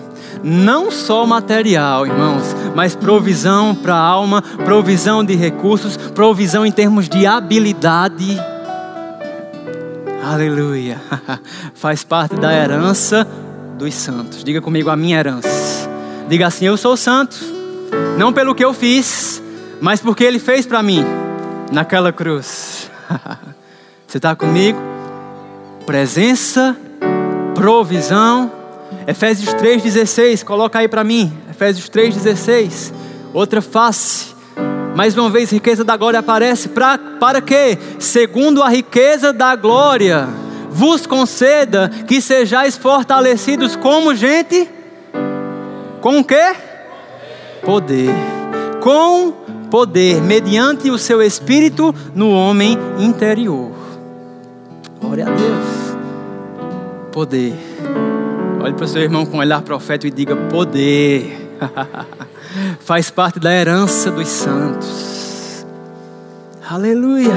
não 0.43 0.89
só 0.89 1.26
material, 1.26 2.05
irmãos, 2.05 2.55
mas 2.78 2.93
provisão 2.93 3.73
para 3.73 3.95
a 3.95 3.99
alma, 3.99 4.39
provisão 4.39 5.25
de 5.25 5.34
recursos, 5.34 5.97
provisão 5.97 6.63
em 6.63 6.71
termos 6.71 7.09
de 7.09 7.25
habilidade. 7.25 8.39
Aleluia. 10.23 11.01
Faz 11.73 12.03
parte 12.03 12.36
da 12.36 12.53
herança 12.53 13.28
dos 13.80 13.95
santos. 13.95 14.43
Diga 14.43 14.61
comigo 14.61 14.91
a 14.91 14.95
minha 14.95 15.17
herança. 15.17 15.89
Diga 16.30 16.45
assim: 16.45 16.65
Eu 16.65 16.78
sou 16.78 16.95
santo, 16.95 17.36
não 18.15 18.32
pelo 18.32 18.53
que 18.53 18.63
eu 18.63 18.75
fiz, 18.75 19.41
mas 19.82 19.99
porque 19.99 20.23
Ele 20.23 20.38
fez 20.38 20.67
para 20.67 20.84
mim 20.84 21.03
naquela 21.71 22.13
cruz. 22.13 22.91
Você 24.05 24.19
está 24.19 24.36
comigo? 24.36 24.78
Presença, 25.84 26.78
provisão 27.55 28.51
Efésios 29.07 29.53
3,16, 29.55 30.43
coloca 30.43 30.80
aí 30.80 30.88
para 30.88 31.01
mim. 31.01 31.32
Efésios 31.58 31.89
3,16. 31.89 32.93
Outra 33.34 33.64
face. 33.64 34.28
Mais 34.95 35.18
uma 35.18 35.28
vez, 35.28 35.49
riqueza 35.49 35.84
da 35.84 35.97
glória 35.97 36.20
aparece. 36.20 36.70
Pra, 36.70 36.99
para 37.20 37.41
quê? 37.41 37.80
Segundo 37.97 38.62
a 38.62 38.70
riqueza 38.70 39.34
da 39.34 39.55
glória, 39.55 40.28
vos 40.70 41.08
conceda 41.08 41.89
que 42.08 42.22
sejais 42.22 42.78
fortalecidos 42.78 43.76
como 43.76 44.14
gente. 44.14 44.70
Com 45.99 46.20
o 46.20 46.24
quê? 46.24 46.55
Poder. 47.64 48.14
Com 48.80 49.32
poder, 49.72 50.22
mediante 50.22 50.91
o 50.91 50.97
seu 50.99 51.24
espírito 51.24 51.93
no 52.14 52.30
homem 52.30 52.78
interior. 52.99 53.72
Glória 55.01 55.26
a 55.26 55.30
Deus. 55.32 55.97
Poder. 57.12 57.55
Olhe 58.62 58.74
para 58.74 58.86
o 58.86 58.88
seu 58.88 59.01
irmão 59.01 59.26
com 59.26 59.38
um 59.38 59.39
olhar 59.39 59.62
profético 59.64 60.08
e 60.08 60.16
diga: 60.16 60.36
poder. 60.36 61.47
Faz 62.80 63.10
parte 63.10 63.39
da 63.39 63.53
herança 63.53 64.12
dos 64.12 64.28
santos. 64.28 65.66
Aleluia. 66.70 67.34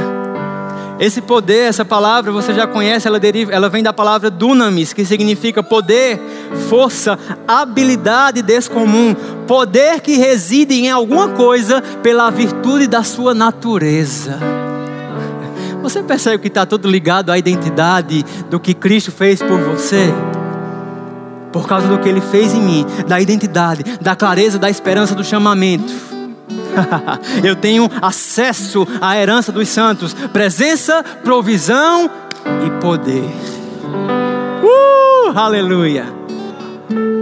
Esse 1.00 1.22
poder, 1.22 1.68
essa 1.68 1.82
palavra 1.82 2.30
você 2.30 2.52
já 2.52 2.66
conhece, 2.66 3.08
ela, 3.08 3.18
deriva, 3.18 3.50
ela 3.50 3.70
vem 3.70 3.82
da 3.82 3.92
palavra 3.92 4.30
dunamis, 4.30 4.92
que 4.92 5.02
significa 5.02 5.62
poder, 5.62 6.20
força, 6.68 7.18
habilidade 7.48 8.42
descomum, 8.42 9.14
poder 9.46 10.00
que 10.00 10.18
reside 10.18 10.74
em 10.74 10.90
alguma 10.90 11.30
coisa 11.30 11.80
pela 12.02 12.28
virtude 12.28 12.86
da 12.86 13.02
sua 13.02 13.32
natureza. 13.32 14.38
Você 15.82 16.02
percebe 16.02 16.38
que 16.38 16.48
está 16.48 16.66
tudo 16.66 16.86
ligado 16.86 17.32
à 17.32 17.38
identidade 17.38 18.22
do 18.50 18.60
que 18.60 18.74
Cristo 18.74 19.10
fez 19.10 19.40
por 19.40 19.58
você? 19.58 20.12
Por 21.52 21.66
causa 21.66 21.88
do 21.88 21.98
que 21.98 22.08
Ele 22.08 22.20
fez 22.20 22.54
em 22.54 22.62
mim, 22.62 22.86
da 23.06 23.20
identidade, 23.20 23.84
da 24.00 24.14
clareza, 24.14 24.58
da 24.58 24.70
esperança 24.70 25.14
do 25.14 25.24
chamamento. 25.24 25.92
Eu 27.42 27.56
tenho 27.56 27.90
acesso 28.00 28.86
à 29.00 29.16
herança 29.16 29.52
dos 29.52 29.68
santos, 29.68 30.14
presença, 30.32 31.04
provisão 31.24 32.10
e 32.66 32.70
poder. 32.80 33.28
Uh, 34.62 35.36
aleluia! 35.36 36.06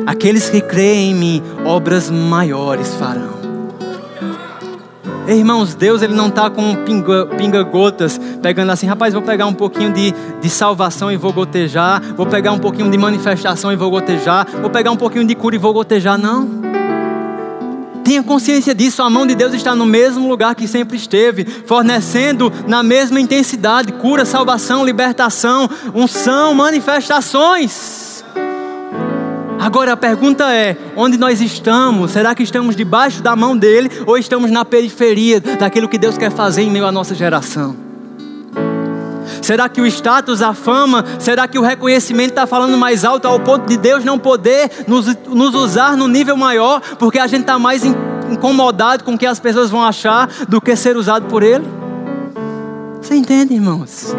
Aqueles 0.07 0.49
que 0.49 0.61
creem 0.61 1.11
em 1.11 1.14
mim, 1.14 1.43
obras 1.64 2.11
maiores 2.11 2.95
farão. 2.95 3.38
Irmãos, 5.29 5.74
Deus 5.74 6.01
ele 6.01 6.14
não 6.14 6.29
está 6.29 6.49
com 6.49 6.74
pinga-gotas, 7.37 8.16
pinga 8.16 8.39
pegando 8.41 8.72
assim, 8.72 8.87
rapaz, 8.87 9.12
vou 9.12 9.22
pegar 9.22 9.45
um 9.45 9.53
pouquinho 9.53 9.93
de, 9.93 10.14
de 10.41 10.49
salvação 10.49 11.12
e 11.12 11.18
vou 11.18 11.35
gotejar, 11.35 12.03
vou 12.16 12.24
pegar 12.24 12.53
um 12.53 12.59
pouquinho 12.59 12.91
de 12.91 12.97
manifestação 12.97 13.70
e 13.70 13.76
vou 13.76 13.91
gotejar, 13.91 14.47
vou 14.61 14.70
pegar 14.70 14.91
um 14.91 14.97
pouquinho 14.97 15.26
de 15.26 15.35
cura 15.35 15.55
e 15.55 15.59
vou 15.59 15.74
gotejar, 15.74 16.16
não. 16.16 16.49
Tenha 18.03 18.22
consciência 18.22 18.74
disso, 18.74 19.03
a 19.03 19.11
mão 19.11 19.26
de 19.26 19.35
Deus 19.35 19.53
está 19.53 19.74
no 19.74 19.85
mesmo 19.85 20.26
lugar 20.26 20.55
que 20.55 20.66
sempre 20.66 20.97
esteve, 20.97 21.45
fornecendo 21.45 22.51
na 22.66 22.83
mesma 22.83 23.20
intensidade 23.20 23.93
cura, 23.93 24.24
salvação, 24.24 24.83
libertação, 24.83 25.68
unção, 25.95 26.55
manifestações. 26.55 28.07
Agora 29.68 29.92
a 29.92 29.96
pergunta 29.98 30.50
é: 30.50 30.78
onde 30.96 31.18
nós 31.18 31.42
estamos? 31.42 32.12
Será 32.12 32.34
que 32.34 32.42
estamos 32.42 32.74
debaixo 32.74 33.22
da 33.22 33.36
mão 33.36 33.54
dele 33.54 33.90
ou 34.06 34.16
estamos 34.16 34.50
na 34.50 34.64
periferia 34.64 35.42
daquilo 35.42 35.86
que 35.86 35.98
Deus 35.98 36.16
quer 36.16 36.30
fazer 36.30 36.62
em 36.62 36.70
meio 36.70 36.86
à 36.86 36.90
nossa 36.90 37.14
geração? 37.14 37.76
Será 39.42 39.68
que 39.68 39.78
o 39.78 39.86
status, 39.86 40.40
a 40.40 40.54
fama, 40.54 41.04
será 41.18 41.46
que 41.46 41.58
o 41.58 41.62
reconhecimento 41.62 42.30
está 42.30 42.46
falando 42.46 42.78
mais 42.78 43.04
alto 43.04 43.28
ao 43.28 43.38
ponto 43.40 43.66
de 43.66 43.76
Deus 43.76 44.06
não 44.06 44.18
poder 44.18 44.70
nos, 44.86 45.14
nos 45.26 45.54
usar 45.54 45.98
no 45.98 46.08
nível 46.08 46.34
maior, 46.34 46.80
porque 46.98 47.18
a 47.18 47.26
gente 47.26 47.42
está 47.42 47.58
mais 47.58 47.84
incomodado 47.84 49.04
com 49.04 49.12
o 49.12 49.18
que 49.18 49.26
as 49.26 49.38
pessoas 49.38 49.68
vão 49.68 49.84
achar 49.84 50.30
do 50.48 50.62
que 50.62 50.74
ser 50.76 50.96
usado 50.96 51.26
por 51.26 51.42
Ele? 51.42 51.66
Você 53.02 53.14
entende, 53.14 53.52
irmãos? 53.52 54.16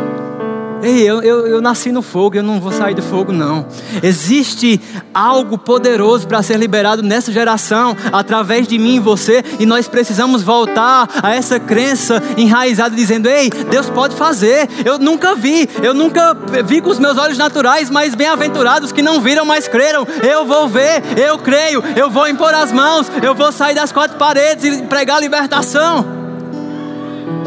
Ei, 0.82 1.01
eu, 1.03 1.21
eu, 1.21 1.47
eu, 1.47 1.61
nasci 1.61 1.91
no 1.91 2.01
fogo, 2.01 2.38
eu 2.38 2.43
não 2.43 2.59
vou 2.59 2.71
sair 2.71 2.95
do 2.95 3.01
fogo, 3.01 3.34
não. 3.34 3.65
Existe 4.01 4.80
algo 5.13 5.57
poderoso 5.57 6.25
para 6.25 6.41
ser 6.41 6.57
liberado 6.57 7.03
nessa 7.03 7.32
geração, 7.32 7.95
através 8.11 8.67
de 8.67 8.77
mim 8.77 8.95
e 8.95 8.99
você, 8.99 9.43
e 9.59 9.65
nós 9.65 9.88
precisamos 9.88 10.41
voltar 10.41 11.09
a 11.21 11.36
essa 11.36 11.59
crença 11.59 12.23
enraizada, 12.38 12.95
dizendo: 12.95 13.27
Ei, 13.27 13.49
Deus 13.69 13.89
pode 13.89 14.15
fazer. 14.15 14.69
Eu 14.86 14.97
nunca 14.97 15.36
vi, 15.36 15.67
eu 15.84 15.93
nunca 15.93 16.34
vi 16.65 16.80
com 16.80 16.89
os 16.89 16.99
meus 16.99 17.17
olhos 17.17 17.38
naturais, 17.38 17.89
mas 17.89 18.15
bem-aventurados 18.15 18.91
que 18.91 19.01
não 19.01 19.19
viram, 19.19 19.43
mas 19.45 19.67
creram. 19.67 20.07
Eu 20.23 20.45
vou 20.45 20.67
ver, 20.69 21.03
eu 21.17 21.38
creio, 21.38 21.84
eu 21.95 22.09
vou 22.09 22.27
impor 22.27 22.53
as 22.53 22.71
mãos, 22.71 23.11
eu 23.21 23.36
vou 23.36 23.51
sair 23.51 23.75
das 23.75 23.91
quatro 23.91 24.17
paredes 24.17 24.63
e 24.63 24.84
pregar 24.84 25.19
libertação. 25.19 26.05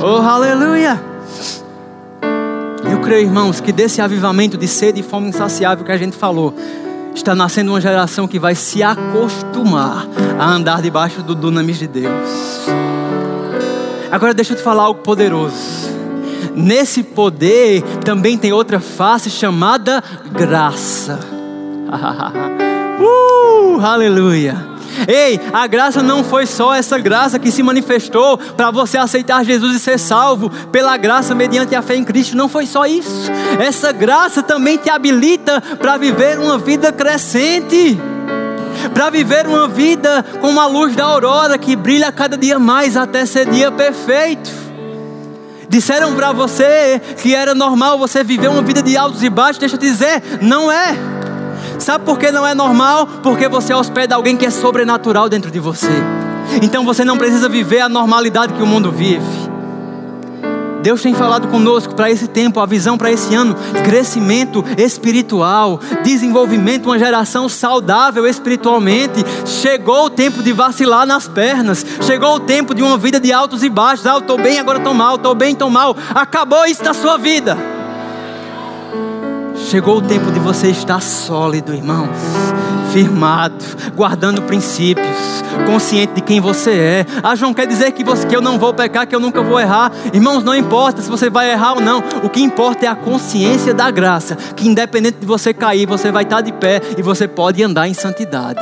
Oh, 0.03 0.21
aleluia! 0.21 1.12
Eu 2.93 3.01
creio, 3.01 3.27
irmãos, 3.27 3.59
que 3.59 3.73
desse 3.73 4.03
avivamento 4.03 4.59
de 4.59 4.69
sede 4.69 5.01
e 5.01 5.03
fome 5.03 5.27
insaciável 5.27 5.83
que 5.83 5.91
a 5.91 5.97
gente 5.97 6.15
falou, 6.15 6.55
está 7.15 7.35
nascendo 7.35 7.73
uma 7.73 7.81
geração 7.81 8.29
que 8.29 8.39
vai 8.39 8.55
se 8.55 8.83
acostumar 8.83 10.07
a 10.39 10.51
andar 10.51 10.83
debaixo 10.83 11.23
do 11.23 11.35
dunamis 11.35 11.79
de 11.79 11.87
Deus. 11.87 12.69
Agora 14.11 14.35
deixa 14.35 14.53
eu 14.53 14.59
te 14.59 14.63
falar 14.63 14.83
algo 14.83 15.01
poderoso. 15.01 15.91
Nesse 16.55 17.03
poder 17.03 17.81
também 18.05 18.37
tem 18.37 18.53
outra 18.53 18.79
face 18.79 19.31
chamada 19.31 20.05
graça. 20.31 21.19
uh, 23.01 23.81
aleluia. 23.81 24.72
Ei, 25.09 25.41
a 25.53 25.67
graça 25.67 26.03
não 26.03 26.23
foi 26.23 26.47
só 26.47 26.75
essa 26.75 26.99
graça 26.99 27.39
que 27.39 27.51
se 27.51 27.63
manifestou 27.63 28.39
para 28.39 28.71
você 28.71 28.99
aceitar 28.99 29.45
Jesus 29.45 29.77
e 29.77 29.81
ser 29.81 29.99
salvo 29.99 30.51
pela 30.71 30.97
graça 30.97 31.35
mediante 31.35 31.75
a 31.75 31.83
fé 31.83 31.97
em 31.97 32.05
Cristo. 32.05 32.37
Não 32.37 32.49
foi 32.49 32.67
só 32.67 32.87
isso. 32.87 33.31
Essa 33.59 33.93
graça 33.93 34.43
também 34.43 34.77
te 34.77 34.91
habilita 34.91 35.61
para 35.79 35.97
viver 35.97 36.39
uma 36.39 36.59
vida 36.59 36.93
crescente. 36.93 37.99
Para 38.95 39.11
viver 39.11 39.47
uma 39.47 39.69
vida 39.69 40.25
como 40.41 40.61
a 40.61 40.67
luz 40.67 40.95
da 40.95 41.05
aurora 41.05 41.59
que 41.59 41.77
brilha 41.77 42.11
cada 42.11 42.37
dia 42.37 42.59
mais 42.59 42.97
até 42.97 43.25
ser 43.25 43.49
dia 43.49 43.71
perfeito. 43.71 44.51
Disseram 45.69 46.15
para 46.15 46.33
você 46.33 47.01
que 47.23 47.35
era 47.35 47.55
normal 47.55 47.99
você 47.99 48.23
viver 48.23 48.49
uma 48.49 48.61
vida 48.61 48.83
de 48.83 48.95
altos 48.97 49.23
e 49.23 49.31
baixos, 49.31 49.59
deixa 49.59 49.77
eu 49.77 49.81
te 49.81 49.87
dizer, 49.87 50.23
não 50.43 50.71
é. 50.71 51.12
Sabe 51.83 52.05
por 52.05 52.17
que 52.17 52.31
não 52.31 52.47
é 52.47 52.55
normal? 52.55 53.09
Porque 53.25 53.49
você 53.49 53.75
hospeda 53.75 54.15
alguém 54.15 54.37
que 54.37 54.47
é 54.47 54.51
sobrenatural 54.51 55.29
dentro 55.29 55.51
de 55.51 55.59
você. 55.59 55.91
Então 56.63 56.85
você 56.85 57.05
não 57.05 57.19
precisa 57.19 57.49
viver 57.49 57.81
a 57.81 57.89
normalidade 57.89 58.55
que 58.55 58.63
o 58.63 58.67
mundo 58.67 58.93
vive. 58.93 59.51
Deus 60.81 61.03
tem 61.03 61.13
falado 61.13 61.49
conosco 61.49 61.93
para 61.95 62.09
esse 62.09 62.29
tempo, 62.29 62.61
a 62.61 62.67
visão 62.67 62.97
para 62.97 63.11
esse 63.11 63.35
ano: 63.35 63.57
crescimento 63.85 64.65
espiritual, 64.79 65.81
desenvolvimento, 66.05 66.87
uma 66.87 67.01
geração 67.01 67.49
saudável 67.49 68.29
espiritualmente. 68.29 69.25
Chegou 69.45 70.07
o 70.07 70.11
tempo 70.11 70.41
de 70.41 70.53
vacilar 70.53 71.05
nas 71.05 71.27
pernas, 71.27 71.85
chegou 72.03 72.37
o 72.37 72.41
tempo 72.41 72.77
de 72.77 72.83
uma 72.83 72.97
vida 72.97 73.19
de 73.19 73.33
altos 73.33 73.65
e 73.65 73.69
baixos. 73.69 74.07
Ah, 74.07 74.15
eu 74.15 74.19
estou 74.19 74.39
bem, 74.39 74.61
agora 74.61 74.79
estou 74.79 74.95
mal, 74.95 75.17
estou 75.17 75.35
bem, 75.35 75.53
estou 75.53 75.69
mal. 75.69 75.97
Acabou 76.15 76.65
isso 76.65 76.85
da 76.85 76.95
sua 76.95 77.19
vida. 77.19 77.72
Chegou 79.73 79.97
o 79.97 80.03
tempo 80.03 80.31
de 80.31 80.39
você 80.39 80.69
estar 80.69 81.01
sólido, 81.01 81.73
irmãos, 81.73 82.11
firmado, 82.93 83.65
guardando 83.97 84.43
princípios, 84.43 85.17
consciente 85.65 86.13
de 86.13 86.21
quem 86.21 86.41
você 86.41 86.73
é. 86.73 87.07
Ah, 87.23 87.35
João, 87.35 87.55
quer 87.55 87.67
dizer 87.67 87.91
que, 87.93 88.05
você, 88.05 88.27
que 88.27 88.37
eu 88.37 88.43
não 88.43 88.59
vou 88.59 88.75
pecar, 88.75 89.07
que 89.07 89.17
eu 89.17 89.19
nunca 89.19 89.41
vou 89.41 89.59
errar. 89.59 89.91
Irmãos, 90.13 90.45
não 90.45 90.55
importa 90.55 91.01
se 91.01 91.09
você 91.09 91.31
vai 91.31 91.51
errar 91.51 91.73
ou 91.73 91.81
não. 91.81 92.05
O 92.23 92.29
que 92.29 92.43
importa 92.43 92.85
é 92.85 92.89
a 92.89 92.95
consciência 92.95 93.73
da 93.73 93.91
graça, 93.91 94.37
que 94.55 94.69
independente 94.69 95.17
de 95.21 95.27
você 95.27 95.55
cair, 95.55 95.87
você 95.87 96.13
vai 96.13 96.25
estar 96.25 96.43
de 96.43 96.53
pé 96.53 96.83
e 96.99 97.01
você 97.01 97.27
pode 97.27 97.65
andar 97.65 97.89
em 97.89 97.95
santidade. 97.95 98.61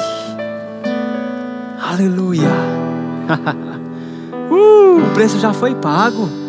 Aleluia. 1.90 2.50
uh, 4.48 5.08
o 5.08 5.10
preço 5.12 5.40
já 5.40 5.52
foi 5.52 5.74
pago. 5.74 6.39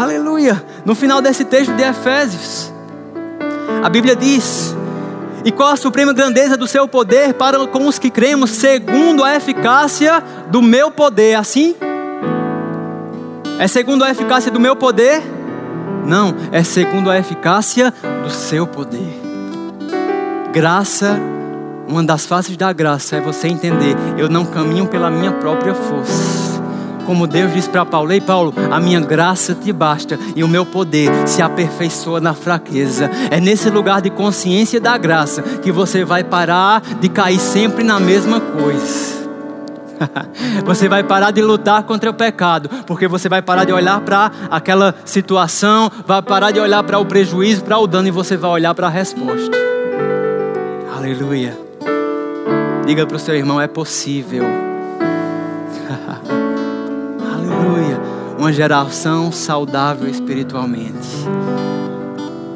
Aleluia. 0.00 0.64
No 0.82 0.94
final 0.94 1.20
desse 1.20 1.44
texto 1.44 1.74
de 1.74 1.82
Efésios, 1.82 2.72
a 3.82 3.88
Bíblia 3.90 4.16
diz: 4.16 4.74
E 5.44 5.52
qual 5.52 5.68
a 5.68 5.76
suprema 5.76 6.14
grandeza 6.14 6.56
do 6.56 6.66
seu 6.66 6.88
poder 6.88 7.34
para 7.34 7.66
com 7.66 7.86
os 7.86 7.98
que 7.98 8.08
cremos, 8.08 8.48
segundo 8.48 9.22
a 9.22 9.36
eficácia 9.36 10.24
do 10.48 10.62
meu 10.62 10.90
poder? 10.90 11.34
Assim? 11.34 11.76
É 13.58 13.68
segundo 13.68 14.02
a 14.02 14.10
eficácia 14.10 14.50
do 14.50 14.58
meu 14.58 14.74
poder? 14.74 15.22
Não, 16.06 16.34
é 16.50 16.64
segundo 16.64 17.10
a 17.10 17.18
eficácia 17.18 17.92
do 18.24 18.30
seu 18.30 18.66
poder. 18.66 19.20
Graça, 20.50 21.20
uma 21.86 22.02
das 22.02 22.24
faces 22.24 22.56
da 22.56 22.72
graça 22.72 23.16
é 23.16 23.20
você 23.20 23.48
entender: 23.48 23.94
eu 24.16 24.30
não 24.30 24.46
caminho 24.46 24.86
pela 24.86 25.10
minha 25.10 25.32
própria 25.32 25.74
força 25.74 26.59
como 27.06 27.26
Deus 27.26 27.52
disse 27.52 27.68
para 27.68 27.84
Paulo: 27.84 28.12
Ei, 28.12 28.20
Paulo, 28.20 28.54
a 28.70 28.80
minha 28.80 29.00
graça 29.00 29.54
te 29.54 29.72
basta 29.72 30.18
e 30.34 30.44
o 30.44 30.48
meu 30.48 30.64
poder 30.64 31.10
se 31.26 31.42
aperfeiçoa 31.42 32.20
na 32.20 32.34
fraqueza. 32.34 33.10
É 33.30 33.40
nesse 33.40 33.70
lugar 33.70 34.00
de 34.00 34.10
consciência 34.10 34.80
da 34.80 34.96
graça 34.96 35.42
que 35.42 35.72
você 35.72 36.04
vai 36.04 36.24
parar 36.24 36.82
de 37.00 37.08
cair 37.08 37.38
sempre 37.38 37.84
na 37.84 37.98
mesma 37.98 38.40
coisa. 38.40 39.20
Você 40.64 40.88
vai 40.88 41.02
parar 41.02 41.30
de 41.30 41.42
lutar 41.42 41.82
contra 41.82 42.10
o 42.10 42.14
pecado, 42.14 42.70
porque 42.86 43.06
você 43.06 43.28
vai 43.28 43.42
parar 43.42 43.64
de 43.64 43.72
olhar 43.72 44.00
para 44.00 44.30
aquela 44.50 44.94
situação, 45.04 45.90
vai 46.06 46.22
parar 46.22 46.50
de 46.52 46.60
olhar 46.60 46.82
para 46.82 46.98
o 46.98 47.04
prejuízo, 47.04 47.62
para 47.62 47.78
o 47.78 47.86
dano 47.86 48.08
e 48.08 48.10
você 48.10 48.36
vai 48.36 48.50
olhar 48.50 48.74
para 48.74 48.86
a 48.86 48.90
resposta. 48.90 49.56
Aleluia. 50.96 51.56
Diga 52.86 53.06
para 53.06 53.16
o 53.16 53.20
seu 53.20 53.34
irmão: 53.34 53.60
é 53.60 53.68
possível. 53.68 54.69
Uma 58.40 58.54
geração 58.54 59.30
saudável 59.30 60.08
espiritualmente, 60.08 61.06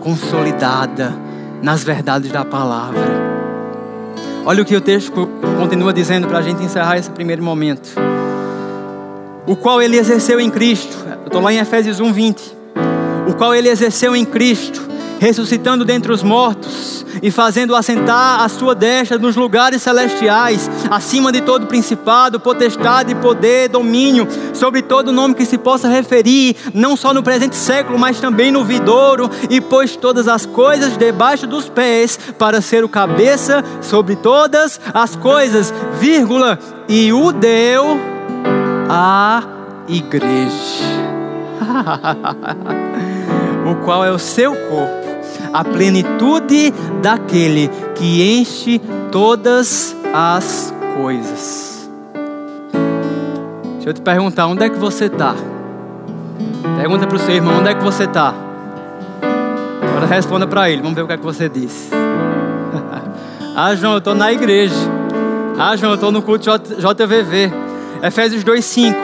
consolidada 0.01 1.15
nas 1.63 1.85
verdades 1.85 2.33
da 2.33 2.43
palavra. 2.43 3.03
Olha 4.47 4.63
o 4.63 4.65
que 4.65 4.75
o 4.75 4.81
texto 4.81 5.29
continua 5.59 5.93
dizendo 5.93 6.27
para 6.27 6.39
a 6.39 6.43
gente 6.43 6.63
encerrar 6.63 6.97
esse 6.97 7.11
primeiro 7.11 7.43
momento. 7.43 7.87
O 9.47 9.55
qual 9.55 9.83
ele 9.83 9.99
exerceu 9.99 10.41
em 10.41 10.49
Cristo. 10.49 10.97
Eu 11.21 11.27
estou 11.27 11.43
lá 11.43 11.53
em 11.53 11.59
Efésios 11.59 12.01
1, 12.01 12.13
20. 12.15 12.57
O 13.29 13.35
qual 13.35 13.55
ele 13.55 13.69
exerceu 13.69 14.17
em 14.17 14.25
Cristo 14.25 14.89
ressuscitando 15.25 15.87
dentre 15.87 16.13
os 16.13 16.23
mortos 16.23 17.07
e 17.23 17.31
fazendo 17.31 17.75
assentar 17.75 18.43
a 18.43 18.49
sua 18.51 18.75
destra 18.75 19.17
nos 19.17 19.37
lugares 19.37 19.81
celestiais, 19.81 20.71
acima 20.91 21.33
de 21.33 21.41
todo 21.41 21.67
principado, 21.67 22.39
potestade, 22.39 23.15
poder, 23.15 23.71
domínio, 23.71 24.29
sobre 24.53 24.83
todo 24.83 25.13
nome 25.13 25.35
que 25.35 25.47
se 25.47 25.57
possa 25.57 25.89
referir, 25.89 26.55
não 26.75 26.95
só 26.95 27.15
no 27.15 27.23
presente 27.23 27.57
século, 27.57 27.99
mas 27.99 28.21
também 28.21 28.51
no 28.51 28.67
vidouro, 28.67 29.31
e 29.49 29.63
pôs 29.63 29.97
todas 29.97 30.29
as 30.29 30.45
coisas 30.45 30.99
debaixo 30.99 31.47
dos 31.47 31.71
pés, 31.71 32.19
para 32.39 32.61
ser 32.61 32.85
o 32.85 32.89
cabeça 32.89 33.65
sobre 33.81 34.17
todas 34.17 34.79
as 34.93 35.17
coisas, 35.17 35.73
vírgula, 35.99 36.59
e 36.87 37.15
o 37.15 37.33
deu 37.33 37.99
à 38.91 39.43
igreja. 39.89 40.85
o 43.67 43.75
qual 43.87 44.05
é 44.05 44.11
o 44.11 44.19
seu 44.19 44.55
corpo 44.55 45.04
a 45.55 45.63
plenitude 45.63 46.75
daquele 47.01 47.71
que 47.95 48.41
enche 48.41 48.81
todas 49.13 49.97
as 50.13 50.75
coisas. 50.97 51.89
Deixa 53.75 53.91
eu 53.91 53.95
te 53.95 54.01
perguntar, 54.01 54.49
onde 54.49 54.65
é 54.65 54.69
que 54.69 54.79
você 54.79 55.05
está? 55.05 55.37
Pergunta 56.77 57.07
para 57.07 57.17
o 57.17 57.21
seu 57.21 57.37
irmão, 57.37 57.61
onde 57.61 57.69
é 57.69 57.75
que 57.75 57.85
você 57.85 58.03
está? 58.03 58.35
Agora 59.81 60.07
responda 60.07 60.45
para 60.45 60.69
ele, 60.69 60.83
vamos 60.83 60.97
ver 60.97 61.03
o 61.03 61.07
que 61.07 61.13
é 61.13 61.17
que 61.17 61.23
você 61.23 61.49
disse. 61.49 61.91
ah, 63.55 63.75
João, 63.77 63.93
eu 63.93 63.99
estou 63.99 64.15
na 64.15 64.33
igreja. 64.33 64.75
Ah, 65.57 65.77
João, 65.77 65.93
eu 65.93 65.95
estou 65.95 66.11
no 66.11 66.21
culto 66.21 66.51
JVV. 66.51 67.53
Efésios 68.03 68.43
2,5. 68.43 68.97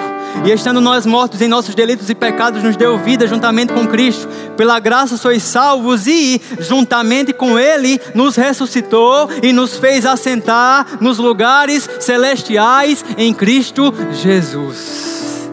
E 0.45 0.51
estando 0.51 0.81
nós 0.81 1.05
mortos 1.05 1.41
em 1.43 1.49
nossos 1.49 1.75
delitos 1.75 2.09
e 2.09 2.15
pecados, 2.15 2.63
nos 2.63 2.77
deu 2.77 2.99
vida 2.99 3.27
juntamente 3.27 3.73
com 3.73 3.87
Cristo. 3.87 4.27
Pela 4.57 4.79
graça 4.81 5.17
sois 5.17 5.43
salvos 5.43 6.07
e, 6.07 6.41
juntamente 6.59 7.33
com 7.33 7.59
Ele, 7.59 8.01
nos 8.15 8.37
ressuscitou 8.37 9.29
e 9.43 9.53
nos 9.53 9.77
fez 9.77 10.07
assentar 10.07 10.99
nos 11.01 11.19
lugares 11.19 11.89
celestiais 12.01 13.05
em 13.19 13.35
Cristo 13.35 13.93
Jesus. 14.13 15.51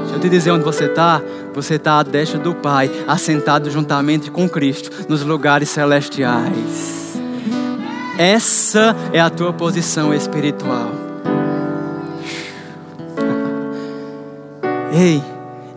Deixa 0.00 0.16
eu 0.16 0.20
te 0.20 0.28
dizer 0.28 0.50
onde 0.50 0.64
você 0.64 0.86
está. 0.86 1.22
Você 1.54 1.76
está 1.76 2.00
à 2.00 2.02
destra 2.02 2.38
do 2.38 2.54
Pai, 2.54 2.90
assentado 3.08 3.70
juntamente 3.70 4.30
com 4.30 4.46
Cristo 4.46 4.90
nos 5.08 5.22
lugares 5.22 5.70
celestiais. 5.70 7.16
Essa 8.18 8.94
é 9.12 9.20
a 9.20 9.30
tua 9.30 9.54
posição 9.54 10.12
espiritual. 10.12 11.05
Ei, 14.98 15.22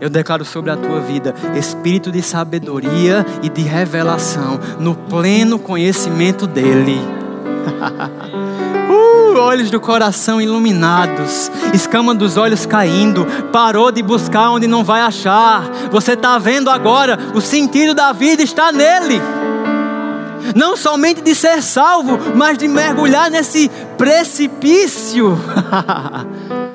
eu 0.00 0.08
declaro 0.08 0.46
sobre 0.46 0.70
a 0.70 0.76
tua 0.78 0.98
vida 0.98 1.34
espírito 1.54 2.10
de 2.10 2.22
sabedoria 2.22 3.26
e 3.42 3.50
de 3.50 3.60
revelação 3.60 4.58
no 4.78 4.94
pleno 4.94 5.58
conhecimento 5.58 6.46
dEle. 6.46 6.96
uh, 8.88 9.38
olhos 9.38 9.70
do 9.70 9.78
coração 9.78 10.40
iluminados, 10.40 11.52
escama 11.74 12.14
dos 12.14 12.38
olhos 12.38 12.64
caindo, 12.64 13.26
parou 13.52 13.92
de 13.92 14.02
buscar 14.02 14.52
onde 14.52 14.66
não 14.66 14.82
vai 14.82 15.02
achar. 15.02 15.70
Você 15.90 16.14
está 16.14 16.38
vendo 16.38 16.70
agora, 16.70 17.18
o 17.34 17.42
sentido 17.42 17.92
da 17.92 18.14
vida 18.14 18.42
está 18.42 18.72
nele. 18.72 19.20
Não 20.56 20.78
somente 20.78 21.20
de 21.20 21.34
ser 21.34 21.62
salvo, 21.62 22.18
mas 22.34 22.56
de 22.56 22.66
mergulhar 22.66 23.30
nesse 23.30 23.70
precipício. 23.98 25.38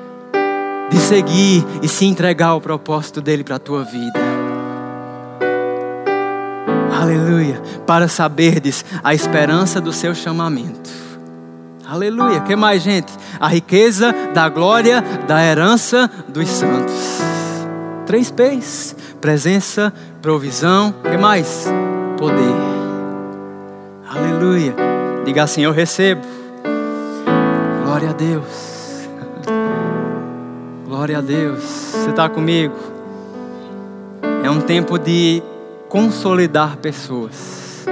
de 0.95 1.01
seguir 1.01 1.65
e 1.81 1.89
se 1.89 2.05
entregar 2.05 2.47
ao 2.47 2.61
propósito 2.61 3.19
dele 3.19 3.43
para 3.43 3.57
a 3.57 3.59
tua 3.59 3.83
vida. 3.83 4.17
Aleluia. 6.97 7.61
Para 7.85 8.07
saberdes 8.07 8.85
a 9.03 9.13
esperança 9.13 9.81
do 9.81 9.91
seu 9.91 10.15
chamamento. 10.15 10.89
Aleluia. 11.85 12.39
Que 12.39 12.55
mais, 12.55 12.81
gente? 12.81 13.11
A 13.37 13.49
riqueza 13.49 14.15
da 14.33 14.47
glória 14.47 15.03
da 15.27 15.43
herança 15.43 16.09
dos 16.29 16.47
santos. 16.47 17.19
Três 18.05 18.31
P's: 18.31 18.95
presença, 19.19 19.93
provisão. 20.21 20.95
Que 21.03 21.17
mais? 21.17 21.65
Poder. 22.17 22.55
Aleluia. 24.09 24.73
Diga 25.25 25.43
assim: 25.43 25.61
Eu 25.61 25.73
recebo. 25.73 26.21
Glória 27.83 28.11
a 28.11 28.13
Deus. 28.13 28.64
Glória 31.05 31.19
a 31.19 31.21
Deus. 31.21 31.61
Você 31.61 32.09
está 32.09 32.27
comigo? 32.27 32.73
É 34.43 34.49
um 34.49 34.59
tempo 34.59 34.97
de 34.97 35.39
consolidar 35.87 36.77
pessoas. 36.77 37.85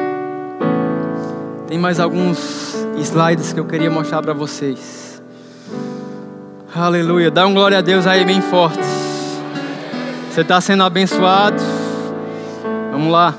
Tem 1.68 1.78
mais 1.78 2.00
alguns 2.00 2.76
slides 2.98 3.54
que 3.54 3.60
eu 3.60 3.66
queria 3.66 3.92
mostrar 3.92 4.20
para 4.24 4.34
vocês. 4.34 5.22
Aleluia. 6.74 7.30
Dá 7.30 7.46
um 7.46 7.54
glória 7.54 7.78
a 7.78 7.82
Deus 7.82 8.08
aí 8.08 8.26
bem 8.26 8.42
forte. 8.42 8.82
Você 10.32 10.42
está 10.42 10.60
sendo 10.60 10.82
abençoado. 10.82 11.62
Vamos 12.92 13.12
lá. 13.12 13.36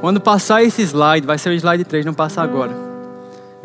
Quando 0.00 0.20
passar 0.20 0.62
esse 0.62 0.82
slide, 0.82 1.26
vai 1.26 1.36
ser 1.36 1.48
o 1.48 1.52
slide 1.52 1.82
3, 1.82 2.06
não 2.06 2.14
passa 2.14 2.42
agora. 2.42 2.87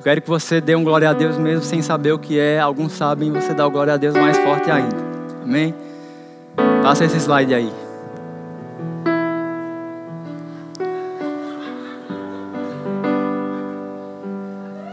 Eu 0.03 0.11
quero 0.11 0.21
que 0.21 0.27
você 0.27 0.59
dê 0.59 0.75
um 0.75 0.83
glória 0.83 1.09
a 1.09 1.13
Deus 1.13 1.37
mesmo 1.37 1.63
sem 1.63 1.81
saber 1.81 2.11
o 2.11 2.19
que 2.19 2.37
é. 2.37 2.59
Alguns 2.59 2.91
sabem, 2.91 3.31
você 3.31 3.53
dá 3.53 3.65
o 3.65 3.71
glória 3.71 3.93
a 3.93 3.95
Deus 3.95 4.13
mais 4.13 4.37
forte 4.37 4.69
ainda. 4.69 4.97
Amém? 5.41 5.73
Passa 6.81 7.05
esse 7.05 7.15
slide 7.21 7.53
aí. 7.53 7.71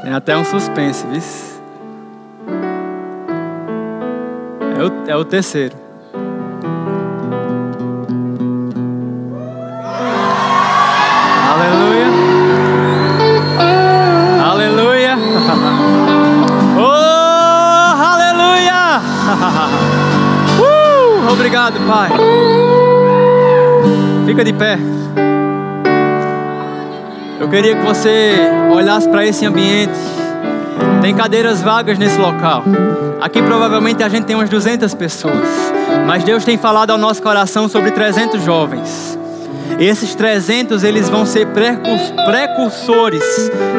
Tem 0.01 0.13
até 0.13 0.37
um 0.37 0.45
suspense, 0.45 1.05
viu? 1.09 1.21
É 4.79 4.85
o, 4.85 5.11
é 5.11 5.17
o 5.17 5.25
terceiro. 5.25 5.77
Obrigado, 21.71 21.87
Pai. 21.87 22.11
Fica 24.27 24.45
de 24.45 24.53
pé. 24.53 24.79
Eu 27.39 27.49
queria 27.49 27.77
que 27.77 27.83
você 27.83 28.35
olhasse 28.73 29.09
para 29.09 29.25
esse 29.25 29.47
ambiente. 29.47 29.95
Tem 31.01 31.15
cadeiras 31.15 31.63
vagas 31.63 31.99
nesse 31.99 32.19
local. 32.19 32.65
Aqui 33.21 33.41
provavelmente 33.43 34.03
a 34.03 34.09
gente 34.09 34.25
tem 34.25 34.35
umas 34.37 34.49
200 34.49 34.93
pessoas. 34.95 35.49
Mas 36.07 36.25
Deus 36.25 36.45
tem 36.45 36.59
falado 36.59 36.91
ao 36.91 36.99
nosso 36.99 37.23
coração 37.23 37.69
sobre 37.69 37.93
300 37.93 38.43
jovens. 38.43 39.19
E 39.79 39.85
esses 39.85 40.15
300 40.15 40.83
eles 40.83 41.09
vão 41.09 41.25
ser 41.25 41.47
precursores 41.47 43.23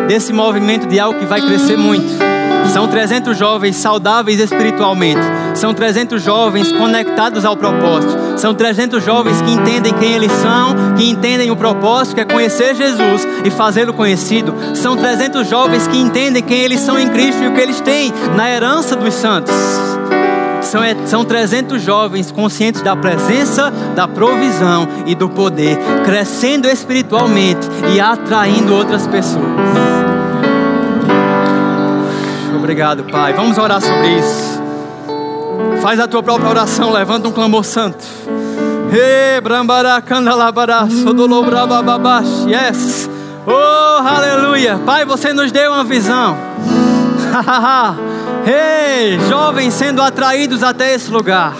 desse 0.07 0.31
movimento 0.31 0.87
de 0.87 0.99
algo 0.99 1.19
que 1.19 1.25
vai 1.25 1.41
crescer 1.41 1.77
muito. 1.77 2.30
São 2.71 2.87
300 2.87 3.37
jovens 3.37 3.75
saudáveis 3.75 4.39
espiritualmente. 4.39 5.19
São 5.55 5.73
300 5.73 6.23
jovens 6.23 6.71
conectados 6.71 7.43
ao 7.43 7.57
propósito. 7.57 8.17
São 8.37 8.53
300 8.53 9.03
jovens 9.03 9.41
que 9.41 9.51
entendem 9.51 9.93
quem 9.93 10.13
eles 10.13 10.31
são, 10.31 10.95
que 10.95 11.09
entendem 11.09 11.51
o 11.51 11.55
propósito, 11.55 12.15
que 12.15 12.21
é 12.21 12.25
conhecer 12.25 12.73
Jesus 12.73 13.27
e 13.43 13.51
fazê-lo 13.51 13.93
conhecido. 13.93 14.55
São 14.73 14.95
300 14.95 15.47
jovens 15.49 15.85
que 15.85 15.97
entendem 15.97 16.41
quem 16.41 16.61
eles 16.61 16.79
são 16.79 16.97
em 16.97 17.09
Cristo 17.09 17.43
e 17.43 17.47
o 17.47 17.53
que 17.53 17.59
eles 17.59 17.81
têm 17.81 18.13
na 18.37 18.49
herança 18.49 18.95
dos 18.95 19.15
santos. 19.15 19.53
São, 20.61 20.81
é, 20.81 20.95
são 21.05 21.25
300 21.25 21.81
jovens 21.81 22.31
conscientes 22.31 22.81
da 22.81 22.95
presença, 22.95 23.69
da 23.95 24.07
provisão 24.07 24.87
e 25.05 25.13
do 25.13 25.27
poder, 25.27 25.77
crescendo 26.05 26.69
espiritualmente 26.69 27.67
e 27.93 27.99
atraindo 27.99 28.73
outras 28.73 29.05
pessoas. 29.07 30.00
Obrigado, 32.71 33.03
Pai. 33.03 33.33
Vamos 33.33 33.57
orar 33.57 33.81
sobre 33.81 34.17
isso. 34.17 34.61
Faz 35.81 35.99
a 35.99 36.07
tua 36.07 36.23
própria 36.23 36.47
oração, 36.47 36.89
levanta 36.89 37.27
um 37.27 37.31
clamor 37.33 37.65
santo. 37.65 38.01
Yes. 42.47 43.09
Oh, 43.45 44.07
aleluia. 44.07 44.79
Pai, 44.85 45.03
você 45.03 45.33
nos 45.33 45.51
deu 45.51 45.73
uma 45.73 45.83
visão. 45.83 46.37
Ei, 48.47 49.15
hey, 49.15 49.19
jovens 49.27 49.73
sendo 49.73 50.01
atraídos 50.01 50.63
até 50.63 50.93
esse 50.93 51.11
lugar. 51.11 51.55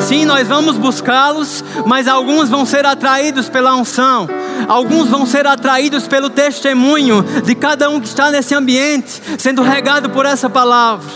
Sim, 0.00 0.24
nós 0.24 0.46
vamos 0.46 0.76
buscá-los, 0.76 1.64
mas 1.84 2.08
alguns 2.08 2.48
vão 2.48 2.64
ser 2.64 2.86
atraídos 2.86 3.48
pela 3.48 3.74
unção. 3.74 4.28
Alguns 4.66 5.08
vão 5.08 5.26
ser 5.26 5.46
atraídos 5.46 6.06
pelo 6.06 6.30
testemunho 6.30 7.22
de 7.44 7.54
cada 7.54 7.90
um 7.90 8.00
que 8.00 8.06
está 8.06 8.30
nesse 8.30 8.54
ambiente, 8.54 9.20
sendo 9.38 9.62
regado 9.62 10.08
por 10.10 10.24
essa 10.24 10.48
palavra. 10.48 11.06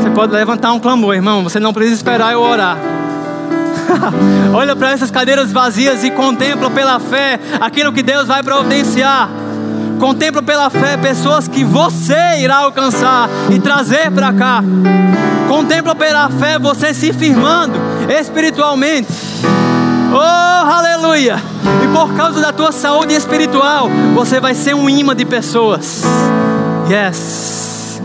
Você 0.00 0.10
pode 0.10 0.32
levantar 0.32 0.72
um 0.72 0.80
clamor, 0.80 1.14
irmão. 1.14 1.42
Você 1.44 1.60
não 1.60 1.72
precisa 1.72 1.96
esperar 1.96 2.32
eu 2.32 2.40
orar. 2.40 2.76
Olha 4.54 4.74
para 4.74 4.92
essas 4.92 5.10
cadeiras 5.10 5.52
vazias 5.52 6.04
e 6.04 6.10
contempla 6.10 6.70
pela 6.70 6.98
fé 6.98 7.38
aquilo 7.60 7.92
que 7.92 8.02
Deus 8.02 8.26
vai 8.26 8.42
providenciar. 8.42 9.28
Contempla 10.00 10.42
pela 10.42 10.68
fé 10.70 10.96
pessoas 10.96 11.46
que 11.46 11.62
você 11.62 12.38
irá 12.40 12.56
alcançar 12.56 13.28
e 13.50 13.60
trazer 13.60 14.10
para 14.10 14.32
cá. 14.32 14.62
Contempla 15.52 15.94
pela 15.94 16.30
fé 16.30 16.58
você 16.58 16.94
se 16.94 17.12
firmando 17.12 17.78
espiritualmente. 18.08 19.12
Oh, 20.10 20.16
aleluia! 20.16 21.36
E 21.84 21.88
por 21.88 22.14
causa 22.14 22.40
da 22.40 22.54
tua 22.54 22.72
saúde 22.72 23.12
espiritual, 23.12 23.86
você 24.14 24.40
vai 24.40 24.54
ser 24.54 24.74
um 24.74 24.88
imã 24.88 25.14
de 25.14 25.26
pessoas. 25.26 26.04
Yes. 26.88 28.00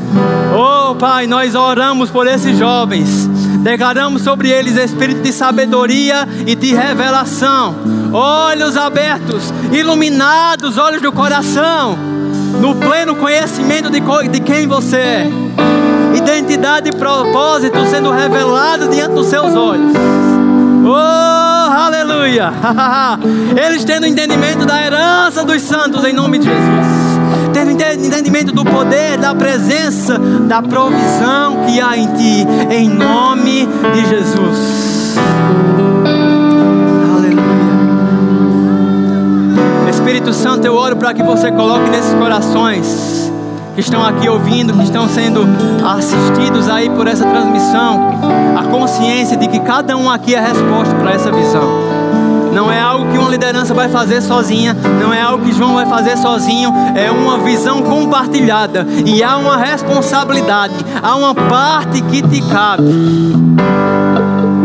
Oh, 0.53 0.93
Pai, 0.95 1.25
nós 1.25 1.55
oramos 1.55 2.09
por 2.09 2.27
esses 2.27 2.57
jovens. 2.57 3.27
Declaramos 3.63 4.23
sobre 4.23 4.49
eles 4.49 4.75
espírito 4.75 5.21
de 5.21 5.31
sabedoria 5.31 6.27
e 6.45 6.53
de 6.53 6.75
revelação. 6.75 7.77
Olhos 8.11 8.75
abertos, 8.75 9.53
iluminados, 9.71 10.77
olhos 10.77 11.01
do 11.01 11.13
coração, 11.13 11.97
no 12.59 12.75
pleno 12.75 13.15
conhecimento 13.15 13.89
de, 13.89 14.01
de 14.01 14.41
quem 14.41 14.67
você 14.67 14.97
é. 14.97 15.31
Identidade 16.27 16.89
e 16.89 16.91
propósito 16.91 17.85
sendo 17.89 18.11
revelado 18.11 18.89
diante 18.89 19.13
dos 19.13 19.27
seus 19.27 19.55
olhos. 19.55 19.93
Oh, 20.85 21.71
Aleluia. 21.71 22.51
Eles 23.55 23.85
tendo 23.85 24.05
entendimento 24.05 24.65
da 24.65 24.85
herança 24.85 25.45
dos 25.45 25.61
santos 25.61 26.03
em 26.03 26.11
nome 26.11 26.39
de 26.39 26.45
Jesus. 26.45 26.87
Tendo 27.53 27.71
entendimento 27.71 28.51
do 28.51 28.65
poder, 28.65 29.17
da 29.17 29.33
presença, 29.33 30.19
da 30.19 30.61
provisão 30.61 31.63
que 31.65 31.79
há 31.79 31.97
em 31.97 32.07
ti, 32.07 32.45
em 32.71 32.89
nome 32.89 33.65
de 33.93 34.09
Jesus. 34.09 35.15
Espírito 39.89 40.33
Santo, 40.33 40.67
eu 40.67 40.75
oro 40.75 40.97
para 40.97 41.13
que 41.13 41.23
você 41.23 41.49
coloque 41.53 41.89
nesses 41.89 42.13
corações 42.15 43.16
que 43.77 43.81
estão 43.81 44.03
aqui 44.03 44.27
ouvindo, 44.27 44.73
que 44.73 44.81
estão 44.81 45.07
sendo 45.07 45.41
assistidos 45.87 46.67
aí 46.67 46.89
por 46.89 47.05
essa 47.05 47.23
transmissão, 47.23 48.09
a 48.57 48.63
consciência 48.63 49.37
de 49.37 49.47
que 49.47 49.59
cada 49.59 49.95
um 49.95 50.09
aqui 50.09 50.33
é 50.33 50.39
resposta 50.41 50.95
para 50.95 51.11
essa 51.11 51.31
visão. 51.31 51.61
Não 52.51 52.71
é 52.71 52.81
algo 52.81 53.11
que 53.11 53.19
uma 53.19 53.29
liderança 53.29 53.75
vai 53.75 53.87
fazer 53.87 54.19
sozinha, 54.23 54.75
não 54.99 55.13
é 55.13 55.21
algo 55.21 55.45
que 55.45 55.53
João 55.53 55.75
vai 55.75 55.85
fazer 55.85 56.17
sozinho, 56.17 56.73
é 56.95 57.11
uma 57.11 57.37
visão 57.37 57.83
compartilhada 57.83 58.83
e 59.05 59.21
há 59.21 59.37
uma 59.37 59.57
responsabilidade, 59.57 60.73
há 61.03 61.15
uma 61.15 61.35
parte 61.35 62.01
que 62.01 62.23
te 62.23 62.41
cabe. 62.49 62.81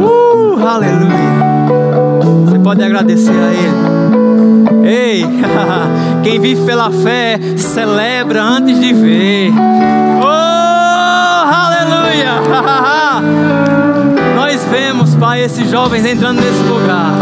Uh, 0.00 0.66
aleluia. 0.66 1.12
Você 2.46 2.58
pode 2.60 2.82
agradecer 2.82 3.30
a 3.30 3.52
Ele. 3.52 4.88
Ei, 4.88 5.26
quem 6.22 6.40
vive 6.40 6.64
pela 6.64 6.90
fé 6.90 7.38
celebra 7.56 8.42
antes 8.42 8.78
de 8.80 8.92
ver. 8.92 9.52
Oh, 10.20 10.26
aleluia! 11.54 12.40
Nós 14.36 14.64
vemos, 14.70 15.14
Pai, 15.16 15.42
esses 15.42 15.70
jovens 15.70 16.06
entrando 16.06 16.40
nesse 16.40 16.62
lugar 16.62 17.12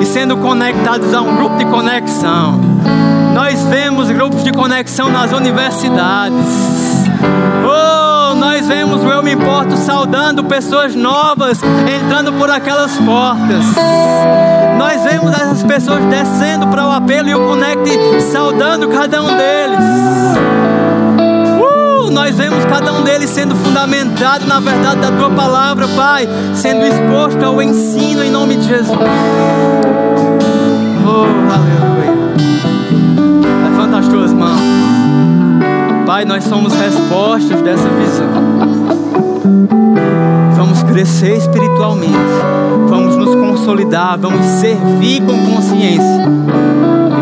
e 0.00 0.04
sendo 0.04 0.36
conectados 0.36 1.12
a 1.14 1.22
um 1.22 1.36
grupo 1.36 1.56
de 1.56 1.64
conexão. 1.64 2.60
Nós 3.34 3.62
vemos 3.64 4.10
grupos 4.10 4.44
de 4.44 4.52
conexão 4.52 5.10
nas 5.10 5.32
universidades. 5.32 6.36
Oh, 7.64 8.05
nós 8.46 8.64
vemos 8.68 9.02
o 9.02 9.08
Eu 9.08 9.24
Me 9.24 9.32
Importo 9.32 9.76
saudando 9.76 10.44
pessoas 10.44 10.94
novas 10.94 11.60
entrando 11.64 12.32
por 12.34 12.48
aquelas 12.48 12.92
portas. 12.92 13.64
Nós 14.78 15.02
vemos 15.02 15.32
essas 15.32 15.64
pessoas 15.64 16.00
descendo 16.04 16.68
para 16.68 16.86
o 16.86 16.92
apelo 16.92 17.28
e 17.28 17.34
o 17.34 17.40
Connect 17.40 18.22
saudando 18.22 18.88
cada 18.88 19.20
um 19.20 19.36
deles. 19.36 19.80
Uh, 21.58 22.08
nós 22.12 22.36
vemos 22.36 22.64
cada 22.66 22.92
um 22.92 23.02
deles 23.02 23.30
sendo 23.30 23.56
fundamentado 23.56 24.46
na 24.46 24.60
verdade 24.60 25.00
da 25.00 25.10
tua 25.10 25.30
palavra, 25.30 25.88
Pai, 25.88 26.28
sendo 26.54 26.86
exposto 26.86 27.44
ao 27.44 27.60
ensino 27.60 28.22
em 28.22 28.30
nome 28.30 28.54
de 28.54 28.68
Jesus. 28.68 28.96
Oh, 31.04 31.52
aleluia. 31.52 31.95
Pai, 36.06 36.24
nós 36.24 36.44
somos 36.44 36.72
respostas 36.72 37.60
dessa 37.60 37.88
visão 37.88 38.56
vamos 40.76 40.82
crescer 40.82 41.36
espiritualmente, 41.36 42.12
vamos 42.88 43.16
nos 43.16 43.34
consolidar, 43.34 44.18
vamos 44.18 44.44
servir 44.44 45.22
com 45.22 45.54
consciência, 45.54 46.24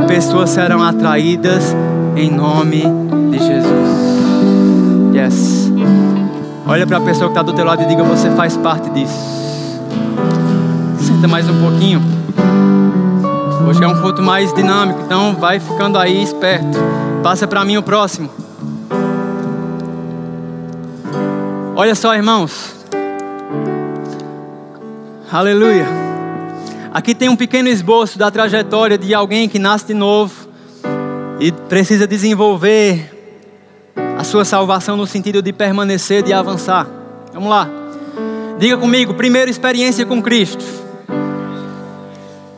e 0.02 0.06
pessoas 0.06 0.50
serão 0.50 0.82
atraídas 0.82 1.76
em 2.16 2.30
nome 2.30 2.82
de 3.30 3.38
Jesus. 3.38 4.14
Yes. 5.14 5.72
Olha 6.66 6.86
para 6.86 6.96
a 6.96 7.00
pessoa 7.00 7.30
que 7.30 7.38
está 7.38 7.42
do 7.42 7.52
teu 7.52 7.64
lado 7.64 7.82
e 7.82 7.86
diga: 7.86 8.02
Você 8.02 8.30
faz 8.30 8.56
parte 8.56 8.90
disso. 8.90 9.80
Senta 11.00 11.28
mais 11.28 11.48
um 11.48 11.60
pouquinho. 11.60 12.02
Hoje 13.68 13.82
é 13.82 13.86
um 13.86 14.00
culto 14.00 14.22
mais 14.22 14.52
dinâmico, 14.52 15.00
então 15.04 15.34
vai 15.34 15.60
ficando 15.60 15.98
aí 15.98 16.22
esperto. 16.22 16.78
Passa 17.22 17.46
para 17.46 17.64
mim 17.64 17.76
o 17.76 17.82
próximo. 17.82 18.43
Olha 21.76 21.96
só, 21.96 22.14
irmãos. 22.14 22.72
Aleluia. 25.30 25.84
Aqui 26.92 27.16
tem 27.16 27.28
um 27.28 27.34
pequeno 27.34 27.68
esboço 27.68 28.16
da 28.16 28.30
trajetória 28.30 28.96
de 28.96 29.12
alguém 29.12 29.48
que 29.48 29.58
nasce 29.58 29.88
de 29.88 29.94
novo 29.94 30.48
e 31.40 31.50
precisa 31.50 32.06
desenvolver 32.06 33.10
a 34.16 34.22
sua 34.22 34.44
salvação 34.44 34.96
no 34.96 35.04
sentido 35.04 35.42
de 35.42 35.52
permanecer, 35.52 36.22
de 36.22 36.32
avançar. 36.32 36.86
Vamos 37.32 37.50
lá. 37.50 37.68
Diga 38.56 38.76
comigo, 38.76 39.12
primeira 39.14 39.50
experiência 39.50 40.06
com 40.06 40.22
Cristo. 40.22 40.64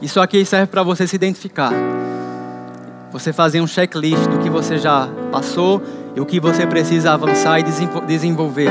Isso 0.03 0.21
aqui 0.21 0.45
serve 0.45 0.67
para 0.67 0.83
você 0.83 1.07
se 1.07 1.17
identificar. 1.17 1.73
Você 3.13 3.33
fazer 3.33 3.63
um 3.63 3.67
checklist 3.67 4.27
do 4.27 4.41
que 4.41 4.51
você 4.51 4.77
já 4.77 5.09
passou 5.33 5.83
e 6.17 6.21
o 6.21 6.25
que 6.25 6.41
você 6.41 6.67
precisa 6.67 7.13
avançar 7.13 7.61
e 7.61 7.65
desenvolver. 8.07 8.71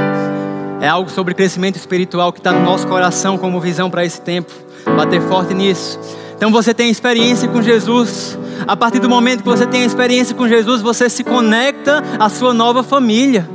É 0.82 0.90
algo 0.90 1.12
sobre 1.12 1.36
crescimento 1.36 1.76
espiritual 1.76 2.34
que 2.34 2.40
está 2.40 2.52
no 2.52 2.64
nosso 2.66 2.88
coração 2.88 3.38
como 3.38 3.62
visão 3.62 3.90
para 3.90 4.04
esse 4.04 4.20
tempo. 4.20 4.52
Bater 4.98 5.22
forte 5.22 5.54
nisso. 5.54 6.00
Então 6.36 6.52
você 6.52 6.74
tem 6.74 6.90
experiência 6.90 7.48
com 7.48 7.62
Jesus. 7.62 8.38
A 8.68 8.76
partir 8.76 9.00
do 9.00 9.08
momento 9.08 9.44
que 9.44 9.50
você 9.50 9.66
tem 9.68 9.86
experiência 9.86 10.36
com 10.36 10.48
Jesus, 10.48 10.82
você 10.82 11.08
se 11.08 11.24
conecta 11.24 12.04
à 12.20 12.28
sua 12.30 12.54
nova 12.54 12.84
família. 12.84 13.48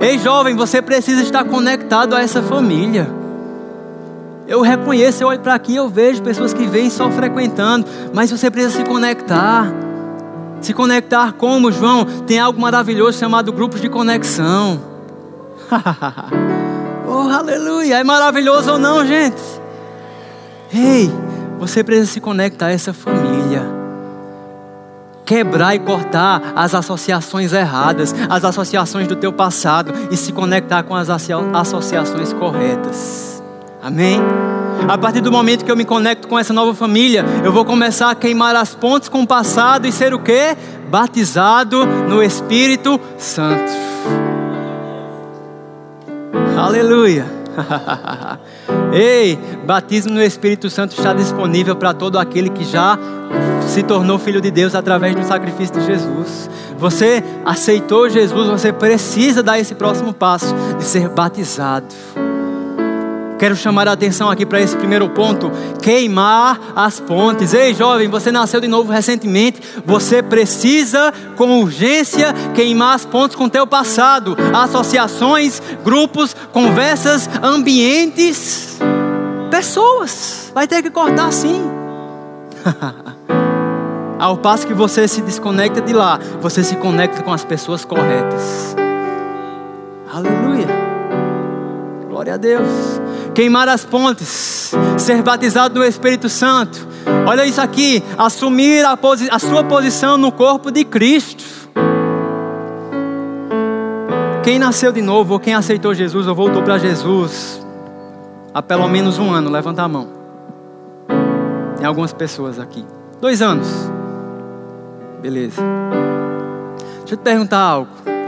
Ei, 0.00 0.18
jovem, 0.18 0.56
você 0.56 0.80
precisa 0.80 1.22
estar 1.22 1.44
conectado 1.44 2.16
a 2.16 2.22
essa 2.22 2.42
família. 2.42 3.06
Eu 4.48 4.62
reconheço, 4.62 5.22
eu 5.22 5.28
olho 5.28 5.40
para 5.40 5.54
aqui, 5.54 5.76
eu 5.76 5.88
vejo 5.88 6.22
pessoas 6.22 6.54
que 6.54 6.66
vêm 6.66 6.88
só 6.88 7.10
frequentando, 7.10 7.86
mas 8.12 8.30
você 8.30 8.50
precisa 8.50 8.78
se 8.78 8.84
conectar. 8.84 9.89
Se 10.60 10.74
conectar 10.74 11.32
como, 11.32 11.72
João? 11.72 12.04
Tem 12.26 12.38
algo 12.38 12.60
maravilhoso 12.60 13.18
chamado 13.18 13.52
grupos 13.52 13.80
de 13.80 13.88
conexão. 13.88 14.80
oh, 17.06 17.28
aleluia! 17.30 17.98
É 17.98 18.04
maravilhoso 18.04 18.72
ou 18.72 18.78
não, 18.78 19.06
gente? 19.06 19.40
Ei, 20.72 21.10
você 21.58 21.82
precisa 21.82 22.12
se 22.12 22.20
conectar 22.20 22.66
a 22.66 22.72
essa 22.72 22.92
família. 22.92 23.62
Quebrar 25.24 25.74
e 25.74 25.78
cortar 25.78 26.52
as 26.56 26.74
associações 26.74 27.52
erradas, 27.52 28.14
as 28.28 28.44
associações 28.44 29.06
do 29.06 29.14
teu 29.14 29.32
passado 29.32 29.92
e 30.10 30.16
se 30.16 30.32
conectar 30.32 30.82
com 30.82 30.94
as 30.94 31.08
associações 31.08 32.32
corretas. 32.32 33.42
Amém? 33.82 34.20
A 34.88 34.98
partir 34.98 35.20
do 35.20 35.30
momento 35.30 35.64
que 35.64 35.70
eu 35.70 35.76
me 35.76 35.84
conecto 35.84 36.26
com 36.26 36.38
essa 36.38 36.52
nova 36.52 36.74
família, 36.74 37.24
eu 37.44 37.52
vou 37.52 37.64
começar 37.64 38.10
a 38.10 38.14
queimar 38.14 38.56
as 38.56 38.74
pontes 38.74 39.08
com 39.08 39.22
o 39.22 39.26
passado 39.26 39.86
e 39.86 39.92
ser 39.92 40.12
o 40.12 40.18
quê? 40.18 40.56
Batizado 40.88 41.86
no 41.86 42.22
Espírito 42.22 43.00
Santo. 43.16 43.70
Aleluia. 46.56 47.26
Ei, 48.92 49.38
batismo 49.64 50.14
no 50.14 50.22
Espírito 50.22 50.68
Santo 50.68 50.96
está 50.96 51.12
disponível 51.12 51.76
para 51.76 51.94
todo 51.94 52.18
aquele 52.18 52.50
que 52.50 52.64
já 52.64 52.98
se 53.66 53.82
tornou 53.82 54.18
filho 54.18 54.40
de 54.40 54.50
Deus 54.50 54.74
através 54.74 55.14
do 55.14 55.24
sacrifício 55.24 55.76
de 55.76 55.86
Jesus. 55.86 56.50
Você 56.76 57.22
aceitou 57.44 58.08
Jesus, 58.08 58.48
você 58.48 58.72
precisa 58.72 59.42
dar 59.42 59.58
esse 59.58 59.74
próximo 59.74 60.12
passo 60.12 60.54
de 60.76 60.84
ser 60.84 61.08
batizado. 61.08 61.86
Quero 63.40 63.56
chamar 63.56 63.88
a 63.88 63.92
atenção 63.92 64.30
aqui 64.30 64.44
para 64.44 64.60
esse 64.60 64.76
primeiro 64.76 65.08
ponto: 65.08 65.50
queimar 65.80 66.60
as 66.76 67.00
pontes. 67.00 67.54
Ei, 67.54 67.72
jovem, 67.72 68.06
você 68.06 68.30
nasceu 68.30 68.60
de 68.60 68.68
novo 68.68 68.92
recentemente. 68.92 69.62
Você 69.86 70.22
precisa, 70.22 71.10
com 71.36 71.58
urgência, 71.62 72.34
queimar 72.54 72.94
as 72.94 73.06
pontes 73.06 73.34
com 73.34 73.44
o 73.44 73.50
teu 73.50 73.66
passado. 73.66 74.36
Associações, 74.52 75.62
grupos, 75.82 76.36
conversas, 76.52 77.30
ambientes, 77.42 78.78
pessoas. 79.50 80.52
Vai 80.54 80.68
ter 80.68 80.82
que 80.82 80.90
cortar 80.90 81.32
sim. 81.32 81.62
Ao 84.20 84.36
passo 84.36 84.66
que 84.66 84.74
você 84.74 85.08
se 85.08 85.22
desconecta 85.22 85.80
de 85.80 85.94
lá, 85.94 86.20
você 86.42 86.62
se 86.62 86.76
conecta 86.76 87.22
com 87.22 87.32
as 87.32 87.42
pessoas 87.42 87.86
corretas. 87.86 88.76
Glória 92.20 92.34
a 92.34 92.36
Deus 92.36 92.68
queimar 93.34 93.66
as 93.66 93.82
pontes, 93.82 94.74
ser 94.98 95.22
batizado 95.22 95.78
no 95.78 95.86
Espírito 95.86 96.28
Santo. 96.28 96.86
Olha 97.26 97.46
isso 97.46 97.62
aqui, 97.62 98.04
assumir 98.18 98.84
a, 98.84 98.98
a 99.30 99.38
sua 99.38 99.64
posição 99.64 100.18
no 100.18 100.30
corpo 100.30 100.70
de 100.70 100.84
Cristo. 100.84 101.42
Quem 104.44 104.58
nasceu 104.58 104.92
de 104.92 105.00
novo, 105.00 105.32
ou 105.32 105.40
quem 105.40 105.54
aceitou 105.54 105.94
Jesus, 105.94 106.26
ou 106.26 106.34
voltou 106.34 106.62
para 106.62 106.76
Jesus, 106.76 107.66
há 108.52 108.60
pelo 108.60 108.86
menos 108.86 109.18
um 109.18 109.32
ano, 109.32 109.48
levanta 109.48 109.82
a 109.82 109.88
mão. 109.88 110.08
Tem 111.78 111.86
algumas 111.86 112.12
pessoas 112.12 112.58
aqui. 112.58 112.84
Dois 113.18 113.40
anos. 113.40 113.66
Beleza. 115.22 115.62
Deixa 116.98 117.14
eu 117.14 117.16
te 117.16 117.22
perguntar 117.22 117.60
algo. 117.60 118.19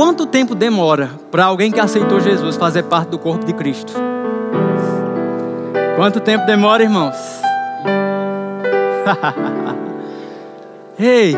Quanto 0.00 0.24
tempo 0.24 0.54
demora 0.54 1.10
para 1.30 1.44
alguém 1.44 1.70
que 1.70 1.78
aceitou 1.78 2.20
Jesus 2.20 2.56
fazer 2.56 2.84
parte 2.84 3.10
do 3.10 3.18
corpo 3.18 3.44
de 3.44 3.52
Cristo? 3.52 3.92
Quanto 5.94 6.20
tempo 6.20 6.46
demora, 6.46 6.82
irmãos? 6.82 7.14
Ei, 10.98 11.36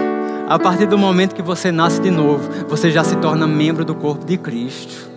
a 0.49 0.61
partir 0.61 0.87
do 0.87 0.97
momento 0.97 1.35
que 1.35 1.43
você 1.43 1.73
nasce 1.73 2.01
de 2.01 2.13
novo, 2.13 2.49
você 2.69 2.89
já 2.93 3.03
se 3.03 3.17
torna 3.17 3.49
membro 3.49 3.85
do 3.85 3.97
corpo 3.97 4.25
de 4.25 4.39
Cristo. 4.39 5.11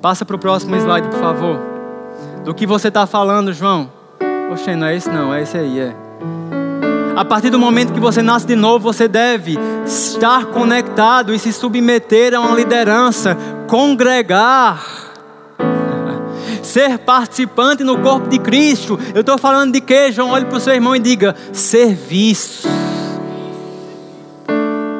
Passa 0.00 0.24
para 0.24 0.36
o 0.36 0.38
próximo 0.38 0.74
slide, 0.74 1.08
por 1.08 1.20
favor. 1.20 1.60
Do 2.46 2.54
que 2.54 2.66
você 2.66 2.88
está 2.88 3.06
falando, 3.06 3.52
João? 3.52 3.90
Poxa, 4.48 4.74
não 4.74 4.86
é 4.86 4.96
esse 4.96 5.10
não, 5.10 5.34
é 5.34 5.42
esse 5.42 5.58
aí, 5.58 5.80
é. 5.80 6.05
A 7.16 7.24
partir 7.24 7.48
do 7.48 7.58
momento 7.58 7.94
que 7.94 7.98
você 7.98 8.20
nasce 8.20 8.46
de 8.46 8.54
novo, 8.54 8.92
você 8.92 9.08
deve 9.08 9.58
estar 9.86 10.44
conectado 10.44 11.32
e 11.32 11.38
se 11.38 11.50
submeter 11.50 12.34
a 12.34 12.40
uma 12.40 12.54
liderança, 12.54 13.34
congregar, 13.66 14.84
ser 16.62 16.98
participante 16.98 17.82
no 17.82 17.98
corpo 18.02 18.28
de 18.28 18.38
Cristo. 18.38 19.00
Eu 19.14 19.22
estou 19.22 19.38
falando 19.38 19.72
de 19.72 19.80
quê, 19.80 20.12
João? 20.12 20.28
Olhe 20.28 20.44
para 20.44 20.58
o 20.58 20.60
seu 20.60 20.74
irmão 20.74 20.94
e 20.94 20.98
diga: 20.98 21.34
serviço. 21.54 22.68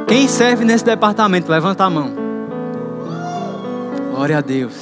Quem 0.06 0.26
serve 0.26 0.64
nesse 0.64 0.86
departamento? 0.86 1.52
Levanta 1.52 1.84
a 1.84 1.90
mão. 1.90 2.12
Glória 4.14 4.38
a 4.38 4.40
Deus. 4.40 4.72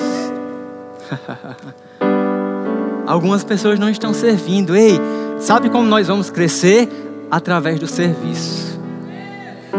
Algumas 3.09 3.43
pessoas 3.43 3.77
não 3.77 3.89
estão 3.89 4.15
servindo. 4.15 4.77
Ei, 4.77 5.01
sabe 5.41 5.69
como 5.69 5.89
nós 5.89 6.07
vamos 6.07 6.31
crescer? 6.31 7.04
Através 7.31 7.81
do 7.81 7.87
serviço. 7.87 8.79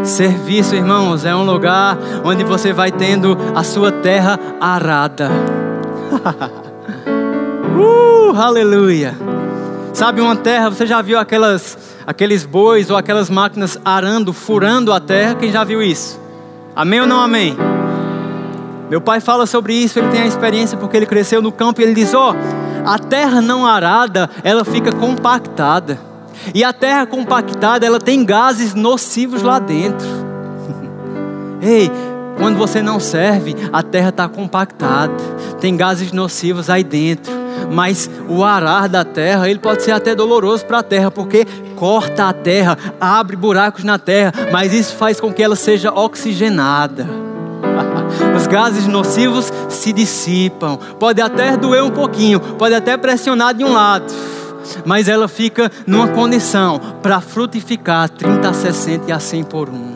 Serviço, 0.04 0.74
irmãos, 0.74 1.24
é 1.24 1.34
um 1.34 1.44
lugar 1.44 1.98
onde 2.24 2.44
você 2.44 2.72
vai 2.72 2.92
tendo 2.92 3.36
a 3.54 3.62
sua 3.62 3.90
terra 3.90 4.38
arada. 4.60 5.30
uh, 7.76 8.36
aleluia. 8.36 9.14
Sabe 9.92 10.20
uma 10.20 10.36
terra, 10.36 10.68
você 10.68 10.86
já 10.86 11.00
viu 11.00 11.18
aquelas 11.18 11.96
aqueles 12.06 12.44
bois 12.44 12.90
ou 12.90 12.96
aquelas 12.96 13.28
máquinas 13.28 13.78
arando, 13.84 14.32
furando 14.32 14.92
a 14.92 15.00
terra. 15.00 15.34
Quem 15.34 15.50
já 15.50 15.64
viu 15.64 15.82
isso? 15.82 16.20
Amém 16.74 17.00
ou 17.00 17.06
não 17.06 17.20
amém? 17.20 17.56
Meu 18.88 19.00
pai 19.00 19.18
fala 19.18 19.46
sobre 19.46 19.74
isso, 19.74 19.98
ele 19.98 20.08
tem 20.08 20.22
a 20.22 20.26
experiência 20.26 20.78
porque 20.78 20.96
ele 20.96 21.06
cresceu 21.06 21.42
no 21.42 21.50
campo 21.50 21.80
e 21.80 21.84
ele 21.84 21.94
diz: 21.94 22.14
Ó, 22.14 22.32
oh, 22.32 22.88
a 22.88 22.98
terra 22.98 23.40
não 23.40 23.66
arada, 23.66 24.30
ela 24.44 24.64
fica 24.64 24.92
compactada. 24.92 25.98
E 26.54 26.62
a 26.64 26.72
terra 26.72 27.06
compactada, 27.06 27.86
ela 27.86 28.00
tem 28.00 28.24
gases 28.24 28.74
nocivos 28.74 29.42
lá 29.42 29.58
dentro. 29.58 30.06
Ei, 31.60 31.90
quando 32.36 32.56
você 32.56 32.82
não 32.82 33.00
serve, 33.00 33.56
a 33.72 33.82
terra 33.82 34.10
está 34.10 34.28
compactada, 34.28 35.14
tem 35.60 35.76
gases 35.76 36.12
nocivos 36.12 36.68
aí 36.68 36.84
dentro. 36.84 37.32
Mas 37.70 38.10
o 38.28 38.44
arar 38.44 38.88
da 38.88 39.04
terra, 39.04 39.48
ele 39.48 39.58
pode 39.58 39.82
ser 39.82 39.92
até 39.92 40.14
doloroso 40.14 40.64
para 40.66 40.78
a 40.78 40.82
terra, 40.82 41.10
porque 41.10 41.46
corta 41.74 42.28
a 42.28 42.32
terra, 42.32 42.76
abre 43.00 43.36
buracos 43.36 43.84
na 43.84 43.98
terra, 43.98 44.32
mas 44.52 44.72
isso 44.72 44.94
faz 44.94 45.18
com 45.18 45.32
que 45.32 45.42
ela 45.42 45.56
seja 45.56 45.92
oxigenada. 45.92 47.06
Os 48.36 48.46
gases 48.46 48.86
nocivos 48.86 49.52
se 49.68 49.92
dissipam. 49.92 50.78
Pode 50.98 51.20
até 51.20 51.56
doer 51.56 51.82
um 51.82 51.90
pouquinho, 51.90 52.40
pode 52.40 52.74
até 52.74 52.96
pressionar 52.96 53.54
de 53.54 53.64
um 53.64 53.72
lado, 53.72 54.12
mas 54.84 55.08
ela 55.08 55.28
fica 55.28 55.70
numa 55.86 56.08
condição 56.08 56.80
para 57.02 57.20
frutificar 57.20 58.08
30, 58.08 58.52
60 58.52 59.10
e 59.10 59.12
a 59.12 59.18
100 59.18 59.44
por 59.44 59.68
um. 59.68 59.94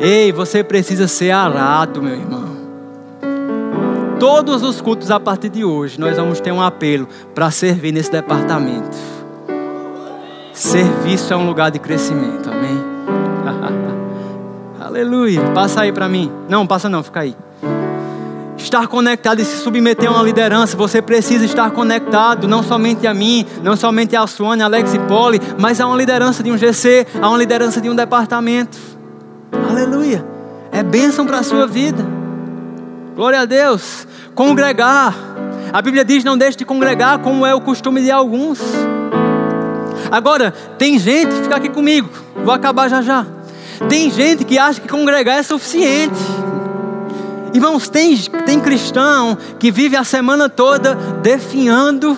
Ei, 0.00 0.32
você 0.32 0.64
precisa 0.64 1.06
ser 1.06 1.30
arado, 1.30 2.02
meu 2.02 2.14
irmão. 2.14 2.52
Todos 4.18 4.62
os 4.62 4.80
cultos 4.80 5.10
a 5.10 5.18
partir 5.18 5.48
de 5.48 5.64
hoje, 5.64 5.98
nós 5.98 6.16
vamos 6.16 6.40
ter 6.40 6.52
um 6.52 6.62
apelo 6.62 7.08
para 7.34 7.50
servir 7.50 7.92
nesse 7.92 8.10
departamento. 8.10 8.96
Serviço 10.52 11.32
é 11.32 11.36
um 11.36 11.46
lugar 11.46 11.70
de 11.70 11.78
crescimento, 11.78 12.50
amém? 12.50 12.78
Aleluia. 14.78 15.40
Passa 15.54 15.82
aí 15.82 15.92
para 15.92 16.08
mim. 16.08 16.30
Não, 16.48 16.66
passa 16.66 16.88
não, 16.88 17.02
fica 17.02 17.20
aí. 17.20 17.34
Estar 18.56 18.86
conectado 18.86 19.40
e 19.40 19.44
se 19.44 19.56
submeter 19.58 20.08
a 20.08 20.12
uma 20.12 20.22
liderança, 20.22 20.76
você 20.76 21.02
precisa 21.02 21.44
estar 21.44 21.70
conectado, 21.70 22.46
não 22.46 22.62
somente 22.62 23.06
a 23.06 23.14
mim, 23.14 23.46
não 23.62 23.76
somente 23.76 24.14
a 24.14 24.26
Suane, 24.26 24.62
Alex 24.62 24.94
e 24.94 24.98
Poli, 25.00 25.40
mas 25.58 25.80
a 25.80 25.86
uma 25.86 25.96
liderança 25.96 26.42
de 26.42 26.50
um 26.50 26.56
GC, 26.56 27.06
a 27.20 27.28
uma 27.28 27.38
liderança 27.38 27.80
de 27.80 27.88
um 27.88 27.94
departamento. 27.94 28.78
Aleluia. 29.68 30.24
É 30.70 30.82
bênção 30.82 31.26
para 31.26 31.38
a 31.38 31.42
sua 31.42 31.66
vida. 31.66 32.04
Glória 33.14 33.40
a 33.40 33.44
Deus. 33.44 34.06
Congregar. 34.34 35.14
A 35.72 35.82
Bíblia 35.82 36.04
diz: 36.04 36.24
não 36.24 36.36
deixe 36.36 36.58
de 36.58 36.64
congregar, 36.64 37.18
como 37.18 37.44
é 37.46 37.54
o 37.54 37.60
costume 37.60 38.02
de 38.02 38.10
alguns. 38.10 38.60
Agora, 40.10 40.52
tem 40.78 40.98
gente, 40.98 41.32
fica 41.42 41.56
aqui 41.56 41.70
comigo, 41.70 42.08
vou 42.44 42.52
acabar 42.52 42.88
já 42.88 43.00
já. 43.00 43.26
Tem 43.88 44.10
gente 44.10 44.44
que 44.44 44.58
acha 44.58 44.80
que 44.80 44.88
congregar 44.88 45.38
é 45.38 45.42
suficiente. 45.42 46.20
Irmãos, 47.52 47.88
tem, 47.88 48.16
tem 48.46 48.58
cristão 48.58 49.36
que 49.58 49.70
vive 49.70 49.96
a 49.96 50.04
semana 50.04 50.48
toda 50.48 50.94
definhando. 51.22 52.16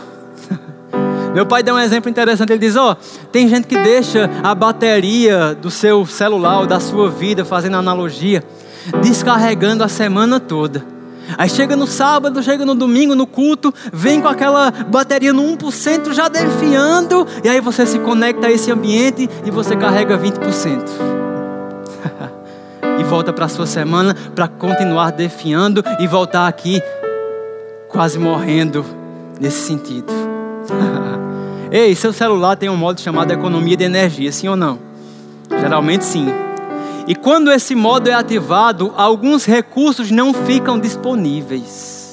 Meu 1.35 1.45
pai 1.45 1.62
deu 1.62 1.74
um 1.74 1.78
exemplo 1.78 2.09
interessante. 2.09 2.53
Ele 2.53 2.61
diz: 2.61 2.76
Ó, 2.76 2.93
oh, 2.93 3.26
tem 3.32 3.49
gente 3.49 3.66
que 3.66 3.76
deixa 3.76 4.30
a 4.43 4.55
bateria 4.55 5.55
do 5.55 5.70
seu 5.70 6.07
celular 6.07 6.61
ou 6.61 6.66
da 6.66 6.78
sua 6.78 7.11
vida, 7.11 7.45
fazendo 7.45 7.76
analogia, 7.76 8.45
descarregando 9.03 9.82
a 9.82 9.89
semana 9.89 10.39
toda. 10.39 10.95
Aí 11.37 11.49
chega 11.49 11.74
no 11.74 11.87
sábado, 11.87 12.43
chega 12.43 12.64
no 12.64 12.74
domingo, 12.74 13.14
no 13.14 13.26
culto, 13.26 13.72
vem 13.93 14.20
com 14.20 14.28
aquela 14.28 14.70
bateria 14.70 15.32
no 15.32 15.43
1% 15.43 16.12
já 16.12 16.28
defiando, 16.28 17.26
e 17.43 17.49
aí 17.49 17.61
você 17.61 17.87
se 17.87 17.99
conecta 17.99 18.47
a 18.47 18.53
esse 18.53 18.70
ambiente 18.70 19.28
e 19.45 19.51
você 19.51 19.74
carrega 19.74 20.18
20%. 20.18 20.82
e 22.99 23.05
volta 23.05 23.33
para 23.33 23.49
sua 23.49 23.67
semana 23.67 24.15
para 24.35 24.49
continuar 24.49 25.11
defiando 25.11 25.83
e 25.99 26.07
voltar 26.07 26.47
aqui 26.47 26.83
quase 27.89 28.19
morrendo 28.19 28.85
nesse 29.41 29.67
sentido. 29.67 30.13
Ei, 31.71 31.95
seu 31.95 32.13
celular 32.13 32.57
tem 32.57 32.69
um 32.69 32.77
modo 32.77 33.01
chamado 33.01 33.33
economia 33.33 33.77
de 33.77 33.85
energia, 33.85 34.31
sim 34.31 34.49
ou 34.49 34.57
não? 34.57 34.79
Geralmente 35.61 36.05
sim. 36.05 36.29
E 37.07 37.15
quando 37.15 37.51
esse 37.51 37.75
modo 37.75 38.09
é 38.09 38.15
ativado, 38.15 38.93
alguns 38.97 39.45
recursos 39.45 40.11
não 40.11 40.33
ficam 40.33 40.79
disponíveis. 40.79 42.04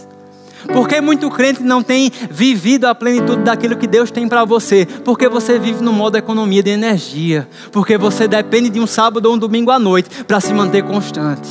Porque 0.71 1.01
muito 1.01 1.29
crente 1.29 1.63
não 1.63 1.81
tem 1.81 2.11
vivido 2.29 2.85
a 2.85 2.95
plenitude 2.95 3.43
daquilo 3.43 3.77
que 3.77 3.87
Deus 3.87 4.11
tem 4.11 4.27
para 4.27 4.45
você. 4.45 4.85
Porque 5.03 5.27
você 5.27 5.57
vive 5.59 5.83
no 5.83 5.93
modo 5.93 6.17
economia 6.17 6.63
de 6.63 6.69
energia. 6.69 7.47
Porque 7.71 7.97
você 7.97 8.27
depende 8.27 8.69
de 8.69 8.79
um 8.79 8.87
sábado 8.87 9.27
ou 9.27 9.35
um 9.35 9.37
domingo 9.37 9.71
à 9.71 9.79
noite 9.79 10.23
para 10.25 10.39
se 10.39 10.53
manter 10.53 10.83
constante. 10.83 11.49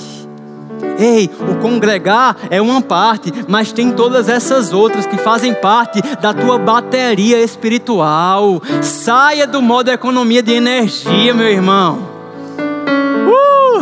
Ei, 0.98 1.30
o 1.48 1.56
congregar 1.56 2.36
é 2.50 2.60
uma 2.60 2.80
parte, 2.82 3.32
mas 3.48 3.72
tem 3.72 3.90
todas 3.90 4.28
essas 4.28 4.72
outras 4.72 5.06
que 5.06 5.16
fazem 5.16 5.54
parte 5.54 6.00
da 6.20 6.34
tua 6.34 6.58
bateria 6.58 7.40
espiritual. 7.42 8.62
Saia 8.82 9.46
do 9.46 9.62
modo 9.62 9.90
economia 9.90 10.42
de 10.42 10.52
energia, 10.52 11.32
meu 11.32 11.48
irmão 11.48 12.20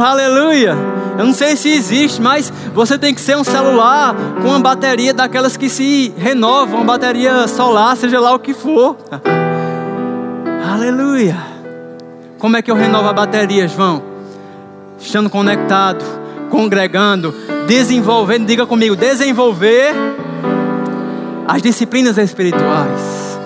aleluia. 0.04 0.97
Eu 1.18 1.26
não 1.26 1.34
sei 1.34 1.56
se 1.56 1.68
existe, 1.68 2.22
mas 2.22 2.52
você 2.72 2.96
tem 2.96 3.12
que 3.12 3.20
ser 3.20 3.36
um 3.36 3.42
celular 3.42 4.14
com 4.40 4.50
uma 4.50 4.60
bateria 4.60 5.12
daquelas 5.12 5.56
que 5.56 5.68
se 5.68 6.14
renovam, 6.16 6.76
uma 6.76 6.84
bateria 6.84 7.48
solar, 7.48 7.96
seja 7.96 8.20
lá 8.20 8.32
o 8.32 8.38
que 8.38 8.54
for. 8.54 8.96
aleluia. 10.72 11.36
Como 12.38 12.56
é 12.56 12.62
que 12.62 12.70
eu 12.70 12.76
renovo 12.76 13.08
a 13.08 13.12
bateria, 13.12 13.66
João? 13.66 14.00
Estando 14.96 15.28
conectado, 15.28 16.04
congregando, 16.50 17.34
desenvolvendo, 17.66 18.46
diga 18.46 18.64
comigo, 18.64 18.94
desenvolver 18.94 19.92
as 21.48 21.60
disciplinas 21.60 22.16
espirituais. 22.16 23.40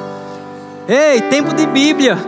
Ei, 0.87 1.23
tempo 1.23 1.55
de 1.55 1.67
Bíblia 1.67 2.19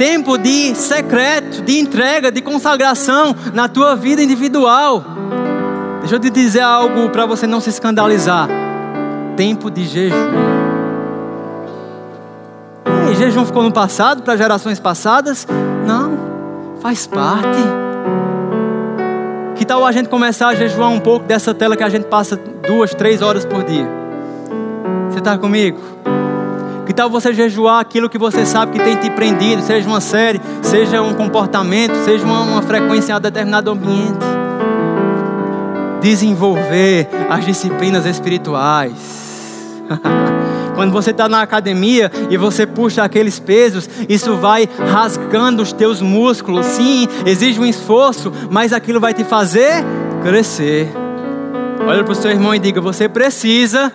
tempo 0.00 0.38
de 0.38 0.74
secreto, 0.74 1.60
de 1.60 1.78
entrega, 1.78 2.32
de 2.32 2.40
consagração 2.40 3.36
na 3.52 3.68
tua 3.68 3.94
vida 3.94 4.22
individual. 4.22 5.04
Deixa 6.00 6.14
eu 6.14 6.18
te 6.18 6.30
dizer 6.30 6.62
algo 6.62 7.10
para 7.10 7.26
você 7.26 7.46
não 7.46 7.60
se 7.60 7.68
escandalizar. 7.68 8.48
Tempo 9.36 9.70
de 9.70 9.84
jejum. 9.84 10.16
E 13.12 13.14
jejum 13.14 13.44
ficou 13.44 13.62
no 13.62 13.70
passado, 13.70 14.22
para 14.22 14.38
gerações 14.38 14.80
passadas? 14.80 15.46
Não, 15.86 16.78
faz 16.80 17.06
parte. 17.06 17.60
Que 19.54 19.66
tal 19.66 19.84
a 19.84 19.92
gente 19.92 20.08
começar 20.08 20.48
a 20.48 20.54
jejuar 20.54 20.88
um 20.88 21.00
pouco 21.00 21.26
dessa 21.26 21.52
tela 21.52 21.76
que 21.76 21.84
a 21.84 21.90
gente 21.90 22.06
passa 22.06 22.40
duas, 22.66 22.94
três 22.94 23.20
horas 23.20 23.44
por 23.44 23.62
dia? 23.64 23.86
Você 25.10 25.18
está 25.18 25.36
comigo? 25.36 25.78
Que 26.90 26.94
tal 26.94 27.08
você 27.08 27.32
jejuar 27.32 27.78
aquilo 27.78 28.10
que 28.10 28.18
você 28.18 28.44
sabe 28.44 28.72
que 28.72 28.82
tem 28.82 28.96
te 28.96 29.08
prendido, 29.10 29.62
seja 29.62 29.86
uma 29.86 30.00
série, 30.00 30.40
seja 30.60 31.00
um 31.00 31.14
comportamento, 31.14 31.94
seja 32.04 32.24
uma, 32.24 32.40
uma 32.40 32.62
frequência 32.62 33.12
em 33.12 33.16
um 33.16 33.20
determinado 33.20 33.70
ambiente? 33.70 34.18
Desenvolver 36.02 37.08
as 37.28 37.44
disciplinas 37.44 38.06
espirituais. 38.06 38.90
Quando 40.74 40.90
você 40.90 41.12
está 41.12 41.28
na 41.28 41.42
academia 41.42 42.10
e 42.28 42.36
você 42.36 42.66
puxa 42.66 43.04
aqueles 43.04 43.38
pesos, 43.38 43.88
isso 44.08 44.34
vai 44.38 44.68
rasgando 44.92 45.62
os 45.62 45.72
teus 45.72 46.02
músculos. 46.02 46.66
Sim, 46.66 47.06
exige 47.24 47.60
um 47.60 47.66
esforço, 47.66 48.32
mas 48.50 48.72
aquilo 48.72 48.98
vai 48.98 49.14
te 49.14 49.22
fazer 49.22 49.84
crescer. 50.24 50.88
Olha 51.86 52.02
para 52.02 52.12
o 52.12 52.16
seu 52.16 52.32
irmão 52.32 52.52
e 52.52 52.58
diga: 52.58 52.80
você 52.80 53.08
precisa 53.08 53.92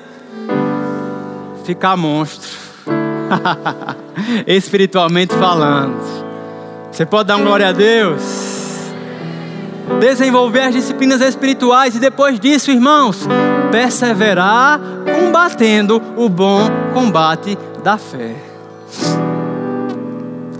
ficar 1.66 1.98
monstro, 1.98 2.64
espiritualmente 4.48 5.34
falando. 5.36 6.02
Você 6.92 7.06
pode 7.06 7.28
dar 7.28 7.36
uma 7.36 7.46
glória 7.46 7.70
a 7.70 7.72
Deus? 7.72 8.56
desenvolver 10.00 10.62
as 10.62 10.74
disciplinas 10.74 11.22
espirituais 11.22 11.96
e 11.96 12.00
depois 12.00 12.40
disso, 12.40 12.72
irmãos, 12.72 13.28
perseverar 13.72 14.80
combatendo 15.20 16.02
o 16.18 16.28
bom 16.28 16.62
combate 16.94 17.58
da 17.84 17.98
fé. 17.98 18.36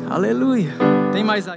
Aleluia. 0.10 0.74
Tem 1.12 1.24
mais 1.24 1.48
aí? 1.48 1.54